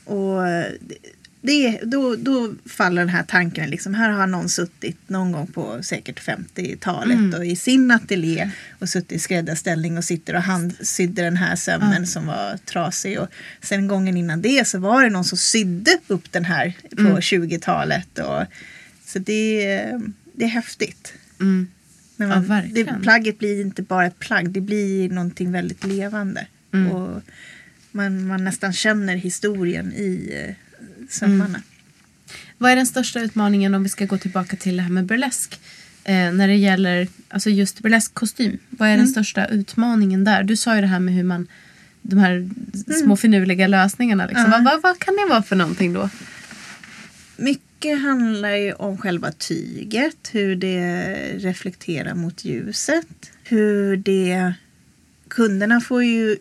och 0.10 0.44
det, 1.42 1.80
då, 1.84 2.16
då 2.16 2.54
faller 2.66 3.02
den 3.02 3.10
här 3.10 3.24
tanken. 3.24 3.70
Liksom, 3.70 3.94
här 3.94 4.10
har 4.10 4.28
någon 4.28 4.50
suttit 4.50 5.10
någon 5.10 5.32
gång 5.32 5.48
på 5.48 5.84
säkert 5.84 6.20
50-talet 6.20 7.34
och 7.38 7.46
i 7.46 7.56
sin 7.56 7.92
ateljé 7.92 8.52
och 8.80 8.90
suttit 8.90 9.12
i 9.12 9.20
skräddarställning 9.20 9.98
och 9.98 10.04
sitter 10.04 10.34
och 10.36 10.42
handsydde 10.42 11.22
den 11.22 11.38
här 11.38 11.56
sömmen 11.56 12.08
som 12.08 12.26
var 12.26 12.58
trasig. 12.66 13.20
Och 13.20 13.28
sen 13.62 13.88
gången 13.88 14.18
innan 14.18 14.42
det 14.42 14.68
så 14.68 14.80
var 14.80 15.04
det 15.04 15.10
någon 15.10 15.24
som 15.24 15.38
sydde 15.38 15.98
upp 16.08 16.32
den 16.32 16.46
här 16.46 16.74
på 16.90 17.04
20-talet. 17.20 18.20
Och, 18.20 18.44
så 19.06 19.20
det, 19.20 19.92
det 20.34 20.46
är 20.46 20.50
häftigt. 20.50 21.14
Mm. 21.40 21.68
När 22.16 22.28
Ja, 22.28 22.34
man, 22.36 22.42
det, 22.44 22.50
verkligen. 22.50 23.02
plagget 23.02 23.40
blir 23.40 23.62
inte 23.62 23.82
bara 23.82 24.06
ett 24.06 24.20
plagg, 24.20 24.50
det 24.50 24.62
blir 24.62 25.10
någonting 25.10 25.52
väldigt 25.52 25.86
levande. 25.86 26.48
Mm. 26.74 26.92
Och 26.92 27.22
man, 27.92 28.28
man 28.28 28.44
nästan 28.44 28.74
känner 28.74 29.16
historien 29.16 29.94
i 29.94 30.32
eh, 30.48 30.56
sömmarna. 31.10 31.62
Vad 32.58 32.72
är 32.72 32.76
den 32.76 32.86
största 32.86 33.20
utmaningen 33.20 33.76
om 33.76 33.84
vi 33.84 33.90
ska 33.90 34.06
gå 34.06 34.18
tillbaka 34.18 34.56
till 34.56 34.78
det 34.78 34.84
här 34.84 34.90
med 34.90 35.06
burlesk? 35.06 35.60
Eh, 36.04 36.32
när 36.32 36.48
det 36.48 36.56
gäller 36.56 37.08
alltså 37.30 37.50
just 37.50 37.80
burlesk 37.80 38.14
kostym. 38.14 38.58
Vad 38.70 38.90
är 38.90 38.98
den 38.98 39.08
största 39.08 39.48
utmaningen 39.48 40.24
där? 40.24 40.44
Du 40.44 40.58
sa 40.58 40.76
ju 40.76 40.82
det 40.82 40.88
här 40.88 41.00
med 41.00 41.14
hur 41.14 41.24
man 41.24 41.48
de 42.02 42.18
här 42.20 42.50
små 43.04 43.16
finurliga 43.16 43.68
lösningarna. 43.68 44.26
Liksom. 44.26 44.46
Ja. 44.46 44.52
Vad, 44.52 44.64
vad, 44.64 44.82
vad 44.82 45.00
kan 45.00 45.16
det 45.16 45.26
vara 45.30 45.44
för 45.44 45.56
någonting 45.56 45.94
då? 45.94 46.10
Mycket 47.38 48.02
handlar 48.02 48.56
ju 48.56 48.74
om 48.74 48.98
själva 48.98 49.32
tyget, 49.32 50.30
hur 50.32 50.56
det 50.56 51.16
reflekterar 51.38 52.14
mot 52.14 52.46
ljuset. 52.46 53.32
Hur 53.44 53.98
det... 53.98 54.54
Kunderna 55.28 55.82
får 55.82 56.04
ju 56.04 56.38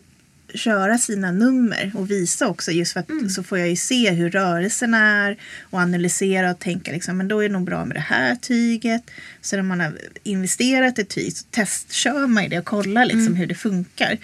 köra 0.53 0.97
sina 0.97 1.31
nummer 1.31 1.91
och 1.95 2.11
visa 2.11 2.47
också 2.47 2.71
just 2.71 2.93
för 2.93 2.99
att 2.99 3.31
så 3.31 3.43
får 3.43 3.59
jag 3.59 3.69
ju 3.69 3.75
se 3.75 4.11
hur 4.11 4.29
rörelserna 4.29 4.97
är 4.97 5.37
och 5.61 5.79
analysera 5.79 6.51
och 6.51 6.59
tänka 6.59 6.91
liksom 6.91 7.17
men 7.17 7.27
då 7.27 7.39
är 7.39 7.49
det 7.49 7.53
nog 7.53 7.63
bra 7.63 7.85
med 7.85 7.95
det 7.95 8.01
här 8.01 8.35
tyget. 8.35 9.03
Så 9.41 9.55
när 9.55 9.63
man 9.63 9.79
har 9.79 9.97
investerat 10.23 10.99
i 10.99 11.05
tyg 11.05 11.37
så 11.37 11.45
testkör 11.51 12.27
man 12.27 12.43
ju 12.43 12.49
det 12.49 12.59
och 12.59 12.65
kollar 12.65 13.05
liksom 13.05 13.35
hur 13.35 13.47
det 13.47 13.55
funkar. 13.55 14.17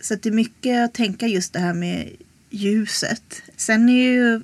Så 0.00 0.14
det 0.14 0.28
är 0.28 0.32
mycket 0.32 0.84
att 0.84 0.94
tänka 0.94 1.26
just 1.26 1.52
det 1.52 1.58
här 1.58 1.74
med 1.74 2.08
ljuset. 2.50 3.42
Sen 3.56 3.88
är 3.88 4.02
ju 4.02 4.40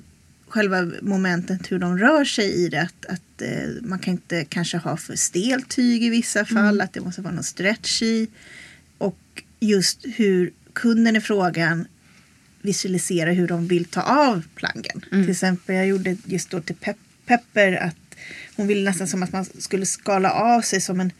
själva 0.47 0.91
momentet 1.01 1.71
hur 1.71 1.79
de 1.79 1.97
rör 1.97 2.25
sig 2.25 2.53
i 2.53 2.69
det. 2.69 2.81
Att, 2.81 3.05
att 3.05 3.41
eh, 3.41 3.69
man 3.81 3.99
kan 3.99 4.11
inte 4.11 4.45
kanske 4.45 4.77
ha 4.77 4.97
för 4.97 5.15
stelt 5.15 5.69
tyg 5.69 6.03
i 6.03 6.09
vissa 6.09 6.45
fall. 6.45 6.81
Att 6.81 6.93
det 6.93 7.01
måste 7.01 7.21
vara 7.21 7.33
någon 7.33 7.43
stretch 7.43 8.01
i. 8.01 8.27
Och 8.97 9.43
just 9.59 10.05
hur 10.15 10.51
kunden 10.81 11.15
i 11.15 11.21
frågan 11.21 11.87
visualiserar 12.61 13.31
hur 13.31 13.47
de 13.47 13.67
vill 13.67 13.85
ta 13.85 14.01
av 14.01 14.43
plaggen. 14.55 15.05
Till 15.09 15.29
exempel 15.29 15.75
jag 15.75 15.87
gjorde 15.87 16.17
just 16.25 16.49
då 16.49 16.61
till 16.61 16.75
Pep 16.75 16.97
Pepper 17.25 17.73
att 17.73 17.95
hon 18.55 18.67
ville 18.67 18.89
nästan 18.89 19.07
som 19.07 19.23
att 19.23 19.31
man 19.31 19.45
skulle 19.45 19.85
skala 19.85 20.31
av 20.31 20.61
sig 20.61 20.81
som 20.81 20.99
en 20.99 21.11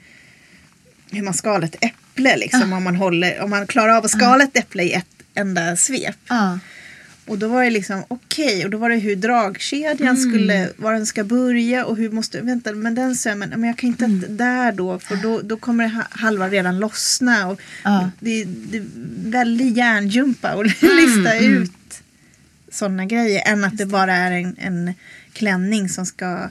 hur 1.12 1.24
man 1.24 1.34
skalar 1.34 1.66
ett 1.68 1.84
äpple 1.84 2.38
liksom. 2.38 2.74
Om, 2.74 2.84
man 2.84 2.96
håller, 2.96 3.42
om 3.42 3.50
man 3.50 3.68
klarar 3.68 3.98
av 3.98 4.06
att 4.06 4.12
skala 4.12 4.44
ett 4.44 4.58
äpple 4.58 4.84
i 4.84 4.94
ett 4.94 5.06
enda 5.34 5.76
svep. 5.76 6.18
Ja. 6.30 6.60
Och 7.30 7.38
då 7.38 7.48
var 7.48 7.64
det 7.64 7.70
liksom 7.70 8.04
okej 8.08 8.66
och 8.66 8.70
då 8.72 8.78
var 8.78 8.90
det 8.90 8.96
hur 8.96 9.16
dragkedjan 9.16 10.18
skulle, 10.18 10.70
var 10.78 10.94
den 10.94 11.06
ska 11.06 11.24
börja 11.24 11.86
och 11.86 11.98
hur 11.98 12.10
måste, 12.12 12.42
vänta 12.42 12.74
men 12.74 12.96
den 12.96 13.16
sömmen, 13.16 13.50
men 13.50 13.64
jag 13.64 13.78
kan 13.78 13.88
inte 13.90 14.06
att 14.06 14.38
där 14.38 14.72
då 14.72 15.00
för 15.00 15.16
då, 15.16 15.42
då 15.42 15.58
kommer 15.58 15.84
det 15.84 15.90
ha- 15.90 16.08
halva 16.12 16.50
redan 16.50 16.80
lossna. 16.80 17.48
Och 17.48 17.62
Ja. 17.84 18.12
det, 18.20 18.44
det 18.44 18.78
är 18.78 18.86
väldigt 19.30 19.78
hjärnjumpa 19.78 20.56
och 20.56 20.66
lista 20.82 21.38
ut 21.40 21.72
sådana 22.72 23.06
grejer 23.06 23.42
än 23.52 23.64
att 23.64 23.78
det 23.78 23.86
bara 23.86 24.16
är 24.16 24.32
en, 24.32 24.56
en 24.60 24.94
klänning 25.34 25.90
som 25.90 26.06
ska 26.06 26.50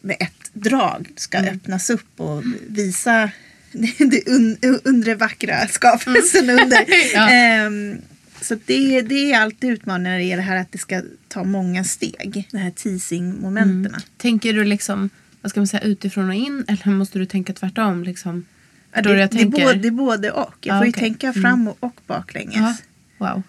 med 0.00 0.16
ett 0.20 0.50
drag 0.52 1.08
ska 1.16 1.38
öppnas 1.38 1.90
upp 1.90 2.20
och 2.20 2.42
visa 2.68 3.30
det 3.98 4.28
un, 4.28 4.56
undre 4.84 5.14
vackra 5.14 5.68
skapelsen 5.68 6.50
under. 6.50 6.84
Ja. 7.14 7.30
Ehm, 7.30 7.98
så 8.46 8.58
det, 8.66 9.02
det 9.02 9.32
är 9.32 9.40
alltid 9.40 9.70
utmaningar 9.70 10.18
i 10.18 10.30
det 10.30 10.42
här 10.42 10.56
att 10.56 10.72
det 10.72 10.78
ska 10.78 11.02
ta 11.28 11.44
många 11.44 11.84
steg. 11.84 12.48
Det 12.50 12.58
här 12.58 12.70
teasing-momenten. 12.70 13.96
Tänker 14.16 14.52
du 14.52 14.64
liksom, 14.64 15.10
vad 15.40 15.50
ska 15.50 15.60
man 15.60 15.66
säga, 15.66 15.82
utifrån 15.82 16.28
och 16.28 16.34
in 16.34 16.64
eller 16.68 16.90
måste 16.90 17.18
du 17.18 17.26
tänka 17.26 17.52
tvärtom? 17.52 18.04
Liksom? 18.04 18.46
Ja, 18.92 19.02
det, 19.02 19.18
jag 19.18 19.30
det, 19.30 19.40
är 19.40 19.46
både, 19.46 19.74
det 19.74 19.88
är 19.88 19.92
både 19.92 20.30
och. 20.30 20.54
Jag 20.60 20.74
Ja, 20.74 20.78
får 20.78 20.86
ju 20.86 20.90
okej. 20.90 21.00
tänka 21.00 21.32
fram 21.32 21.68
och, 21.68 21.76
och 21.80 22.00
baklänges. 22.06 22.82
Ja. 23.18 23.34
Wow. 23.34 23.42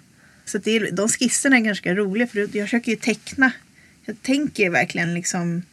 Så 0.46 0.58
det 0.58 0.72
är, 0.72 0.92
de 0.92 1.10
skisserna 1.10 1.58
är 1.58 1.62
ganska 1.62 1.96
roliga 1.96 2.28
för 2.28 2.40
jag 2.40 2.66
försöker 2.68 2.92
ju 2.92 2.98
teckna. 2.98 3.52
Jag 4.06 4.22
tänker 4.22 4.70
verkligen 4.70 5.14
liksom. 5.14 5.64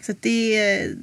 Så 0.00 0.14
det 0.20 0.56
är, 0.56 0.94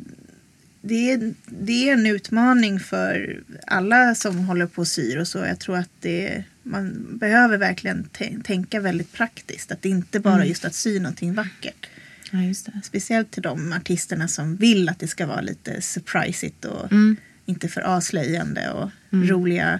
det, 0.82 1.11
är, 1.11 1.34
det 1.45 1.89
är 1.89 1.93
en 1.93 2.05
utmaning 2.05 2.79
för 2.79 3.39
alla 3.67 4.15
som 4.15 4.38
håller 4.38 4.65
på 4.65 4.82
och 4.82 4.88
syr 4.88 5.17
och 5.17 5.27
så. 5.27 5.38
Jag 5.38 5.59
tror 5.59 5.77
att 5.77 5.89
det, 5.99 6.43
man 6.63 7.07
behöver 7.17 7.57
verkligen 7.57 8.03
tä- 8.17 8.43
tänka 8.43 8.79
väldigt 8.79 9.13
praktiskt. 9.13 9.71
Att 9.71 9.82
det 9.82 9.89
inte 9.89 10.19
bara 10.19 10.36
Mm. 10.36 10.47
just 10.47 10.65
att 10.65 10.75
sy 10.75 10.99
någonting 10.99 11.34
vackert. 11.34 11.88
Ja. 12.32 12.39
Speciellt 12.84 13.32
till 13.32 13.41
de 13.43 13.73
artisterna 13.73 14.27
som 14.27 14.55
vill 14.55 14.89
att 14.89 14.99
det 14.99 15.07
ska 15.07 15.25
vara 15.25 15.41
lite 15.41 15.82
surprisigt 15.82 16.65
och 16.65 16.91
Mm. 16.91 17.15
inte 17.45 17.67
för 17.67 17.82
avslöjande 17.82 18.69
och 18.71 18.89
roliga 19.11 19.79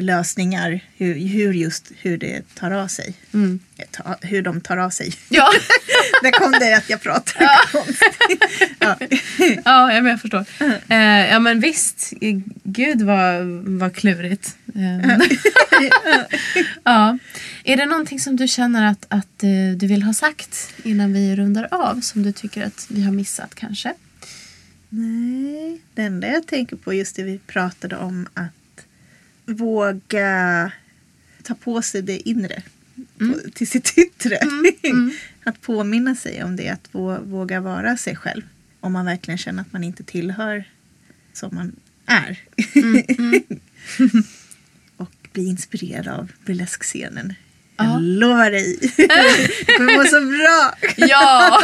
lösningar. 0.00 0.80
Hur, 0.96 1.14
hur 1.14 1.52
just 1.52 1.92
hur 2.00 2.18
det 2.18 2.54
tar 2.54 2.70
av 2.70 2.88
sig. 2.88 3.14
Mm. 3.34 3.60
Ta, 3.90 4.16
hur 4.20 4.42
de 4.42 4.60
tar 4.60 4.76
av 4.76 4.90
sig. 4.90 5.12
Ja. 5.28 5.50
Där 6.22 6.30
kom 6.30 6.52
det 6.52 6.76
att 6.76 6.90
jag 6.90 7.02
pratar 7.02 7.72
konstigt. 7.72 8.44
Ja. 8.78 8.96
Ja, 9.64 9.92
ja, 9.92 10.02
men 10.02 10.06
jag 10.06 10.20
förstår. 10.20 10.44
Eh, 10.88 11.30
ja, 11.30 11.38
men 11.38 11.60
visst. 11.60 12.12
Gud 12.64 13.02
vad, 13.02 13.46
vad 13.64 13.94
klurigt. 13.94 14.56
Eh, 14.74 15.18
ja. 16.84 17.18
Är 17.64 17.76
det 17.76 17.86
någonting 17.86 18.20
som 18.20 18.36
du 18.36 18.48
känner 18.48 18.86
att, 18.86 19.06
att 19.08 19.42
eh, 19.42 19.76
du 19.76 19.86
vill 19.86 20.02
ha 20.02 20.14
sagt 20.14 20.74
innan 20.82 21.12
vi 21.12 21.36
rundar 21.36 21.68
av? 21.70 22.00
Som 22.00 22.22
du 22.22 22.32
tycker 22.32 22.66
att 22.66 22.86
vi 22.88 23.02
har 23.02 23.12
missat 23.12 23.54
kanske? 23.54 23.94
Nej, 24.88 25.80
det 25.94 26.02
enda 26.02 26.28
jag 26.28 26.46
tänker 26.46 26.76
på 26.76 26.94
just 26.94 27.16
det 27.16 27.22
vi 27.22 27.38
pratade 27.38 27.96
om 27.96 28.28
att 28.34 28.59
våga 29.50 30.72
ta 31.42 31.54
på 31.54 31.82
sig 31.82 32.02
det 32.02 32.28
inre 32.28 32.62
på, 33.18 33.50
till 33.54 33.68
sitt 33.68 33.98
yttre. 33.98 34.38
att 35.44 35.60
påminna 35.60 36.14
sig 36.14 36.44
om 36.44 36.56
det, 36.56 36.68
att 36.68 36.88
vå, 36.92 37.18
våga 37.18 37.60
vara 37.60 37.96
sig 37.96 38.16
själv. 38.16 38.42
Om 38.80 38.92
man 38.92 39.06
verkligen 39.06 39.38
känner 39.38 39.62
att 39.62 39.72
man 39.72 39.84
inte 39.84 40.02
tillhör 40.02 40.64
som 41.32 41.54
man 41.54 41.76
är. 42.06 42.38
Och 44.96 45.28
bli 45.32 45.46
inspirerad 45.46 46.08
av 46.08 46.32
burleskscenen. 46.44 47.34
Ja. 47.76 47.84
Jag 47.84 48.02
lovar 48.02 48.50
dig. 48.50 48.78
Det 49.66 49.76
kommer 49.76 49.96
vara 49.96 50.08
så 50.08 50.20
bra. 50.20 50.74
Ja! 50.96 51.60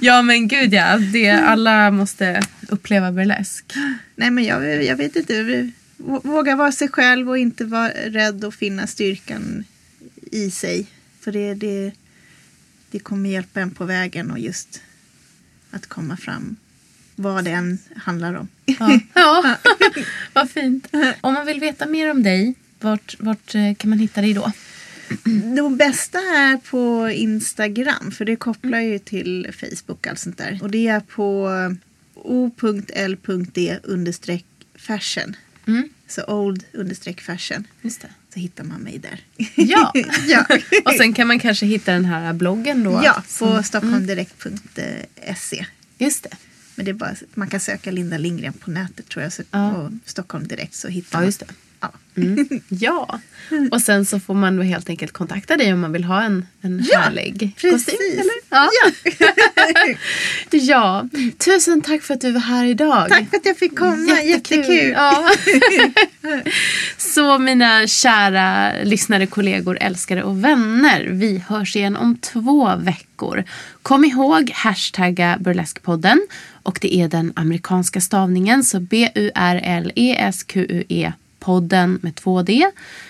ja, 0.00 0.22
men 0.22 0.48
gud 0.48 0.74
ja. 0.74 0.98
Det, 0.98 1.30
alla 1.30 1.90
måste 1.90 2.42
uppleva 2.68 3.12
burlesk. 3.12 3.64
Nej 4.16 4.30
men 4.30 4.44
jag, 4.44 4.84
jag 4.84 4.96
vet 4.96 5.16
inte. 5.16 5.70
Vå- 6.04 6.26
Våga 6.26 6.56
vara 6.56 6.72
sig 6.72 6.88
själv 6.88 7.28
och 7.30 7.38
inte 7.38 7.64
vara 7.64 7.88
rädd 7.88 8.44
att 8.44 8.54
finna 8.54 8.86
styrkan 8.86 9.64
i 10.32 10.50
sig. 10.50 10.86
För 11.20 11.32
det, 11.32 11.54
det, 11.54 11.92
det 12.90 12.98
kommer 12.98 13.30
hjälpa 13.30 13.60
en 13.60 13.70
på 13.70 13.84
vägen 13.84 14.30
och 14.30 14.38
just 14.38 14.82
att 15.70 15.86
komma 15.86 16.16
fram. 16.16 16.56
Vad 17.16 17.44
det 17.44 17.50
än 17.50 17.78
handlar 17.96 18.34
om. 18.34 18.48
Ja, 18.64 19.00
ja. 19.14 19.56
vad 20.32 20.50
fint. 20.50 20.88
Om 21.20 21.34
man 21.34 21.46
vill 21.46 21.60
veta 21.60 21.86
mer 21.86 22.10
om 22.10 22.22
dig, 22.22 22.54
vart, 22.80 23.16
vart 23.18 23.54
eh, 23.54 23.74
kan 23.74 23.90
man 23.90 23.98
hitta 23.98 24.20
dig 24.20 24.34
då? 24.34 24.52
Det 25.56 25.76
bästa 25.76 26.18
är 26.18 26.56
på 26.56 27.10
Instagram 27.10 28.10
för 28.10 28.24
det 28.24 28.36
kopplar 28.36 28.80
ju 28.80 28.98
till 28.98 29.50
Facebook 29.60 29.88
och 29.88 30.06
allt 30.06 30.18
sånt 30.18 30.38
där. 30.38 30.58
Och 30.62 30.70
det 30.70 30.88
är 30.88 31.00
på 31.00 31.50
o.l.d 32.14 33.78
understreck 33.82 34.44
fashion. 34.74 35.36
Mm. 35.66 35.88
Så 36.08 36.24
old 36.24 36.64
understreck 36.72 37.20
fashion. 37.20 37.66
Just 37.82 38.00
det. 38.00 38.08
Så 38.34 38.40
hittar 38.40 38.64
man 38.64 38.80
mig 38.80 38.98
där. 38.98 39.20
Ja. 39.56 39.92
ja. 40.26 40.46
Och 40.84 40.92
sen 40.92 41.12
kan 41.12 41.26
man 41.26 41.38
kanske 41.38 41.66
hitta 41.66 41.92
den 41.92 42.04
här 42.04 42.32
bloggen 42.32 42.84
då? 42.84 43.00
Ja, 43.04 43.12
på 43.14 43.22
som- 43.28 43.62
stockholmdirekt.se. 43.62 45.66
Just 45.98 46.22
det. 46.22 46.30
Men 46.74 46.84
det 46.84 46.90
är 46.90 46.94
bara, 46.94 47.14
man 47.34 47.48
kan 47.48 47.60
söka 47.60 47.90
Linda 47.90 48.18
Lindgren 48.18 48.52
på 48.52 48.70
nätet 48.70 49.08
tror 49.08 49.22
jag. 49.22 49.32
Så, 49.32 49.42
Ja. 49.50 49.72
Och 49.76 49.90
Stockholm 50.04 50.46
Direkt 50.46 50.74
så 50.74 50.88
hittar 50.88 51.22
Ja, 51.22 51.24
man. 51.24 51.32
Ja. 51.82 51.92
Mm. 52.16 52.48
Ja, 52.68 53.18
och 53.70 53.82
sen 53.82 54.06
så 54.06 54.20
får 54.20 54.34
man 54.34 54.56
då 54.56 54.62
helt 54.62 54.88
enkelt 54.88 55.12
kontakta 55.12 55.56
dig 55.56 55.72
om 55.72 55.80
man 55.80 55.92
vill 55.92 56.04
ha 56.04 56.22
en, 56.22 56.46
en 56.60 56.84
Ja, 56.92 56.98
härlig 56.98 57.56
precis. 57.56 57.86
kostym. 57.86 58.20
Eller? 58.20 58.32
Ja. 58.50 58.68
ja, 60.58 61.08
tusen 61.38 61.82
tack 61.82 62.02
för 62.02 62.14
att 62.14 62.20
du 62.20 62.32
var 62.32 62.40
här 62.40 62.64
idag. 62.64 63.08
Tack 63.08 63.30
för 63.30 63.36
att 63.36 63.46
jag 63.46 63.58
fick 63.58 63.78
komma, 63.78 64.22
jättekul. 64.22 64.90
Ja. 64.96 65.30
så 66.96 67.38
mina 67.38 67.86
kära 67.86 68.72
lyssnare, 68.82 69.26
kollegor, 69.26 69.78
älskare 69.80 70.22
och 70.22 70.44
vänner. 70.44 71.08
Vi 71.10 71.42
hörs 71.48 71.76
igen 71.76 71.96
om 71.96 72.16
två 72.18 72.76
veckor. 72.76 73.44
Kom 73.82 74.04
ihåg 74.04 74.50
hashtagga 74.54 75.36
burleskpodden. 75.40 76.26
Och 76.62 76.78
det 76.80 76.94
är 76.96 77.08
den 77.08 77.32
amerikanska 77.36 78.00
stavningen, 78.00 78.64
så 78.64 78.80
B-U-R-L-E-S-Q-U-E 78.80 81.12
podden 81.42 81.98
med 82.02 82.14
2D. 82.14 82.62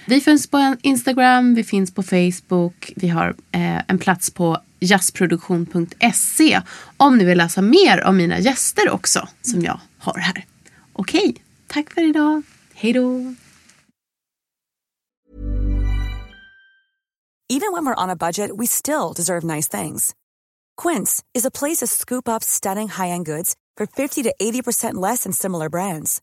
Vi 0.06 0.20
finns 0.20 0.46
på 0.46 0.76
Instagram, 0.82 1.54
vi 1.54 1.64
finns 1.64 1.94
på 1.94 2.02
Facebook, 2.02 2.92
vi 2.96 3.08
har 3.08 3.28
eh, 3.28 3.80
en 3.88 3.98
plats 3.98 4.30
på 4.30 4.58
jazzproduktion.se 4.80 6.60
om 6.96 7.18
ni 7.18 7.24
vill 7.24 7.38
läsa 7.38 7.62
mer 7.62 8.04
om 8.04 8.16
mina 8.16 8.38
gäster 8.38 8.90
också 8.90 9.28
som 9.42 9.62
jag 9.62 9.80
har 9.98 10.18
här. 10.18 10.44
Okej, 10.92 11.34
tack 11.66 11.94
för 11.94 12.08
idag. 12.08 12.42
Hej 12.74 12.92
då! 12.92 13.34
Even 17.48 17.72
when 17.72 17.84
we're 17.84 18.04
on 18.04 18.10
a 18.10 18.16
budget, 18.16 18.50
we 18.58 18.66
still 18.66 19.12
deserve 19.14 19.44
nice 19.44 19.68
things. 19.68 20.14
Quince 20.82 21.22
is 21.34 21.44
a 21.44 21.50
place 21.50 21.80
to 21.80 21.86
scoop 21.86 22.28
up 22.28 22.42
stunning 22.42 22.88
high-end 22.88 23.26
goods 23.26 23.54
for 23.76 23.86
50 23.86 24.22
to 24.22 24.34
80% 24.40 24.94
less 24.94 25.24
than 25.24 25.32
similar 25.32 25.68
brands. 25.68 26.22